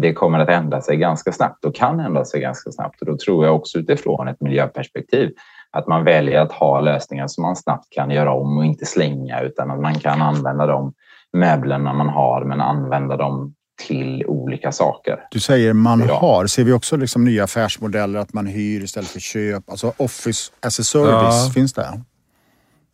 det 0.00 0.12
kommer 0.12 0.38
att 0.38 0.48
ändra 0.48 0.80
sig 0.80 0.96
ganska 0.96 1.32
snabbt 1.32 1.64
och 1.64 1.74
kan 1.74 2.00
ändra 2.00 2.24
sig 2.24 2.40
ganska 2.40 2.70
snabbt. 2.70 3.00
Och 3.00 3.06
då 3.06 3.16
tror 3.16 3.44
jag 3.46 3.56
också 3.56 3.78
utifrån 3.78 4.28
ett 4.28 4.40
miljöperspektiv 4.40 5.30
att 5.70 5.86
man 5.86 6.04
väljer 6.04 6.40
att 6.40 6.52
ha 6.52 6.80
lösningar 6.80 7.28
som 7.28 7.42
man 7.42 7.56
snabbt 7.56 7.86
kan 7.90 8.10
göra 8.10 8.32
om 8.32 8.58
och 8.58 8.64
inte 8.64 8.86
slänga 8.86 9.40
utan 9.40 9.70
att 9.70 9.80
man 9.80 9.94
kan 10.00 10.22
använda 10.22 10.66
de 10.66 10.92
möblerna 11.32 11.92
man 11.92 12.08
har 12.08 12.44
men 12.44 12.60
använda 12.60 13.16
dem 13.16 13.54
till 13.86 14.24
olika 14.26 14.72
saker. 14.72 15.20
Du 15.30 15.40
säger 15.40 15.72
man 15.72 16.04
Ja. 16.08 16.18
har. 16.18 16.46
Ser 16.46 16.64
vi 16.64 16.72
också 16.72 16.96
liksom 16.96 17.24
nya 17.24 17.44
affärsmodeller 17.44 18.18
att 18.18 18.32
man 18.32 18.46
hyr 18.46 18.82
istället 18.84 19.08
för 19.08 19.20
köp? 19.20 19.70
Alltså 19.70 19.92
office 19.96 20.52
as 20.66 20.80
a 20.80 20.82
service, 20.82 21.44
Ja. 21.46 21.50
finns 21.54 21.72
det? 21.72 22.00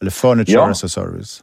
Eller 0.00 0.10
furniture 0.10 0.56
Ja. 0.56 0.70
as 0.70 0.84
a 0.84 0.88
service? 0.88 1.42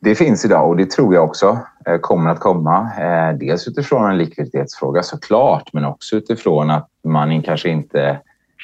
Det 0.00 0.14
finns 0.14 0.44
idag 0.44 0.68
och 0.68 0.76
det 0.76 0.90
tror 0.90 1.14
jag 1.14 1.24
också 1.24 1.58
eh, 1.86 1.98
kommer 1.98 2.30
att 2.30 2.40
komma. 2.40 2.90
Eh, 3.00 3.38
Dels 3.38 3.68
utifrån 3.68 4.10
en 4.10 4.18
likviditetsfråga 4.18 5.02
såklart, 5.02 5.72
men 5.72 5.84
också 5.84 6.16
utifrån 6.16 6.70
att 6.70 6.88
man 7.04 7.42
kanske 7.42 7.68
inte... 7.68 8.20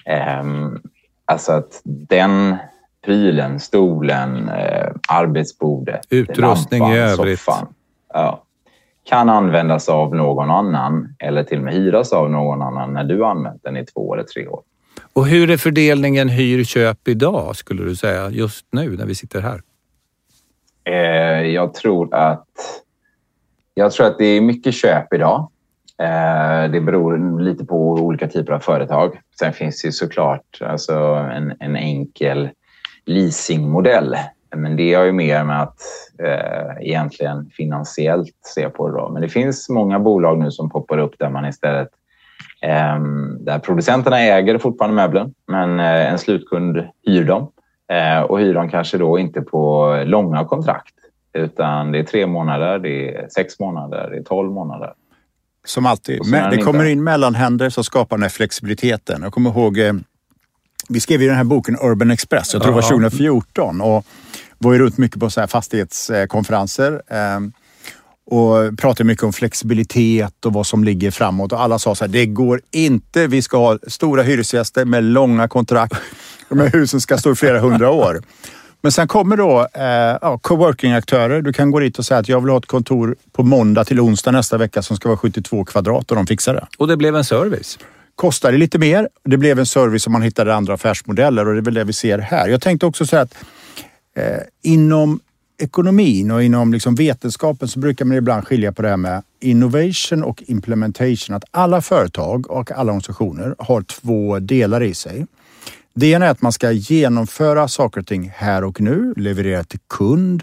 ehm, 0.07 0.79
Alltså 1.25 1.53
att 1.53 1.81
den 1.85 2.57
prylen, 3.05 3.61
stolen, 3.61 4.49
eh, 4.49 4.89
arbetsbordet, 5.09 6.07
Utrustning 6.11 6.89
i 6.89 6.99
övrigt. 6.99 7.47
ja, 8.15 8.43
kan 9.05 9.29
användas 9.29 9.89
av 9.89 10.15
någon 10.15 10.51
annan 10.51 11.15
eller 11.19 11.45
till 11.45 11.59
och 11.59 11.65
med 11.65 11.75
hyras 11.75 12.13
av 12.13 12.31
någon 12.31 12.63
annan 12.63 12.93
när 12.93 13.05
du 13.05 13.25
använt 13.25 13.63
den 13.63 13.77
i 13.77 13.85
två 13.87 14.15
eller 14.15 14.25
tre 14.25 14.47
år. 14.47 14.63
Och 15.13 15.27
hur 15.27 15.51
är 15.51 15.57
fördelningen 15.57 16.29
hyr-köp 16.29 17.09
idag 17.09 17.57
skulle 17.57 17.85
du 17.85 17.97
säga 17.97 18.31
just 18.31 18.67
nu 18.71 18.97
när 18.97 19.07
vi 19.07 19.15
sitter 19.15 19.41
här? 19.41 19.61
Eh, 20.85 21.47
jag 21.47 21.75
tror 21.75 22.15
att 22.15 22.47
jag 23.75 23.93
tror 23.93 24.07
att 24.07 24.19
det 24.19 24.25
är 24.25 24.41
mycket 24.41 24.75
köp 24.75 25.15
idag. 25.15 25.51
Eh, 25.99 26.71
det 26.71 26.81
beror 26.81 27.41
lite 27.41 27.65
på 27.65 27.93
olika 27.93 28.29
typer 28.29 28.53
av 28.53 28.59
företag. 28.59 29.21
Sen 29.39 29.53
finns 29.53 29.83
det 29.83 29.93
såklart 29.93 30.59
alltså 30.61 30.95
en, 31.33 31.53
en 31.61 31.77
enkel 31.77 32.51
leasingmodell. 33.07 34.17
Men 34.57 34.77
det 34.77 34.95
har 34.95 35.05
ju 35.05 35.13
mer 35.13 35.45
med 35.45 35.63
att 35.63 35.79
eh, 36.23 36.89
egentligen 36.89 37.51
finansiellt 37.51 38.37
se 38.55 38.69
på 38.69 38.89
det. 38.89 38.95
Då. 38.95 39.09
Men 39.09 39.23
det 39.23 39.29
finns 39.29 39.69
många 39.69 39.99
bolag 39.99 40.39
nu 40.39 40.51
som 40.51 40.71
poppar 40.71 40.99
upp 40.99 41.15
där 41.19 41.31
man 41.31 41.47
istället 41.47 41.89
eh, 42.63 43.01
där 43.41 43.59
producenterna 43.59 44.21
äger 44.21 44.59
fortfarande 44.59 44.97
möblen, 44.97 45.35
men 45.47 45.81
eh, 45.81 46.13
en 46.13 46.19
slutkund 46.19 46.89
hyr 47.07 47.25
dem. 47.25 47.53
Eh, 47.93 48.21
och 48.23 48.41
hyr 48.41 48.55
dem 48.55 48.69
kanske 48.69 48.99
då 48.99 49.19
inte 49.19 49.41
på 49.41 49.95
långa 50.07 50.45
kontrakt, 50.45 50.95
utan 51.39 51.93
det 51.93 51.99
är 51.99 52.05
tre 52.05 52.27
månader, 52.27 52.79
det 52.79 53.09
är 53.17 53.29
sex 53.29 53.61
månader, 53.61 54.09
det 54.11 54.17
är 54.17 54.23
tolv 54.23 54.53
månader. 54.53 54.93
Som 55.65 55.87
alltid. 55.87 56.21
Men 56.27 56.51
det 56.51 56.55
inte. 56.55 56.65
kommer 56.65 56.85
in 56.85 57.05
mellanhänder 57.05 57.71
som 57.71 57.85
skapar 57.85 58.17
den 58.17 58.23
här 58.23 58.31
flexibiliteten. 58.31 59.23
Jag 59.23 59.33
kommer 59.33 59.51
ihåg, 59.51 59.79
eh, 59.79 59.93
vi 60.89 61.01
skrev 61.01 61.23
ju 61.23 61.29
den 61.29 61.37
här 61.37 61.45
boken 61.45 61.77
Urban 61.83 62.11
Express, 62.11 62.53
jag 62.53 62.63
tror 62.63 62.73
det 62.73 62.75
var 62.75 62.83
Ja. 62.83 62.89
2014 62.89 63.81
och 63.81 64.05
var 64.59 64.73
ju 64.73 64.79
runt 64.79 64.99
mycket 64.99 65.21
på 65.21 65.31
så 65.31 65.41
här 65.41 65.47
fastighetskonferenser. 65.47 67.03
eh, 67.11 67.41
Och 68.25 68.79
pratade 68.79 69.05
mycket 69.05 69.25
om 69.25 69.33
flexibilitet 69.33 70.47
och 70.47 70.53
vad 70.53 70.67
som 70.67 70.85
ligger 70.85 71.11
framåt. 71.11 71.53
Och 71.53 71.61
alla 71.63 71.79
sa 71.79 71.95
så 71.95 72.05
här, 72.05 72.13
det 72.13 72.27
går 72.27 72.61
inte. 72.71 73.27
Vi 73.27 73.43
ska 73.43 73.57
ha 73.59 73.79
stora 73.87 74.23
hyresgäster 74.23 74.85
med 74.85 75.05
långa 75.05 75.49
kontrakt. 75.49 75.95
De 76.53 76.61
här 76.61 76.71
husen 76.71 77.01
ska 77.01 77.19
stå 77.19 77.33
i 77.33 77.35
flera 77.35 77.61
hundra 77.61 77.91
år. 77.91 78.23
Men 78.83 78.93
sen 78.93 79.09
kommer 79.09 79.37
då 79.37 79.69
eh, 79.75 79.85
ja, 80.21 80.39
coworking-aktörer. 80.39 81.43
Du 81.43 81.53
kan 81.53 81.71
gå 81.71 81.79
dit 81.79 81.99
och 81.99 82.05
säga 82.05 82.19
att 82.19 82.29
jag 82.29 82.41
vill 82.41 82.51
ha 82.51 82.59
ett 82.59 82.67
kontor 82.67 83.17
på 83.33 83.43
måndag 83.43 83.85
till 83.85 84.01
onsdag 84.01 84.31
nästa 84.31 84.59
vecka 84.59 84.83
som 84.83 84.97
ska 84.97 85.09
vara 85.09 85.19
72 85.19 85.65
kvadrat 85.65 86.11
och 86.11 86.17
de 86.17 86.27
fixar 86.27 86.55
det. 86.55 86.67
Och 86.79 86.89
det 86.89 86.97
blev 86.97 87.17
en 87.17 87.25
service. 87.25 87.79
Kostade 88.17 88.57
lite 88.57 88.79
mer. 88.79 89.09
Det 89.25 89.37
blev 89.37 89.59
en 89.59 89.67
service 89.67 90.07
om 90.07 90.13
man 90.13 90.23
hittade 90.23 90.55
andra 90.55 90.75
affärsmodeller 90.75 91.49
och 91.49 91.55
det 91.55 91.61
är 91.61 91.65
väl 91.65 91.75
det 91.75 91.85
vi 91.85 91.93
ser 91.93 92.19
här. 92.19 92.49
Jag 92.49 92.63
tänkte 92.63 92.87
också 92.87 93.07
säga 93.07 93.23
att 93.23 93.35
eh, 94.17 94.25
inom 94.63 95.21
ekonomin 95.59 96.31
och 96.31 96.43
inom 96.43 96.73
liksom 96.73 96.95
vetenskapen 96.95 97.69
så 97.69 97.79
brukar 97.79 98.05
man 98.05 98.17
ibland 98.17 98.47
skilja 98.47 98.73
på 98.73 98.83
det 98.83 98.89
här 98.89 98.97
med 98.97 99.23
innovation 99.41 100.23
och 100.23 100.43
implementation. 100.47 101.37
Att 101.37 101.45
alla 101.51 101.83
företag 101.83 102.51
och 102.51 102.71
alla 102.71 102.93
organisationer 102.93 103.55
har 103.59 103.83
två 103.83 104.39
delar 104.39 104.83
i 104.83 104.95
sig. 104.95 105.27
Det 105.95 106.07
ena 106.07 106.27
är 106.27 106.31
att 106.31 106.43
man 106.43 106.53
ska 106.53 106.71
genomföra 106.73 107.69
saker 107.69 108.01
och 108.01 108.07
ting 108.07 108.33
här 108.37 108.65
och 108.65 108.81
nu, 108.81 109.15
leverera 109.17 109.65
till 109.65 109.79
kund, 109.89 110.43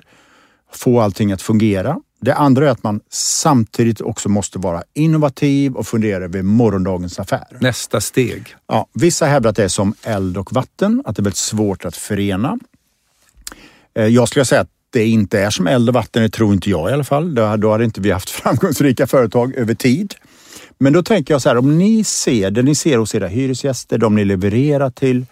få 0.74 1.00
allting 1.02 1.32
att 1.32 1.42
fungera. 1.42 2.00
Det 2.22 2.34
andra 2.34 2.68
är 2.68 2.72
att 2.72 2.84
man 2.84 3.00
samtidigt 3.10 4.02
också 4.02 4.30
måste 4.30 4.60
vara 4.60 4.84
innovativ 4.94 5.76
och 5.76 5.88
fundera 5.88 6.24
över 6.24 6.42
morgondagens 6.42 7.20
affär. 7.20 7.48
Nästa 7.60 8.02
steg. 8.02 8.56
Ja, 8.68 8.88
vissa 8.94 9.26
hävdar 9.26 9.50
att 9.50 9.56
det 9.56 9.64
är 9.64 9.68
som 9.68 9.94
eld 10.04 10.38
och 10.38 10.54
vatten, 10.54 11.02
att 11.06 11.16
det 11.16 11.20
är 11.20 11.24
väldigt 11.24 11.38
svårt 11.38 11.86
att 11.86 11.98
förena. 11.98 12.58
Eh, 13.96 14.06
Jag 14.06 14.28
skulle 14.28 14.46
säga 14.46 14.62
att 14.62 14.70
det 14.92 15.06
inte 15.08 15.40
är 15.40 15.50
som 15.50 15.68
eld 15.68 15.90
och 15.90 15.96
vatten, 15.96 16.24
det 16.24 16.30
tror 16.30 16.54
inte 16.54 16.70
jag 16.70 16.90
i 16.90 16.94
alla 16.94 17.04
fall. 17.04 17.36
Då 17.36 17.56
då 17.56 17.72
hade 17.72 17.86
inte 17.86 18.02
vi 18.02 18.12
haft 18.12 18.30
framgångsrika 18.42 19.08
företag 19.08 19.56
över 19.56 19.74
tid. 19.74 20.16
Men 20.78 20.94
då 20.94 21.04
tänker 21.04 21.34
jag 21.34 21.42
så 21.42 21.50
här, 21.50 21.58
om 21.58 21.78
ni 21.78 22.04
ser 22.04 22.52
det 22.52 22.62
ni 22.62 22.76
ser 22.76 22.98
hos 22.98 23.16
era 23.16 23.28
hyresgäster, 23.28 23.98
de 23.98 24.16
ni 24.16 24.26
levererar 24.26 24.90
till. 24.90 25.26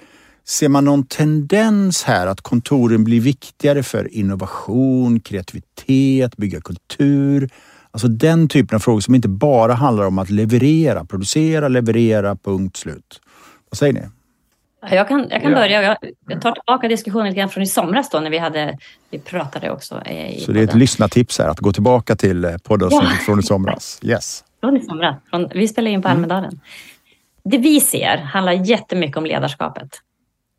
Ser 0.49 0.69
man 0.69 0.85
någon 0.85 1.03
tendens 1.05 2.03
här 2.03 2.27
att 2.27 2.41
kontoren 2.41 3.03
blir 3.03 3.21
viktigare 3.21 3.83
för 3.83 4.13
innovation, 4.13 5.19
kreativitet, 5.19 6.37
bygga 6.37 6.61
kultur? 6.61 7.49
Alltså 7.91 8.07
den 8.07 8.47
typen 8.47 8.75
av 8.75 8.79
frågor 8.79 8.99
som 9.01 9.15
inte 9.15 9.27
bara 9.27 9.73
handlar 9.73 10.05
om 10.07 10.19
att 10.19 10.29
leverera, 10.29 11.05
producera, 11.05 11.67
leverera, 11.67 12.35
punkt 12.35 12.77
slut. 12.77 13.21
Vad 13.69 13.77
säger 13.77 13.93
ni? 13.93 14.01
Ja, 14.81 14.95
Jag 14.95 15.07
kan, 15.07 15.27
jag 15.29 15.41
kan 15.41 15.51
Ja. 15.51 15.57
börja. 15.57 15.81
Jag, 15.81 15.97
jag 16.27 16.41
tar 16.41 16.51
tillbaka 16.51 16.87
diskussionen 16.87 17.27
lite 17.27 17.37
grann 17.39 17.49
från 17.49 17.63
i 17.63 17.67
somras 17.67 18.09
då 18.09 18.19
när 18.19 18.29
vi, 18.29 18.37
hade, 18.37 18.77
vi 19.09 19.19
pratade 19.19 19.71
också. 19.71 20.01
eh, 20.05 20.37
I 20.37 20.39
Så 20.39 20.51
det 20.51 20.59
är 20.59 20.63
ett 20.63 20.75
lyssnartips 20.75 21.39
här, 21.39 21.47
att 21.49 21.59
gå 21.59 21.73
tillbaka 21.73 22.15
till 22.15 22.45
eh, 22.45 22.57
poddavsnittet 22.57 23.09
Ja. 23.19 23.25
från 23.25 23.39
i 23.39 23.43
somras. 23.43 23.99
Yes. 24.03 24.43
Från 24.59 24.77
i 24.77 24.85
somras. 24.85 25.15
Från, 25.29 25.49
vi 25.53 25.67
spelar 25.67 25.91
in 25.91 26.01
på 26.01 26.07
Almedalen. 26.07 26.59
Det 27.43 27.57
vi 27.57 27.79
ser 27.81 28.17
handlar 28.17 28.53
jättemycket 28.53 29.17
om 29.17 29.25
ledarskapet. 29.25 29.89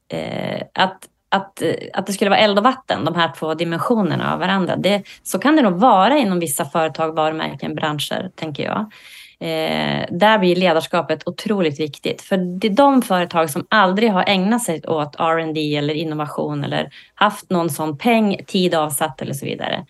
Eh, 0.08 0.62
att, 0.74 1.08
att, 1.28 1.62
att 1.92 2.06
det 2.06 2.12
skulle 2.12 2.30
vara 2.30 2.40
eld 2.40 2.58
och 2.58 2.64
vatten, 2.64 3.04
de 3.04 3.14
här 3.14 3.32
två 3.38 3.54
dimensionerna 3.54 4.32
av 4.32 4.38
varandra. 4.38 4.76
Det, 4.76 5.02
så 5.22 5.38
kan 5.38 5.56
det 5.56 5.62
nog 5.62 5.78
vara 5.78 6.18
inom 6.18 6.38
vissa 6.38 6.64
företag, 6.64 7.12
varumärken, 7.12 7.74
branscher, 7.74 8.30
tänker 8.34 8.64
jag. 8.64 8.92
Eh, 9.40 10.06
där 10.10 10.38
blir 10.38 10.56
ledarskapet 10.56 11.28
otroligt 11.28 11.80
viktigt. 11.80 12.22
För 12.22 12.36
det 12.36 12.66
är 12.66 12.72
de 12.72 13.02
företag 13.02 13.50
som 13.50 13.66
aldrig 13.68 14.12
har 14.12 14.24
ägnat 14.26 14.62
sig 14.62 14.82
åt 14.86 15.16
R&D 15.18 15.76
eller 15.76 15.94
innovation 15.94 16.64
eller 16.64 16.90
haft 17.14 17.50
någon 17.50 17.70
sån 17.70 17.98
peng, 17.98 18.44
tid 18.46 18.74
avsatt 18.74 19.22
eller 19.22 19.34
så 19.34 19.46
vidare. 19.46 19.86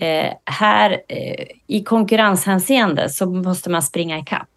Eh, 0.00 0.32
här 0.44 0.90
eh, 1.08 1.46
i 1.66 1.84
konkurrenshänseende 1.84 3.08
så 3.08 3.26
måste 3.26 3.70
man 3.70 3.82
springa 3.82 4.18
ikapp. 4.18 4.48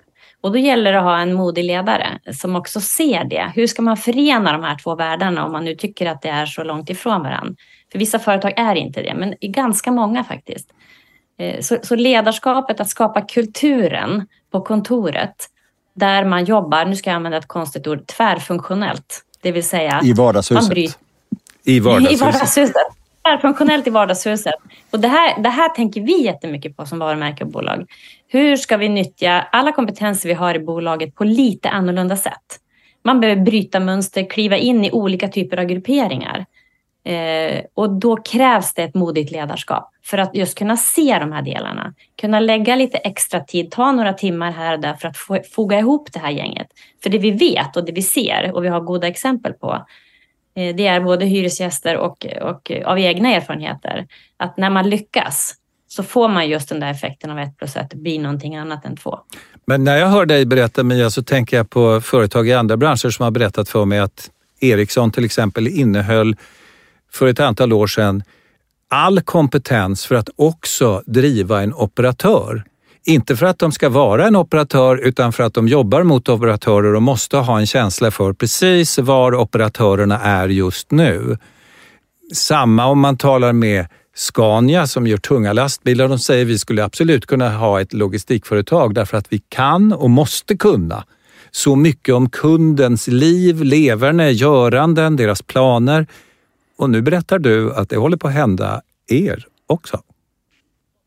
Och 0.42 0.52
då 0.52 0.58
gäller 0.58 0.92
det 0.92 0.98
att 0.98 1.04
ha 1.04 1.20
en 1.20 1.34
modig 1.34 1.64
ledare 1.64 2.20
som 2.34 2.56
också 2.56 2.82
ser 2.82 3.24
det. 3.24 3.52
Hur 3.56 3.68
ska 3.68 3.82
man 3.82 3.98
förena 3.98 4.52
de 4.52 4.64
här 4.64 4.78
två 4.84 4.96
världarna 4.96 5.46
om 5.46 5.52
man 5.52 5.66
nu 5.66 5.76
tycker 5.76 6.06
att 6.06 6.22
det 6.22 6.30
är 6.30 6.46
så 6.46 6.64
långt 6.64 6.90
ifrån 6.90 7.24
varandra? 7.24 7.56
För 7.92 8.00
vissa 8.00 8.20
företag 8.20 8.54
är 8.58 8.76
inte 8.76 9.02
det, 9.02 9.14
men 9.14 9.36
i 9.40 9.48
ganska 9.48 9.92
många 9.92 10.24
faktiskt. 10.24 10.70
Eh, 11.40 11.62
Så, 11.62 11.78
så 11.84 11.96
ledarskapet, 11.96 12.80
att 12.80 12.90
skapa 12.90 13.22
kulturen 13.22 14.28
på 14.52 14.62
kontoret 14.62 15.36
där 15.94 16.26
man 16.26 16.46
jobbar, 16.46 16.86
nu 16.86 16.96
ska 16.96 17.10
jag 17.10 17.16
använda 17.16 17.38
ett 17.38 17.48
konstigt 17.48 17.88
ord, 17.88 18.08
tvärfunktionellt. 18.08 19.22
Det 19.42 19.52
vill 19.52 19.64
säga 19.64 20.00
I 20.04 20.08
man 20.08 20.16
vardagshuset. 20.16 20.70
bryter 20.70 20.96
I 21.64 21.76
i 22.14 22.16
vardagshuset. 22.16 22.76
Tvärfunktionellt 23.24 23.88
i 23.88 23.89
vardagshuset. 23.89 24.53
Och 24.91 24.99
det 24.99 25.07
här, 25.07 25.41
det 25.41 25.49
här 25.49 25.70
tänker 25.70 26.01
vi 26.01 26.24
jättemycket 26.24 26.78
på 26.78 26.86
som 26.86 26.99
varumärke 26.99 27.43
och 27.43 27.49
bolag. 27.49 27.86
Hur 28.28 28.55
ska 28.55 28.78
vi 28.78 28.89
nyttja 28.89 29.47
alla 29.51 29.72
kompetenser 29.72 30.30
vi 30.30 30.36
har 30.36 30.55
i 30.55 30.59
bolaget 30.59 31.15
på 31.15 31.24
lite 31.24 31.70
annorlunda 31.70 32.17
sätt? 32.17 32.59
Man 33.03 33.20
behöver 33.20 33.41
bryta 33.41 33.80
mönster, 33.80 34.30
kliva 34.30 34.57
in 34.57 34.86
i 34.86 34.91
olika 34.91 35.28
typer 35.28 35.57
av 35.57 35.65
grupperingar. 35.65 36.45
Eh, 37.03 37.61
och 37.74 37.89
då 37.89 38.17
krävs 38.17 38.74
det 38.74 38.84
ett 38.84 38.95
modigt 38.95 39.32
ledarskap 39.32 39.91
för 40.03 40.17
att 40.17 40.36
just 40.36 40.57
kunna 40.57 40.78
se 40.78 41.20
de 41.20 41.32
här 41.32 41.41
delarna. 41.41 41.93
Kunna 42.22 42.39
lägga 42.39 42.76
lite 42.76 42.97
extra 42.97 43.39
tid, 43.39 43.72
ta 43.72 43.91
några 43.91 44.13
timmar 44.13 44.51
här 44.51 44.74
och 44.74 44.80
där 44.80 44.93
för 44.93 45.07
att 45.07 45.47
foga 45.51 45.80
ihop 45.80 46.13
det 46.13 46.20
här 46.20 46.32
gänget. 46.32 46.67
För 47.03 47.09
det 47.09 47.17
vi 47.17 47.32
vet 47.32 47.78
och 47.78 47.86
det 47.86 47.91
vi 47.91 48.01
ser 48.01 48.51
och 48.55 48.63
vi 48.63 48.67
har 48.67 48.80
goda 48.80 49.07
exempel 49.07 49.53
på 49.53 49.86
Eh, 50.56 50.76
det 50.76 50.88
är 50.88 51.02
både 51.02 51.26
hyresgäster 51.26 51.97
och, 51.97 52.26
och 52.41 52.72
eh, 52.72 52.88
av 52.88 53.00
egna 53.00 53.30
erfarenheter 53.30 54.08
att 54.38 54.58
när 54.58 54.70
man 54.70 54.89
lyckas 54.89 55.56
så 55.88 56.04
får 56.04 56.30
man 56.30 56.50
just 56.50 56.70
den 56.70 56.80
där 56.80 56.91
effekten 56.91 57.30
av 57.30 57.39
ett 57.39 57.58
plus 57.58 57.76
ett 57.76 57.93
blir 57.93 58.20
någonting 58.20 58.56
annat 58.56 58.86
än 58.86 58.97
två. 58.97 59.20
Men 59.66 59.84
när 59.84 59.97
jag 59.97 60.08
hör 60.08 60.26
dig 60.26 60.45
berätta 60.45 60.84
Mia 60.84 61.10
så 61.10 61.24
tänker 61.24 61.58
jag 61.58 61.70
på 61.70 62.02
företag 62.02 62.47
i 62.47 62.54
andra 62.54 62.78
branscher 62.78 63.10
som 63.10 63.24
har 63.24 63.32
berättat 63.32 63.70
för 63.70 63.86
mig 63.86 64.00
att 64.00 64.30
Ericsson 64.60 65.12
till 65.12 65.26
exempel 65.26 65.68
innehöll 65.68 66.36
för 67.12 67.28
ett 67.28 67.39
antal 67.39 67.74
år 67.74 67.88
sedan 67.88 68.24
all 68.88 69.22
kompetens 69.22 70.06
för 70.06 70.16
att 70.16 70.30
också 70.36 71.04
driva 71.06 71.62
en 71.62 71.74
operatör. 71.74 72.64
Inte 73.06 73.36
för 73.36 73.45
att 73.45 73.60
de 73.60 73.72
ska 73.72 73.89
vara 73.89 74.28
en 74.28 74.36
operatör 74.36 74.97
utan 74.97 75.34
för 75.34 75.43
att 75.43 75.54
de 75.54 75.68
jobbar 75.68 76.04
mot 76.04 76.30
operatörer 76.30 76.95
och 76.95 77.02
måste 77.02 77.38
ha 77.38 77.60
en 77.60 77.68
känsla 77.68 78.12
för 78.12 78.34
precis 78.34 79.00
var 79.00 79.36
operatörerna 79.36 80.20
är 80.20 80.47
just 80.47 80.91
nu. 80.91 81.38
Samma 82.34 82.86
om 82.86 83.00
man 83.00 83.18
talar 83.18 83.54
med 83.54 83.88
Scania 84.16 84.88
som 84.88 85.08
gör 85.08 85.18
tunga 85.18 85.54
lastbilar. 85.54 86.08
De 86.08 86.20
säger 86.20 86.45
vi 86.45 86.60
skulle 86.60 86.84
absolut 86.84 87.26
kunna 87.26 87.50
ha 87.50 87.82
ett 87.82 87.93
logistikföretag 87.93 88.93
därför 88.93 89.18
att 89.18 89.34
vi 89.34 89.41
kan 89.50 89.93
och 89.93 90.10
måste 90.10 90.58
kunna 90.58 91.04
så 91.52 91.76
mycket 91.76 92.16
om 92.16 92.30
kundens 92.30 93.08
liv, 93.08 93.64
leverne, 93.64 94.32
göranden, 94.32 95.16
deras 95.16 95.41
planer. 95.41 96.08
Och 96.78 96.89
nu 96.89 97.02
berättar 97.02 97.39
du 97.39 97.74
att 97.74 97.89
det 97.89 97.97
håller 97.97 98.18
på 98.18 98.28
att 98.28 98.34
hända 98.34 98.82
er 99.08 99.45
också. 99.68 100.02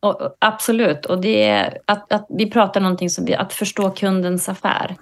Och, 0.03 0.36
absolut, 0.38 1.07
och 1.07 1.20
det 1.20 1.42
är 1.44 1.78
att, 1.84 2.12
att 2.12 2.26
vi 2.28 2.50
pratar 2.50 2.80
någonting 2.80 3.11
som 3.11 3.24
vi, 3.24 3.34
att 3.34 3.53
förstå 3.53 3.90
kundens 3.90 4.48
affär. 4.48 4.96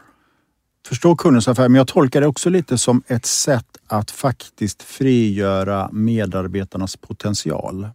Förstå 0.88 1.16
kundens 1.16 1.48
affär, 1.48 1.68
men 1.68 1.78
jag 1.78 1.88
tolkar 1.88 2.20
det 2.20 2.26
också 2.26 2.50
lite 2.50 2.78
som 2.78 3.02
ett 3.06 3.26
sätt 3.26 3.66
att 3.86 4.10
faktiskt 4.10 4.82
frigöra 4.82 5.88
medarbetarnas 5.92 6.96
potential. 6.96 7.88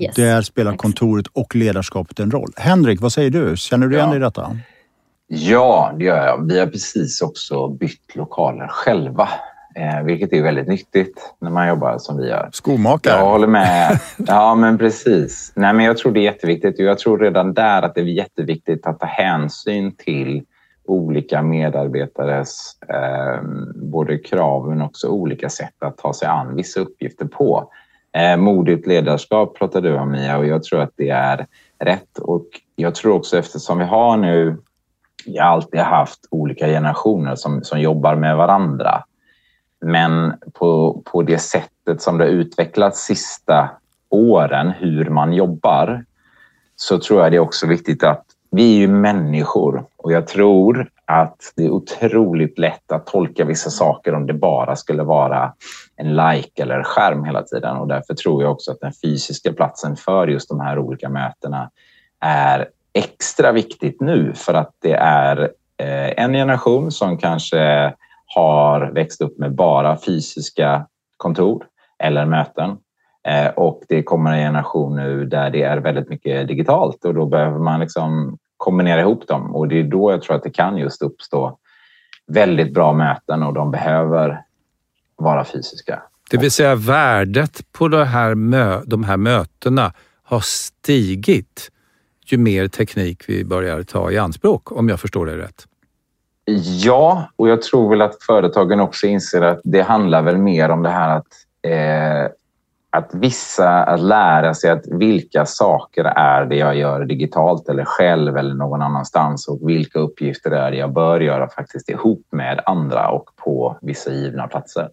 Yes, 0.00 0.14
Där 0.16 0.42
spelar 0.42 0.76
kontoret 0.76 1.26
och 1.26 1.54
ledarskapet 1.54 2.18
en 2.20 2.30
roll. 2.30 2.50
Henrik, 2.56 3.00
vad 3.00 3.12
säger 3.12 3.30
du? 3.30 3.56
Känner 3.56 3.86
du 3.86 3.94
igen 3.96 4.06
Ja. 4.06 4.12
dig 4.12 4.20
i 4.20 4.24
detta? 4.24 4.56
Ja, 5.26 5.94
det 5.98 6.04
gör 6.04 6.26
jag. 6.26 6.46
Vi 6.48 6.58
har 6.60 6.66
precis 6.66 7.20
också 7.22 7.68
bytt 7.68 8.16
lokaler 8.16 8.68
själva, 8.68 9.28
vilket 10.04 10.32
är 10.32 10.42
väldigt 10.42 10.68
nyttigt 10.68 11.34
när 11.38 11.50
man 11.50 11.68
jobbar 11.68 11.98
som 11.98 12.16
vi 12.16 12.28
gör. 12.28 12.48
Skomakare? 12.52 13.18
Jag 13.18 13.30
håller 13.30 13.46
med. 13.46 14.00
Ja, 14.16 14.54
men 14.54 14.78
precis. 14.78 15.52
Nej, 15.56 15.74
men 15.74 15.84
jag 15.84 15.98
tror 15.98 16.12
det 16.12 16.20
är 16.20 16.24
jätteviktigt. 16.24 16.78
Jag 16.78 16.98
tror 16.98 17.18
redan 17.18 17.54
där 17.54 17.82
att 17.82 17.94
det 17.94 18.00
är 18.00 18.04
jätteviktigt 18.04 18.86
att 18.86 19.00
ta 19.00 19.06
hänsyn 19.06 19.96
till 19.96 20.42
olika 20.86 21.42
medarbetares 21.42 22.76
eh, 22.88 23.42
både 23.74 24.18
krav 24.18 24.68
men 24.68 24.82
också 24.82 25.08
olika 25.08 25.48
sätt 25.48 25.74
att 25.78 25.98
ta 25.98 26.12
sig 26.12 26.28
an 26.28 26.56
vissa 26.56 26.80
uppgifter 26.80 27.24
på. 27.24 27.70
Eh, 28.12 28.36
modigt 28.36 28.86
ledarskap 28.86 29.58
pratar 29.58 29.80
du 29.80 29.98
om, 29.98 30.10
Mia, 30.10 30.38
och 30.38 30.46
jag 30.46 30.62
tror 30.62 30.80
att 30.80 30.92
det 30.96 31.08
är 31.08 31.46
rätt. 31.78 32.18
Och 32.18 32.46
jag 32.76 32.94
tror 32.94 33.14
också 33.14 33.38
eftersom 33.38 33.78
vi 33.78 33.84
har 33.84 34.16
nu 34.16 34.56
vi 35.26 35.38
har 35.38 35.46
alltid 35.46 35.80
haft 35.80 36.20
olika 36.30 36.66
generationer 36.66 37.34
som, 37.36 37.64
som 37.64 37.80
jobbar 37.80 38.14
med 38.14 38.36
varandra. 38.36 39.04
Men 39.84 40.34
på, 40.52 41.02
på 41.04 41.22
det 41.22 41.38
sättet 41.38 42.02
som 42.02 42.18
det 42.18 42.24
har 42.24 42.30
utvecklats 42.30 43.04
sista 43.04 43.70
åren, 44.08 44.70
hur 44.70 45.10
man 45.10 45.32
jobbar, 45.32 46.04
så 46.76 46.98
tror 46.98 47.22
jag 47.22 47.32
det 47.32 47.36
är 47.36 47.40
också 47.40 47.66
viktigt 47.66 48.04
att 48.04 48.24
vi 48.50 48.74
är 48.74 48.78
ju 48.78 48.88
människor 48.88 49.84
och 49.96 50.12
jag 50.12 50.26
tror 50.26 50.88
att 51.04 51.52
det 51.56 51.64
är 51.64 51.70
otroligt 51.70 52.58
lätt 52.58 52.92
att 52.92 53.06
tolka 53.06 53.44
vissa 53.44 53.70
saker 53.70 54.14
om 54.14 54.26
det 54.26 54.34
bara 54.34 54.76
skulle 54.76 55.02
vara 55.02 55.52
en 55.96 56.16
like 56.16 56.62
eller 56.62 56.82
skärm 56.82 57.24
hela 57.24 57.42
tiden. 57.42 57.76
Och 57.76 57.88
därför 57.88 58.14
tror 58.14 58.42
jag 58.42 58.52
också 58.52 58.70
att 58.70 58.80
den 58.80 58.92
fysiska 59.02 59.52
platsen 59.52 59.96
för 59.96 60.26
just 60.26 60.48
de 60.48 60.60
här 60.60 60.78
olika 60.78 61.08
mötena 61.08 61.70
är 62.20 62.68
extra 62.92 63.52
viktigt 63.52 64.00
nu 64.00 64.32
för 64.34 64.54
att 64.54 64.70
det 64.82 64.94
är 64.94 65.42
eh, 65.76 66.24
en 66.24 66.32
generation 66.32 66.92
som 66.92 67.18
kanske 67.18 67.92
har 68.34 68.90
växt 68.94 69.20
upp 69.20 69.38
med 69.38 69.54
bara 69.54 69.98
fysiska 70.06 70.86
kontor 71.16 71.64
eller 71.98 72.26
möten. 72.26 72.76
Eh, 73.28 73.48
och 73.48 73.82
det 73.88 74.02
kommer 74.02 74.32
en 74.32 74.38
generation 74.38 74.96
nu 74.96 75.24
där 75.24 75.50
det 75.50 75.62
är 75.62 75.76
väldigt 75.76 76.08
mycket 76.08 76.48
digitalt 76.48 77.04
och 77.04 77.14
då 77.14 77.26
behöver 77.26 77.58
man 77.58 77.80
liksom 77.80 78.38
kombinera 78.56 79.00
ihop 79.00 79.28
dem 79.28 79.54
och 79.54 79.68
det 79.68 79.80
är 79.80 79.84
då 79.84 80.10
jag 80.10 80.22
tror 80.22 80.36
att 80.36 80.42
det 80.42 80.50
kan 80.50 80.76
just 80.76 81.02
uppstå 81.02 81.58
väldigt 82.26 82.74
bra 82.74 82.92
möten 82.92 83.42
och 83.42 83.54
de 83.54 83.70
behöver 83.70 84.42
vara 85.16 85.44
fysiska. 85.44 86.02
Det 86.30 86.36
vill 86.36 86.50
säga 86.50 86.74
värdet 86.74 87.72
på 87.72 87.88
det 87.88 88.04
här 88.04 88.34
mö 88.34 88.80
de 88.86 89.04
här 89.04 89.16
mötena 89.16 89.92
har 90.22 90.40
stigit 90.40 91.70
ju 92.26 92.38
mer 92.38 92.68
teknik 92.68 93.28
vi 93.28 93.44
börjar 93.44 93.82
ta 93.82 94.10
i 94.10 94.18
anspråk, 94.18 94.72
om 94.72 94.88
jag 94.88 95.00
förstår 95.00 95.26
det 95.26 95.38
rätt. 95.38 95.66
Ja, 96.46 97.28
och 97.36 97.48
jag 97.48 97.62
tror 97.62 97.90
väl 97.90 98.02
att 98.02 98.22
företagen 98.22 98.80
också 98.80 99.06
inser 99.06 99.42
att 99.42 99.60
det 99.64 99.82
handlar 99.82 100.22
väl 100.22 100.38
mer 100.38 100.70
om 100.70 100.82
det 100.82 100.90
här 100.90 101.16
att, 101.16 101.26
eh, 101.62 102.32
att 102.90 103.10
vissa, 103.14 103.84
att 103.84 104.00
lära 104.00 104.54
sig 104.54 104.70
att 104.70 104.86
vilka 104.86 105.46
saker 105.46 106.04
är 106.04 106.44
det 106.44 106.56
jag 106.56 106.76
gör 106.76 107.04
digitalt 107.04 107.68
eller 107.68 107.84
själv 107.84 108.36
eller 108.36 108.54
någon 108.54 108.82
annanstans 108.82 109.48
och 109.48 109.68
vilka 109.68 109.98
uppgifter 109.98 110.50
är 110.50 110.70
det 110.70 110.76
jag 110.76 110.92
bör 110.92 111.20
göra 111.20 111.48
faktiskt 111.48 111.88
ihop 111.88 112.26
med 112.32 112.60
andra 112.66 113.08
och 113.10 113.30
på 113.36 113.78
vissa 113.82 114.10
givna 114.10 114.48
platser. 114.48 114.88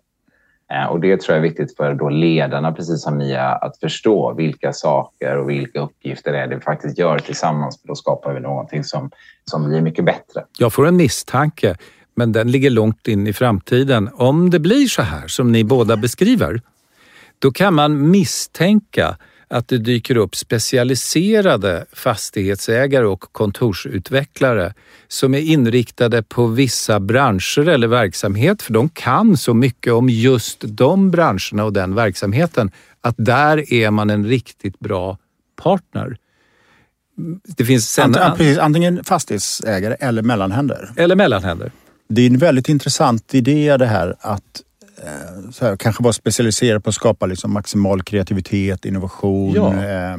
Eh, 0.72 0.86
och 0.86 1.00
det 1.00 1.22
tror 1.22 1.36
jag 1.36 1.46
är 1.46 1.50
viktigt 1.50 1.78
för 1.78 1.94
då 1.94 2.10
ledarna, 2.10 2.72
precis 2.72 3.02
som 3.02 3.18
Mia, 3.18 3.52
att 3.52 3.78
förstå 3.78 4.34
vilka 4.34 4.74
saker 4.74 5.38
och 5.38 5.50
vilka 5.50 5.80
uppgifter 5.80 6.32
det 6.32 6.40
är 6.40 6.48
det 6.48 6.56
vi 6.56 6.62
faktiskt 6.62 6.98
gör 6.98 7.20
tillsammans. 7.20 7.82
För 7.82 7.88
då 7.88 7.96
skapar 7.96 8.34
vi 8.34 8.40
någonting 8.40 8.84
som, 8.84 9.12
som 9.46 9.70
blir 9.70 9.82
mycket 9.82 10.06
bättre. 10.06 10.44
Jag 10.58 10.74
får 10.74 10.88
en 10.88 10.96
misstanke, 10.96 11.76
men 12.16 12.32
den 12.32 12.52
ligger 12.52 12.70
långt 12.70 13.08
in 13.08 13.28
i 13.28 13.34
framtiden. 13.34 14.10
Om 14.14 14.50
det 14.50 14.60
blir 14.60 14.88
så 14.88 15.02
här 15.02 15.28
som 15.28 15.52
ni 15.52 15.64
båda 15.64 15.98
beskriver, 15.98 16.62
då 17.40 17.52
kan 17.52 17.74
man 17.74 18.12
misstänka 18.12 19.18
att 19.52 19.68
det 19.68 19.78
dyker 19.78 20.18
upp 20.18 20.36
specialiserade 20.36 21.86
fastighetsägare 21.94 23.06
och 23.06 23.20
kontorsutvecklare 23.20 24.74
som 25.08 25.34
är 25.34 25.40
inriktade 25.40 26.24
på 26.24 26.48
vissa 26.48 27.00
branscher 27.00 27.68
eller 27.68 27.88
verksamhet, 27.88 28.62
för 28.62 28.74
de 28.74 28.90
kan 28.90 29.38
så 29.38 29.54
mycket 29.54 29.94
om 29.94 30.10
just 30.10 30.58
de 30.62 31.12
branscherna 31.12 31.64
och 31.64 31.74
den 31.74 31.96
verksamheten 31.96 32.72
att 33.02 33.16
där 33.18 33.74
är 33.74 33.92
man 33.92 34.10
en 34.10 34.26
riktigt 34.26 34.80
bra 34.80 35.18
partner. 35.64 36.18
Det 37.58 37.66
finns 37.66 37.90
sen... 37.90 38.16
Ant- 38.16 38.38
precis, 38.38 38.58
antingen 38.58 39.04
fastighetsägare 39.04 39.96
eller 40.00 40.22
mellanhänder. 40.22 40.90
Eller 40.96 41.16
mellanhänder. 41.16 41.72
Det 42.10 42.22
är 42.22 42.28
en 42.28 42.38
väldigt 42.38 42.70
intressant 42.70 43.34
idé 43.34 43.78
det 43.78 43.86
här 43.86 44.16
att 44.20 44.62
så 45.52 45.66
här, 45.66 45.76
kanske 45.78 46.04
vara 46.04 46.14
specialiserad 46.14 46.84
på 46.84 46.90
att 46.90 46.96
skapa 46.96 47.26
liksom 47.26 47.54
maximal 47.54 48.04
kreativitet, 48.04 48.86
innovation, 48.86 49.54
Ja. 49.54 49.74
eh, 49.84 50.18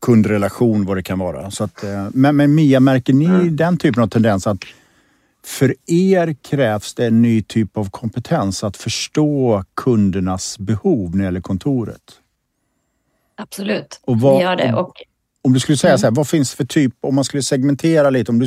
kundrelation, 0.00 0.84
vad 0.86 0.96
det 0.96 1.02
kan 1.02 1.18
vara. 1.18 1.50
Så 1.50 1.64
att, 1.64 1.84
eh, 1.84 2.08
men, 2.12 2.36
men 2.36 2.54
Mia, 2.54 2.80
märker 2.80 3.12
ni 3.12 3.48
den 3.48 3.76
typen 3.76 4.02
av 4.02 4.06
tendens 4.08 4.46
att 4.46 4.58
för 5.44 5.74
er 5.86 6.36
krävs 6.50 6.94
det 6.94 7.06
en 7.06 7.22
ny 7.22 7.42
typ 7.42 7.76
av 7.76 7.90
kompetens 7.90 8.64
att 8.64 8.76
förstå 8.76 9.64
kundernas 9.76 10.58
behov 10.58 11.10
när 11.10 11.18
det 11.18 11.24
gäller 11.24 11.40
kontoret? 11.40 12.02
Absolut, 13.36 14.00
Och 14.04 14.20
vad- 14.20 14.36
vi 14.38 14.42
gör 14.42 14.56
det. 14.56 14.72
Och 14.74 14.92
Om 15.42 15.52
du 15.52 15.60
skulle 15.60 15.78
säga 15.78 15.98
så 15.98 16.06
här, 16.06 16.14
vad 16.14 16.28
finns 16.28 16.54
för 16.54 16.64
typ, 16.64 16.94
om 17.00 17.14
man 17.14 17.24
skulle 17.24 17.42
segmentera 17.42 18.10
lite. 18.10 18.30
Om 18.32 18.38
du, 18.38 18.46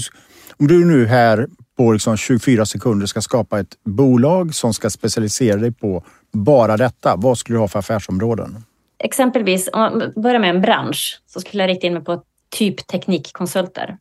om 0.58 0.68
du 0.68 0.86
nu 0.86 1.06
här 1.06 1.48
på 1.82 1.92
liksom 1.92 2.18
24 2.18 2.66
sekunder 2.66 3.06
ska 3.06 3.22
skapa 3.22 3.60
ett 3.60 3.78
bolag 3.84 4.56
som 4.56 4.74
ska 4.74 4.90
specialisera 4.90 5.58
dig 5.58 5.72
på 5.72 6.04
bara 6.32 6.78
detta. 6.78 7.16
Vad 7.16 7.38
skulle 7.38 7.56
du 7.56 7.60
ha 7.60 7.68
för 7.68 7.80
affärsområden? 7.80 8.64
exempelvis, 9.04 9.70
om 9.74 9.80
man 9.80 10.14
börjar 10.16 10.40
med 10.40 10.50
en 10.50 10.62
bransch, 10.62 11.22
så 11.26 11.40
skulle 11.40 11.64
jag 11.64 11.70
rikta 11.70 11.88
in 11.88 11.94
mig 11.94 12.04
på 12.04 12.24
typ 12.50 12.88
teknikkonsulter. 12.88 13.98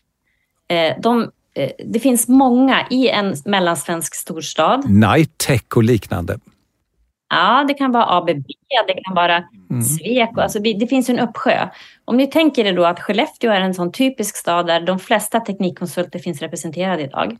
Eh, 0.68 1.00
de, 1.02 1.30
eh, 1.54 1.70
det 1.84 2.00
finns 2.00 2.28
många 2.28 2.86
i 2.90 3.08
en 3.08 3.34
mellansvensk 3.44 4.14
storstad. 4.14 4.90
Night 4.90 5.38
Tech 5.38 5.62
och 5.76 5.84
liknande. 5.84 6.38
Ja, 7.30 7.64
det 7.68 7.74
kan 7.74 7.92
vara 7.92 8.16
ABB, 8.16 8.44
det 8.86 9.02
kan 9.04 9.14
vara 9.14 9.44
Sweco. 9.98 10.40
Alltså, 10.40 10.58
det 10.58 10.86
finns 10.86 11.08
en 11.08 11.18
uppsjö. 11.18 11.68
Om 12.04 12.16
ni 12.16 12.26
tänker 12.26 12.64
er 12.64 12.72
då 12.72 12.84
att 12.84 13.00
Skellefteå 13.00 13.50
är 13.50 13.60
en 13.60 13.74
sån 13.74 13.92
typisk 13.92 14.36
stad 14.36 14.66
där 14.66 14.80
de 14.80 14.98
flesta 14.98 15.40
teknikkonsulter 15.40 16.18
finns 16.18 16.40
representerade 16.40 17.02
idag. 17.02 17.36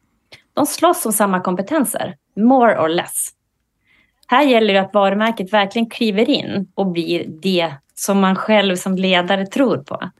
De 0.61 0.67
slåss 0.67 1.07
om 1.07 1.13
samma 1.13 1.41
kompetenser, 1.41 2.17
more 2.37 2.79
or 2.79 2.89
less. 2.89 3.29
Här 4.27 4.45
gäller 4.45 4.75
det 4.75 4.81
att 4.81 4.95
varumärket 4.95 5.53
verkligen 5.53 5.91
kliver 5.91 6.31
in 6.31 6.69
och 6.75 6.87
blir 6.87 7.25
det 7.43 7.73
som 7.95 8.21
man 8.21 8.37
själv 8.37 8.77
som 8.77 8.97
ledare 8.97 9.47
tror 9.47 9.77
på. 9.77 10.11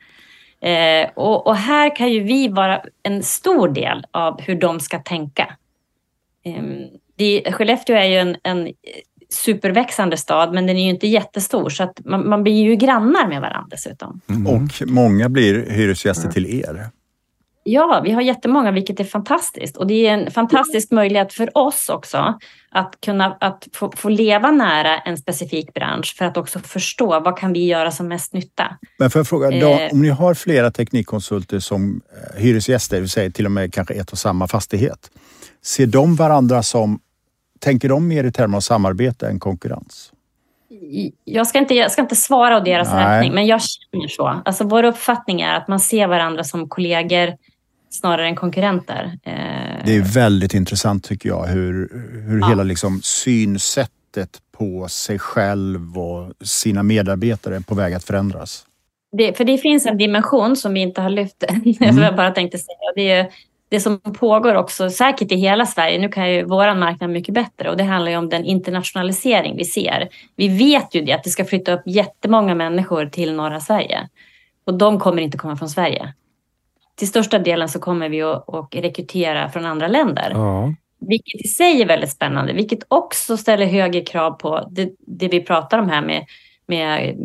Eh, 0.67 1.09
och, 1.15 1.47
och 1.47 1.57
här 1.57 1.97
kan 1.97 2.13
ju 2.13 2.21
vi 2.21 2.49
vara 2.49 2.83
en 3.03 3.23
stor 3.23 3.69
del 3.69 4.05
av 4.11 4.41
hur 4.41 4.55
de 4.55 4.81
ska 4.81 4.99
tänka. 4.99 5.57
Eh, 6.45 6.63
det, 7.17 7.53
Skellefteå 7.53 7.97
är 7.97 8.05
ju 8.05 8.17
en, 8.17 8.37
en 8.43 8.73
superväxande 9.29 10.17
stad, 10.17 10.55
men 10.55 10.67
den 10.67 10.77
är 10.77 10.85
ju 10.85 10.91
inte 10.91 11.07
jättestor, 11.07 11.71
så 11.71 11.83
att 11.83 12.01
man, 12.05 12.29
man 12.29 12.43
blir 12.43 12.63
ju 12.63 12.77
grannar 12.77 13.29
med 13.29 13.41
varandra 13.41 13.67
dessutom. 13.71 14.21
Och 14.27 14.89
många 14.89 15.29
blir 15.29 15.71
hyresgäster 15.71 16.29
till 16.29 16.47
er. 16.47 16.91
Ja, 17.73 18.01
vi 18.05 18.11
har 18.13 18.23
jättemånga, 18.23 18.71
vilket 18.71 19.01
är 19.01 19.05
fantastiskt. 19.05 19.77
Och 19.77 19.87
det 19.87 20.07
är 20.07 20.15
en 20.15 20.31
fantastisk 20.31 20.91
möjlighet 20.91 21.33
för 21.33 21.59
oss 21.59 21.89
också 21.89 22.39
att 22.71 22.99
kunna 23.01 23.37
att 23.41 23.69
få, 23.73 23.93
få 23.97 24.09
leva 24.09 24.51
nära 24.51 24.99
en 24.99 25.19
specifik 25.19 25.75
bransch 25.75 26.15
för 26.19 26.25
att 26.25 26.37
också 26.37 26.59
förstå 26.59 27.21
vad 27.21 27.39
kan 27.39 27.53
vi 27.53 27.67
göra 27.67 27.91
som 27.91 28.09
mest 28.09 28.33
nytta. 28.33 28.77
Men 28.99 29.11
får 29.11 29.19
jag 29.19 29.27
fråga, 29.27 29.51
Eh. 29.51 29.61
då, 29.61 29.89
om 29.93 30.03
ni 30.03 30.09
har 30.09 30.35
flera 30.35 30.71
teknikkonsulter 30.71 31.59
som 31.59 32.01
eh, 32.37 32.43
hyresgäster, 32.43 32.97
det 32.97 33.01
vill 33.01 33.11
säga 33.11 33.31
till 33.31 33.47
och 33.47 33.53
med 33.53 33.75
kanske 33.75 33.95
ett 33.95 34.13
och 34.13 34.19
samma 34.19 34.49
fastighet. 34.49 35.11
Ser 35.63 35.87
de 35.87 36.17
varandra 36.17 36.63
som, 36.63 37.01
tänker 37.59 37.89
de 37.89 38.09
mer 38.09 38.25
i 38.25 38.33
termer 38.33 38.57
av 38.57 38.61
samarbete 38.61 39.29
än 39.29 39.39
konkurrens? 39.41 40.13
Jag 41.25 41.47
ska 41.47 41.59
inte, 41.59 41.75
jag 41.75 41.93
ska 41.93 42.03
inte 42.03 42.17
svara 42.17 42.57
å 42.57 42.61
deras 42.61 42.93
Nej. 42.93 43.05
räkning, 43.05 43.35
men 43.35 43.47
jag 43.47 43.61
känner 43.63 44.09
så. 44.09 44.43
Alltså, 44.45 44.65
vår 44.65 44.85
uppfattning 44.85 45.41
är 45.41 45.55
att 45.55 45.69
man 45.69 45.81
ser 45.81 46.07
varandra 46.07 46.45
som 46.45 46.69
kollegor 46.69 47.33
snarare 47.91 48.27
än 48.27 48.37
konkurrenter. 48.37 49.19
Eh, 49.23 49.33
Det 49.85 49.97
är 49.97 50.15
väldigt 50.15 50.55
intressant 50.55 51.05
tycker 51.05 51.29
jag 51.29 51.47
hur, 51.47 51.89
hur 52.29 52.41
Ja. 52.41 52.49
hela 52.49 52.63
liksom 52.63 53.01
synsättet 53.03 54.39
på 54.59 54.89
sig 54.89 55.19
själv 55.19 55.99
och 55.99 56.33
sina 56.45 56.83
medarbetare 56.83 57.57
är 57.57 57.61
på 57.61 57.75
väg 57.75 57.95
att 57.95 58.05
förändras. 58.05 58.65
Det, 59.17 59.37
för 59.37 59.45
det 59.45 59.59
finns 59.59 59.87
en 59.87 59.99
dimension 59.99 60.57
som 60.57 60.75
vi 60.75 60.81
inte 60.81 61.01
har 61.01 61.11
lyft 61.11 61.43
än, 61.43 61.75
som 61.95 61.99
jag 62.03 62.17
bara 62.17 62.31
tänkte 62.31 62.59
säga. 62.59 62.93
Det 62.95 63.11
är 63.11 63.31
det 63.69 63.81
som 63.81 64.01
pågår 64.01 64.55
också 64.55 64.91
säkert 64.91 65.33
i 65.33 65.37
hela 65.37 65.67
Sverige. 65.67 65.99
Nu 65.99 66.09
kan 66.09 66.31
ju 66.31 66.45
vår 66.45 66.75
marknad 66.75 67.11
mycket 67.11 67.35
bättre 67.35 67.71
och 67.71 67.77
det 67.77 67.85
handlar 67.85 68.11
ju 68.11 68.17
om 68.19 68.29
den 68.29 68.45
internationalisering 68.45 69.57
vi 69.57 69.65
ser. 69.65 70.09
Vi 70.37 70.49
vet 70.49 70.95
ju 70.95 71.01
det 71.03 71.13
att 71.13 71.25
det 71.25 71.31
ska 71.31 71.45
flytta 71.45 71.73
upp 71.73 71.83
jättemånga 71.87 72.55
människor 72.55 73.07
till 73.07 73.33
norra 73.35 73.61
Sverige 73.61 74.09
och 74.67 74.75
de 74.79 75.01
kommer 75.01 75.23
inte 75.23 75.39
komma 75.39 75.57
från 75.57 75.69
Sverige. 75.69 76.13
Till 76.95 77.09
största 77.09 77.39
delen 77.39 77.69
så 77.69 77.79
kommer 77.79 78.09
vi 78.09 78.23
att, 78.23 78.45
rekrytera 78.73 79.51
från 79.51 79.65
andra 79.65 79.89
länder. 79.89 80.31
Ja. 80.35 80.75
Vilket 81.01 81.45
i 81.45 81.49
sig 81.49 81.83
är 81.83 81.87
väldigt 81.87 82.11
spännande, 82.11 82.53
vilket 82.53 82.79
också 82.89 83.37
ställer 83.37 83.67
högre 83.67 84.01
krav 84.01 84.31
på 84.31 84.69
det, 84.71 84.91
det 84.99 85.29
vi 85.29 85.41
pratar 85.41 85.79
om 85.79 85.89
här 85.89 86.03
med, 86.03 86.25
med 86.67 87.17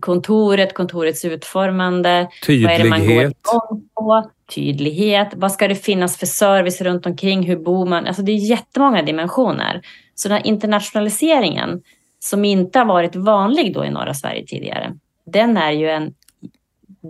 kontoret, 0.00 0.74
kontorets 0.74 1.24
utformande. 1.24 2.28
Vad 2.48 2.56
är 2.56 2.82
det 2.82 2.90
man 2.90 3.00
går 3.00 3.06
Tydlighet. 3.06 3.36
igång 3.52 3.88
på? 3.94 4.30
Tydlighet. 4.54 5.28
Vad 5.34 5.52
ska 5.52 5.68
det 5.68 5.74
finnas 5.74 6.18
för 6.18 6.26
service 6.26 6.80
runt 6.80 7.06
omkring? 7.06 7.42
Hur 7.42 7.56
bor 7.56 7.86
man? 7.86 8.06
Alltså 8.06 8.22
det 8.22 8.32
är 8.32 8.36
jättemånga 8.36 9.02
dimensioner. 9.02 9.82
Så 10.14 10.28
den 10.28 10.38
här 10.38 10.46
internationaliseringen 10.46 11.82
som 12.18 12.44
inte 12.44 12.78
har 12.78 12.86
varit 12.86 13.16
vanlig 13.16 13.74
då 13.74 13.84
i 13.84 13.90
norra 13.90 14.14
Sverige 14.14 14.46
tidigare, 14.46 14.94
den 15.26 15.56
är 15.56 15.72
ju 15.72 15.90
en... 15.90 16.14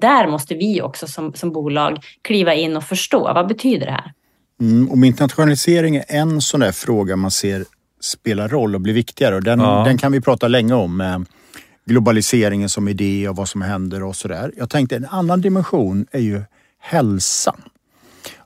Där 0.00 0.28
måste 0.28 0.54
vi 0.54 0.82
också 0.82 1.06
som, 1.06 1.34
som 1.34 1.52
bolag 1.52 1.98
kliva 2.22 2.54
in 2.54 2.76
och 2.76 2.84
förstå. 2.84 3.32
Vad 3.34 3.48
betyder 3.48 3.86
det 3.86 3.92
här? 3.92 4.12
Mm, 4.60 4.90
om 4.90 5.04
internationalisering 5.04 5.96
är 5.96 6.04
en 6.08 6.40
sån 6.40 6.60
där 6.60 6.72
fråga 6.72 7.16
man 7.16 7.30
ser 7.30 7.64
spelar 8.00 8.48
roll 8.48 8.74
och 8.74 8.80
blir 8.80 8.94
viktigare 8.94 9.34
och 9.34 9.42
den, 9.42 9.60
Ja. 9.60 9.84
den 9.86 9.98
kan 9.98 10.12
vi 10.12 10.20
prata 10.20 10.48
länge 10.48 10.74
om. 10.74 10.96
Med 10.96 11.26
globaliseringen 11.86 12.68
som 12.68 12.88
idé 12.88 13.28
och 13.28 13.36
vad 13.36 13.48
som 13.48 13.62
händer 13.62 14.02
och 14.02 14.16
sådär. 14.16 14.52
Jag 14.56 14.70
tänkte 14.70 14.96
en 14.96 15.06
annan 15.10 15.40
dimension 15.40 16.06
är 16.10 16.20
ju 16.20 16.42
hälsan. 16.80 17.62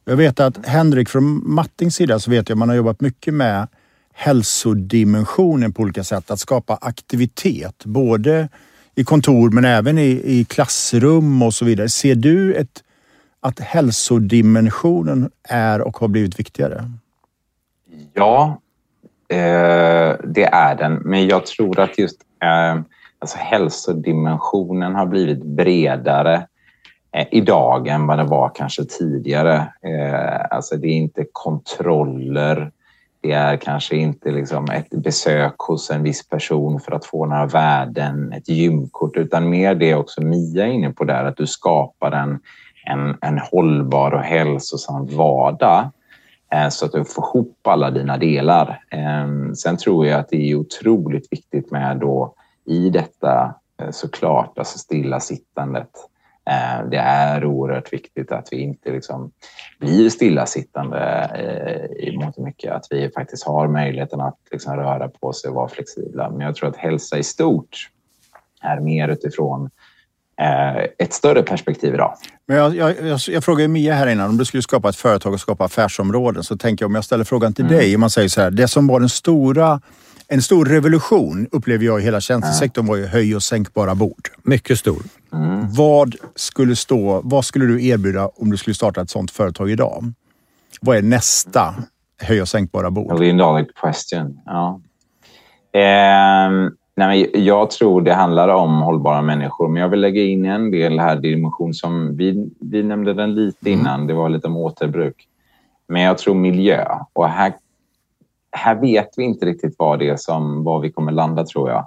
Jag 0.04 0.16
vet 0.16 0.40
att 0.40 0.66
Henrik 0.66 1.08
från 1.08 1.54
Mattings 1.54 1.94
sida 1.94 2.18
så 2.18 2.30
vet 2.30 2.48
jag 2.48 2.56
att 2.56 2.58
man 2.58 2.68
har 2.68 2.76
jobbat 2.76 3.00
mycket 3.00 3.34
med 3.34 3.68
hälsodimensionen 4.14 5.72
på 5.72 5.82
olika 5.82 6.04
sätt. 6.04 6.30
Att 6.30 6.40
skapa 6.40 6.78
aktivitet 6.80 7.84
både 7.84 8.48
i 8.98 9.04
kontor 9.04 9.50
men 9.50 9.64
även 9.64 9.98
i, 9.98 10.22
i 10.24 10.44
klassrum 10.44 11.42
och 11.42 11.54
så 11.54 11.64
vidare. 11.64 11.88
Ser 11.88 12.14
du 12.14 12.54
ett, 12.54 12.82
att 13.40 13.60
hälsodimensionen 13.60 15.30
är 15.48 15.80
och 15.80 15.98
har 15.98 16.08
blivit 16.08 16.38
viktigare? 16.38 16.84
Ja, 18.14 18.60
eh, 19.28 20.16
det 20.24 20.44
är 20.44 20.74
den. 20.74 20.94
Men 20.94 21.26
jag 21.26 21.46
tror 21.46 21.80
att 21.80 21.98
just 21.98 22.20
eh, 22.42 22.80
alltså 23.18 23.38
hälsodimensionen 23.38 24.94
har 24.94 25.06
blivit 25.06 25.44
bredare 25.44 26.46
eh, 27.12 27.26
idag 27.30 27.88
än 27.88 28.06
vad 28.06 28.18
det 28.18 28.24
var 28.24 28.52
kanske 28.54 28.84
tidigare. 28.84 29.56
Eh, 29.82 30.56
alltså 30.56 30.76
det 30.76 30.88
är 30.88 30.92
inte 30.92 31.24
kontroller. 31.32 32.72
Det 33.20 33.32
är 33.32 33.56
kanske 33.56 33.96
inte 33.96 34.30
liksom 34.30 34.70
ett 34.70 34.90
besök 34.90 35.54
hos 35.58 35.90
en 35.90 36.02
viss 36.02 36.28
person 36.28 36.80
för 36.80 36.92
att 36.92 37.06
få 37.06 37.26
några 37.26 37.46
värden, 37.46 38.32
ett 38.32 38.48
gymkort, 38.48 39.16
utan 39.16 39.48
mer 39.48 39.74
det 39.74 39.94
också 39.94 40.22
Mia 40.22 40.66
är 40.66 40.70
inne 40.70 40.90
på 40.90 41.04
där, 41.04 41.24
att 41.24 41.36
du 41.36 41.46
skapar 41.46 42.12
en, 42.12 42.40
en, 42.84 43.16
en 43.20 43.38
hållbar 43.38 44.12
och 44.14 44.22
hälsosam 44.22 45.06
vardag 45.06 45.90
eh, 46.52 46.68
så 46.68 46.86
att 46.86 46.92
du 46.92 47.04
får 47.04 47.24
ihop 47.24 47.66
alla 47.66 47.90
dina 47.90 48.16
delar. 48.16 48.84
Ehm, 48.90 49.54
sen 49.54 49.76
tror 49.76 50.06
jag 50.06 50.20
att 50.20 50.28
det 50.28 50.50
är 50.50 50.54
otroligt 50.54 51.32
viktigt 51.32 51.70
med 51.70 51.96
då 51.96 52.34
i 52.66 52.90
detta 52.90 53.54
eh, 53.82 53.90
såklart, 53.90 54.58
alltså 54.58 54.78
stillasittandet. 54.78 55.90
Eh, 56.48 56.88
Det 56.90 56.96
är 56.96 57.44
oerhört 57.44 57.92
viktigt 57.92 58.32
att 58.32 58.48
vi 58.50 58.56
inte 58.56 58.90
liksom 58.90 59.30
blir 59.80 60.10
stillasittande 60.10 60.98
eh, 61.34 62.08
i 62.08 62.16
mångt 62.16 62.36
och 62.36 62.44
mycket. 62.44 62.72
Att 62.72 62.86
vi 62.90 63.10
faktiskt 63.10 63.44
har 63.44 63.68
möjligheten 63.68 64.20
att 64.20 64.38
liksom 64.52 64.76
röra 64.76 65.08
på 65.08 65.32
sig 65.32 65.48
och 65.48 65.54
vara 65.54 65.68
flexibla. 65.68 66.30
Men 66.30 66.40
jag 66.40 66.54
tror 66.54 66.68
att 66.68 66.76
hälsa 66.76 67.18
i 67.18 67.22
stort 67.22 67.88
är 68.62 68.80
mer 68.80 69.08
utifrån 69.08 69.70
eh, 70.40 70.76
ett 70.98 71.12
större 71.12 71.42
perspektiv 71.42 71.94
idag. 71.94 72.14
Men 72.46 72.56
jag, 72.56 72.76
jag, 72.76 73.06
jag, 73.06 73.20
jag 73.28 73.44
frågade 73.44 73.68
Mia 73.68 73.94
här 73.94 74.06
innan, 74.06 74.30
om 74.30 74.36
du 74.38 74.44
skulle 74.44 74.62
skapa 74.62 74.88
ett 74.88 74.96
företag 74.96 75.32
och 75.32 75.40
skapa 75.40 75.64
affärsområden 75.64 76.44
så 76.44 76.56
tänker 76.56 76.82
jag 76.82 76.88
om 76.88 76.94
jag 76.94 77.04
ställer 77.04 77.24
frågan 77.24 77.54
till 77.54 77.68
dig, 77.68 77.94
om 77.94 78.00
man 78.00 78.10
säger 78.10 78.28
så 78.28 78.40
här, 78.40 78.50
det 78.50 78.68
som 78.68 78.86
var 78.86 79.00
den 79.00 79.08
stora, 79.08 79.80
en 80.28 80.42
stor 80.42 80.64
revolution 80.64 81.48
upplever 81.52 81.84
jag 81.84 82.00
i 82.00 82.02
hela 82.02 82.20
tjänstesektorn 82.20 82.86
var 82.86 82.96
ju 82.96 83.06
höj 83.06 83.36
och 83.36 83.42
sänkbara 83.42 83.94
bord. 83.94 84.28
Mycket 84.42 84.78
stor. 84.78 85.02
Vad 85.76 86.14
skulle 86.34 86.76
stå, 86.76 87.20
vad 87.24 87.44
skulle 87.44 87.64
du 87.64 87.86
erbjuda 87.86 88.30
om 88.36 88.50
du 88.50 88.56
skulle 88.56 88.74
starta 88.74 89.00
ett 89.00 89.10
sånt 89.10 89.30
företag 89.30 89.70
idag? 89.70 90.12
Vad 90.80 90.96
är 90.96 91.02
nästa 91.02 91.74
höj 92.22 92.42
och 92.42 92.48
sänkbara 92.48 92.90
bord? 92.90 93.18
Million 93.18 93.36
dollar 93.36 93.66
question. 93.82 94.40
Ja. 94.46 94.80
Ehm, 95.72 96.70
nej, 96.96 97.30
jag 97.34 97.70
tror 97.70 98.02
det 98.02 98.14
handlar 98.14 98.48
om 98.48 98.82
hållbara 98.82 99.22
människor, 99.22 99.68
men 99.68 99.82
jag 99.82 99.88
vill 99.88 100.00
lägga 100.00 100.22
in 100.22 100.44
en 100.44 100.70
del 100.70 100.98
här, 100.98 101.16
dimension 101.16 101.74
som 101.74 102.16
vi, 102.16 102.50
vi 102.60 102.82
nämnde 102.82 103.14
den 103.14 103.34
lite 103.34 103.70
innan. 103.70 104.06
Det 104.06 104.14
var 104.14 104.28
lite 104.28 104.46
om 104.46 104.56
återbruk. 104.56 105.28
Men 105.88 106.02
jag 106.02 106.18
tror 106.18 106.34
miljö. 106.34 106.86
Och 107.12 107.28
här, 107.28 107.52
här 108.52 108.74
vet 108.74 109.08
vi 109.16 109.24
inte 109.24 109.46
riktigt 109.46 109.74
vad 109.78 109.98
det 109.98 110.08
är 110.08 110.16
som, 110.16 110.64
var 110.64 110.80
vi 110.80 110.92
kommer 110.92 111.12
landa, 111.12 111.44
tror 111.44 111.70
jag. 111.70 111.86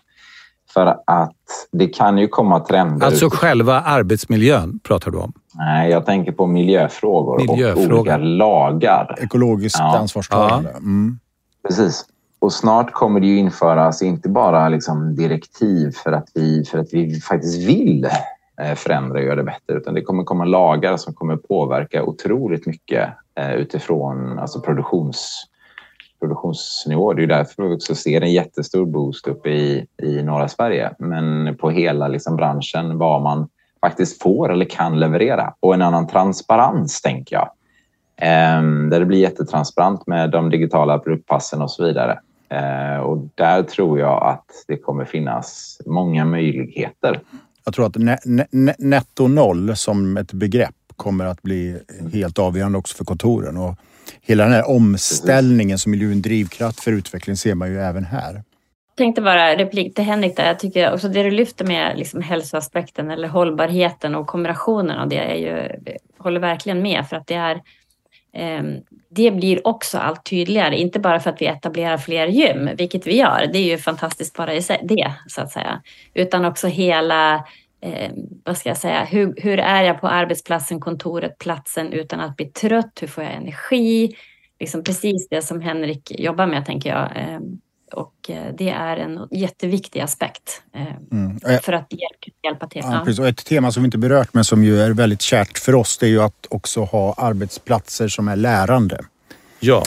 För 0.73 0.85
att 1.07 1.35
det 1.71 1.87
kan 1.87 2.17
ju 2.17 2.27
komma 2.27 2.59
trender. 2.59 3.05
Alltså 3.05 3.25
utifrån- 3.25 3.37
själva 3.39 3.81
arbetsmiljön 3.81 4.79
pratar 4.83 5.11
du 5.11 5.17
om. 5.17 5.33
Nej, 5.53 5.91
jag 5.91 6.05
tänker 6.05 6.31
på 6.31 6.47
miljöfrågor, 6.47 7.37
Miljöfrågor. 7.51 7.93
och 7.93 7.99
olika 7.99 8.17
lagar. 8.17 9.15
Ekologiskt 9.21 9.79
Ja. 9.79 9.97
ansvarstagande. 9.97 10.69
Mm. 10.69 11.19
Precis. 11.67 12.05
Och 12.39 12.53
snart 12.53 12.91
kommer 12.91 13.19
det 13.19 13.27
ju 13.27 13.37
införas 13.37 14.01
inte 14.01 14.29
bara 14.29 14.69
liksom 14.69 15.15
direktiv 15.15 15.91
för 16.03 16.11
att, 16.11 16.27
vi, 16.33 16.65
för 16.65 16.77
att 16.79 16.87
vi 16.91 17.19
faktiskt 17.21 17.67
vill 17.69 18.07
eh, 18.61 18.75
förändra 18.75 19.19
och 19.19 19.23
göra 19.25 19.35
det 19.35 19.43
bättre, 19.43 19.73
utan 19.77 19.93
det 19.93 20.01
kommer 20.01 20.23
komma 20.23 20.45
lagar 20.45 20.97
som 20.97 21.13
kommer 21.13 21.35
påverka 21.37 22.03
otroligt 22.03 22.65
mycket 22.67 23.09
eh, 23.39 23.53
utifrån 23.53 24.39
alltså 24.39 24.61
produktions, 24.61 25.43
produktionsnivå. 26.21 27.13
Det 27.13 27.19
är 27.19 27.21
ju 27.21 27.27
därför 27.27 27.63
vi 27.63 27.75
också 27.75 27.95
ser 27.95 28.21
en 28.21 28.31
jättestor 28.31 28.85
boost 28.85 29.27
uppe 29.27 29.49
i, 29.49 29.85
i 30.03 30.23
norra 30.23 30.47
Sverige, 30.47 30.91
men 30.99 31.57
på 31.57 31.69
hela 31.69 32.07
liksom 32.07 32.35
branschen, 32.35 32.97
vad 32.97 33.21
man 33.21 33.47
faktiskt 33.81 34.21
får 34.21 34.51
eller 34.51 34.65
kan 34.65 34.99
leverera. 34.99 35.53
Och 35.59 35.73
en 35.73 35.81
annan 35.81 36.07
transparens, 36.07 37.01
tänker 37.01 37.35
jag. 37.35 37.49
Ehm, 38.17 38.89
där 38.89 38.99
det 38.99 39.05
blir 39.05 39.19
jättetransparent 39.19 40.07
med 40.07 40.31
de 40.31 40.49
digitala 40.49 40.99
produktpassen 40.99 41.61
och 41.61 41.71
så 41.71 41.85
vidare. 41.85 42.19
Ehm, 42.49 43.01
och 43.01 43.27
där 43.35 43.63
tror 43.63 43.99
jag 43.99 44.23
att 44.23 44.45
det 44.67 44.77
kommer 44.77 45.05
finnas 45.05 45.77
många 45.85 46.25
möjligheter. 46.25 47.19
Jag 47.65 47.73
tror 47.73 47.85
att 47.85 47.95
ne, 47.95 48.17
ne- 48.51 48.75
netto 48.77 49.27
noll 49.27 49.75
som 49.75 50.17
ett 50.17 50.33
begrepp 50.33 50.75
kommer 50.95 51.25
att 51.25 51.41
bli 51.41 51.79
helt 52.13 52.39
avgörande 52.39 52.77
också 52.77 52.97
för 52.97 53.05
kontoren. 53.05 53.57
Och 53.57 53.75
hela 54.21 54.43
den 54.43 54.53
här 54.53 54.69
omställningen 54.69 55.79
som 55.79 55.93
är 55.93 55.97
en 55.97 56.21
drivkraft 56.21 56.79
för 56.79 56.91
utveckling 56.91 57.37
ser 57.37 57.55
man 57.55 57.71
ju 57.71 57.79
även 57.79 58.05
här. 58.05 58.43
tänkte 58.97 59.21
bara 59.21 59.55
replik 59.55 59.95
till 59.95 60.03
Henrik 60.03 60.37
där. 60.37 60.47
Jag 60.47 60.59
tycker 60.59 60.93
också 60.93 61.07
det 61.07 61.23
du 61.23 61.31
lyfter 61.31 61.65
med 61.65 61.97
liksom 61.97 62.21
hälsoaspekten 62.21 63.11
eller 63.11 63.27
hållbarheten 63.27 64.15
och 64.15 64.27
kombinationen 64.27 64.97
av 64.97 65.09
det 65.09 65.17
är 65.17 65.35
ju, 65.35 65.79
jag 65.85 66.23
håller 66.23 66.39
verkligen 66.39 66.81
med. 66.81 67.07
För 67.09 67.15
att 67.15 67.27
det 67.27 67.35
är 67.35 67.61
ehm, 68.33 68.81
det 69.15 69.31
blir 69.31 69.67
också 69.67 69.97
allt 69.97 70.25
tydligare, 70.25 70.77
inte 70.77 70.99
bara 70.99 71.19
för 71.19 71.29
att 71.29 71.41
vi 71.41 71.45
etablerar 71.45 71.97
fler 71.97 72.27
gym, 72.27 72.69
vilket 72.77 73.07
vi 73.07 73.17
gör, 73.17 73.49
det 73.53 73.59
är 73.59 73.63
ju 73.63 73.77
fantastiskt 73.77 74.35
bara 74.35 74.53
i 74.53 74.61
sig, 74.61 74.79
det 74.83 75.13
så 75.27 75.41
att 75.41 75.51
säga, 75.51 75.81
utan 76.13 76.45
också 76.45 76.67
hela 76.67 77.45
eh, 77.81 78.11
vad 78.43 78.57
ska 78.57 78.69
jag 78.69 78.77
säga, 78.77 79.03
hur, 79.03 79.33
hur 79.37 79.59
är 79.59 79.83
jag 79.83 80.01
på 80.01 80.07
arbetsplatsen, 80.07 80.79
kontoret, 80.79 81.37
platsen 81.37 81.93
utan 81.93 82.19
att 82.19 82.35
bli 82.35 82.45
trött? 82.45 82.97
Hur 83.01 83.07
får 83.07 83.23
jag 83.23 83.33
energi? 83.33 84.15
Liksom 84.59 84.83
precis 84.83 85.27
det 85.29 85.41
som 85.41 85.61
Henrik 85.61 86.11
jobbar 86.19 86.47
med, 86.47 86.65
tänker 86.65 86.89
jag. 86.89 87.17
Eh, 87.17 87.39
och 87.93 88.13
det 88.57 88.69
är 88.69 88.97
en 88.97 89.27
jätteviktig 89.31 89.99
aspekt 89.99 90.61
eh, 90.75 90.81
Mm. 91.11 91.39
För 91.39 91.73
att 91.73 91.87
hjälp, 91.89 92.35
hjälpa 92.43 92.67
till. 92.67 92.81
Ja. 92.85 93.01
precis. 93.05 93.19
Och 93.19 93.27
ett 93.27 93.45
tema 93.45 93.71
som 93.71 93.83
vi 93.83 93.87
inte 93.87 93.97
berört 93.97 94.33
men 94.33 94.43
som 94.43 94.63
ju 94.63 94.81
är 94.81 94.91
väldigt 94.91 95.21
kärt 95.21 95.57
för 95.57 95.75
oss 95.75 95.97
det 95.97 96.05
är 96.05 96.09
ju 96.09 96.21
att 96.21 96.47
också 96.49 96.83
ha 96.83 97.13
arbetsplatser 97.17 98.07
som 98.07 98.27
är 98.27 98.35
lärande. 98.35 98.99
Ja, 99.59 99.83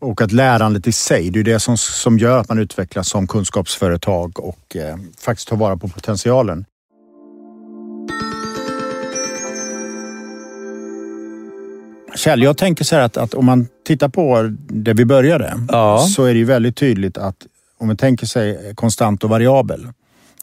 Och 0.00 0.20
att 0.20 0.32
lärandet 0.32 0.86
i 0.86 0.92
sig, 0.92 1.30
det 1.30 1.40
är 1.40 1.44
det 1.44 1.60
som, 1.60 1.76
som 1.76 2.18
gör 2.18 2.38
att 2.38 2.48
man 2.48 2.58
utvecklas 2.58 3.08
som 3.08 3.26
kunskapsföretag 3.26 4.40
och 4.40 4.76
eh, 4.76 4.96
faktiskt 5.18 5.48
tar 5.48 5.56
vara 5.56 5.76
på 5.76 5.88
potentialen. 5.88 6.64
Kjell, 12.16 12.42
jag 12.42 12.56
tänker 12.56 12.84
så 12.84 12.96
här 12.96 13.02
att, 13.02 13.16
att 13.16 13.34
om 13.34 13.44
man 13.46 13.68
tittar 13.86 14.08
på 14.08 14.54
det 14.68 14.92
vi 14.94 15.04
började 15.04 15.60
Ja. 15.68 15.98
så 15.98 16.24
är 16.24 16.32
det 16.32 16.38
ju 16.38 16.44
väldigt 16.44 16.76
tydligt 16.76 17.18
att 17.18 17.36
om 17.78 17.86
man 17.86 17.96
tänker 17.96 18.26
sig 18.26 18.72
konstant 18.74 19.24
och 19.24 19.30
variabel. 19.30 19.88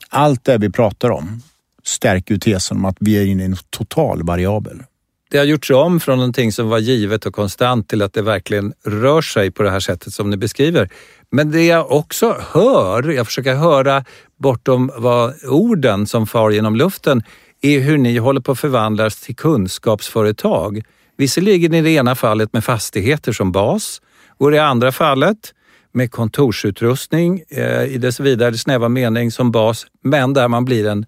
Allt 0.09 0.43
det 0.43 0.57
vi 0.57 0.69
pratar 0.69 1.09
om 1.09 1.41
stärker 1.83 2.33
ju 2.33 2.39
tesen 2.39 2.77
om 2.77 2.85
att 2.85 2.97
vi 2.99 3.17
är 3.17 3.25
inne 3.25 3.43
i 3.43 3.45
en 3.45 3.57
total 3.69 4.23
variabel. 4.23 4.83
det 5.31 5.37
har 5.37 5.45
gjorts 5.45 5.69
om 5.71 5.99
från 5.99 6.17
någonting 6.17 6.51
som 6.51 6.69
var 6.69 6.79
givet 6.79 7.25
och 7.25 7.33
konstant 7.35 7.89
till 7.89 8.01
att 8.01 8.13
det 8.13 8.21
verkligen 8.21 8.73
rör 8.85 9.21
sig 9.21 9.51
på 9.51 9.63
det 9.63 9.69
här 9.71 9.79
sättet 9.79 10.13
som 10.13 10.29
ni 10.29 10.37
beskriver. 10.37 10.89
Men 11.31 11.51
det 11.51 11.65
jag 11.65 11.91
också 11.91 12.37
hör, 12.51 13.09
jag 13.09 13.25
försöker 13.25 13.55
höra 13.55 14.05
bortom 14.39 14.91
vad 14.97 15.33
orden 15.45 16.07
som 16.07 16.27
far 16.27 16.51
genom 16.51 16.75
luften, 16.75 17.23
är 17.61 17.79
hur 17.79 17.97
ni 17.97 18.17
håller 18.17 18.41
på 18.41 18.51
att 18.51 18.59
förvandlas 18.59 19.21
till 19.21 19.35
kunskapsföretag. 19.35 20.83
Visserligen 21.17 21.73
i 21.73 21.81
det 21.81 21.89
ena 21.89 22.15
fallet 22.15 22.53
med 22.53 22.63
fastigheter 22.63 23.31
som 23.31 23.51
bas 23.51 24.01
och 24.37 24.51
i 24.51 24.55
det 24.55 24.65
andra 24.65 24.91
fallet 24.91 25.53
med 25.91 26.11
kontorsutrustning 26.11 27.43
eh, 27.49 27.83
i 27.83 27.97
dess 27.97 28.19
vidare 28.19 28.57
snäva 28.57 28.89
mening 28.89 29.31
som 29.31 29.51
bas, 29.51 29.85
men 30.03 30.33
där 30.33 30.47
man 30.47 30.65
blir 30.65 30.87
en 30.87 31.05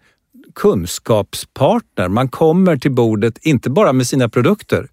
kunskapspartner. 0.56 2.08
Man 2.08 2.30
kommer 2.30 2.78
till 2.78 2.91
bordet 2.91 3.38
inte 3.41 3.70
bara 3.70 3.93
med 3.93 4.08
sina 4.08 4.30
produkter 4.30 4.88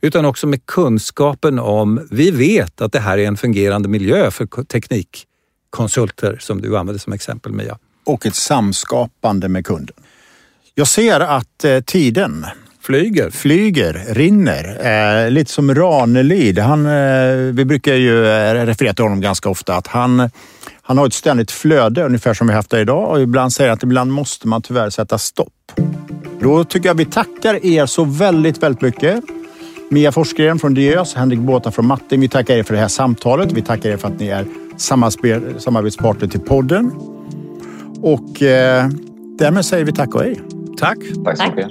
utan 0.00 0.24
också 0.24 0.46
med 0.46 0.66
kunskapen 0.66 1.58
om, 1.58 2.08
vi 2.10 2.30
vet 2.30 2.80
att 2.80 2.92
det 2.92 3.00
här 3.00 3.18
är 3.18 3.26
en 3.26 3.36
fungerande 3.36 3.88
miljö 3.88 4.30
för 4.30 4.64
teknikkonsulter 4.64 6.36
som 6.40 6.60
du 6.60 6.78
använde 6.78 6.98
som 6.98 7.12
exempel 7.12 7.52
Mia. 7.52 7.78
Och 8.04 8.26
ett 8.26 8.34
samskapande 8.34 9.48
med 9.48 9.66
kunden. 9.66 9.96
Jag 10.74 10.88
ser 10.88 11.20
att 11.20 11.64
eh, 11.64 11.80
tiden 11.80 12.46
Flyger. 12.86 13.30
flyger, 13.30 14.02
rinner. 14.08 14.86
Eh, 15.24 15.30
lite 15.30 15.50
som 15.50 15.74
Ranelid. 15.74 16.58
Han, 16.58 16.86
eh, 16.86 17.36
vi 17.52 17.64
brukar 17.64 17.94
ju 17.94 18.26
eh, 18.26 18.54
referera 18.66 18.94
till 18.94 19.02
honom 19.04 19.20
ganska 19.20 19.48
ofta. 19.48 19.76
Att 19.76 19.86
han, 19.86 20.30
han 20.82 20.98
har 20.98 21.06
ett 21.06 21.12
ständigt 21.12 21.50
flöde, 21.50 22.02
ungefär 22.04 22.34
som 22.34 22.46
vi 22.46 22.52
haft 22.52 22.70
det 22.70 22.80
idag. 22.80 23.10
Och 23.10 23.20
ibland 23.22 23.52
säger 23.52 23.70
han 23.70 23.74
att 23.76 23.82
ibland 23.82 24.12
måste 24.12 24.48
man 24.48 24.62
tyvärr 24.62 24.90
sätta 24.90 25.18
stopp. 25.18 25.52
Då 26.40 26.64
tycker 26.64 26.88
jag 26.88 26.94
vi 26.94 27.04
tackar 27.04 27.66
er 27.66 27.86
så 27.86 28.04
väldigt, 28.04 28.62
väldigt 28.62 28.80
mycket. 28.82 29.20
Mia 29.90 30.12
Forsgren 30.12 30.58
från 30.58 30.74
Diös, 30.74 31.14
Henrik 31.14 31.38
Båta 31.38 31.70
från 31.70 31.86
Matte. 31.86 32.16
Vi 32.16 32.28
tackar 32.28 32.56
er 32.56 32.62
för 32.62 32.74
det 32.74 32.80
här 32.80 32.88
samtalet. 32.88 33.52
Vi 33.52 33.62
tackar 33.62 33.90
er 33.90 33.96
för 33.96 34.08
att 34.08 34.20
ni 34.20 34.28
är 34.28 34.44
samarbets- 34.76 35.58
samarbetspartner 35.58 36.28
till 36.28 36.40
podden. 36.40 36.90
Och 38.02 38.42
eh, 38.42 38.88
därmed 39.38 39.64
säger 39.64 39.84
vi 39.84 39.92
tack 39.92 40.14
och 40.14 40.20
hej. 40.22 40.40
Tack. 40.78 40.98
Tack 41.24 41.36
så 41.36 41.42
Tack. 41.42 41.54
mycket. 41.56 41.70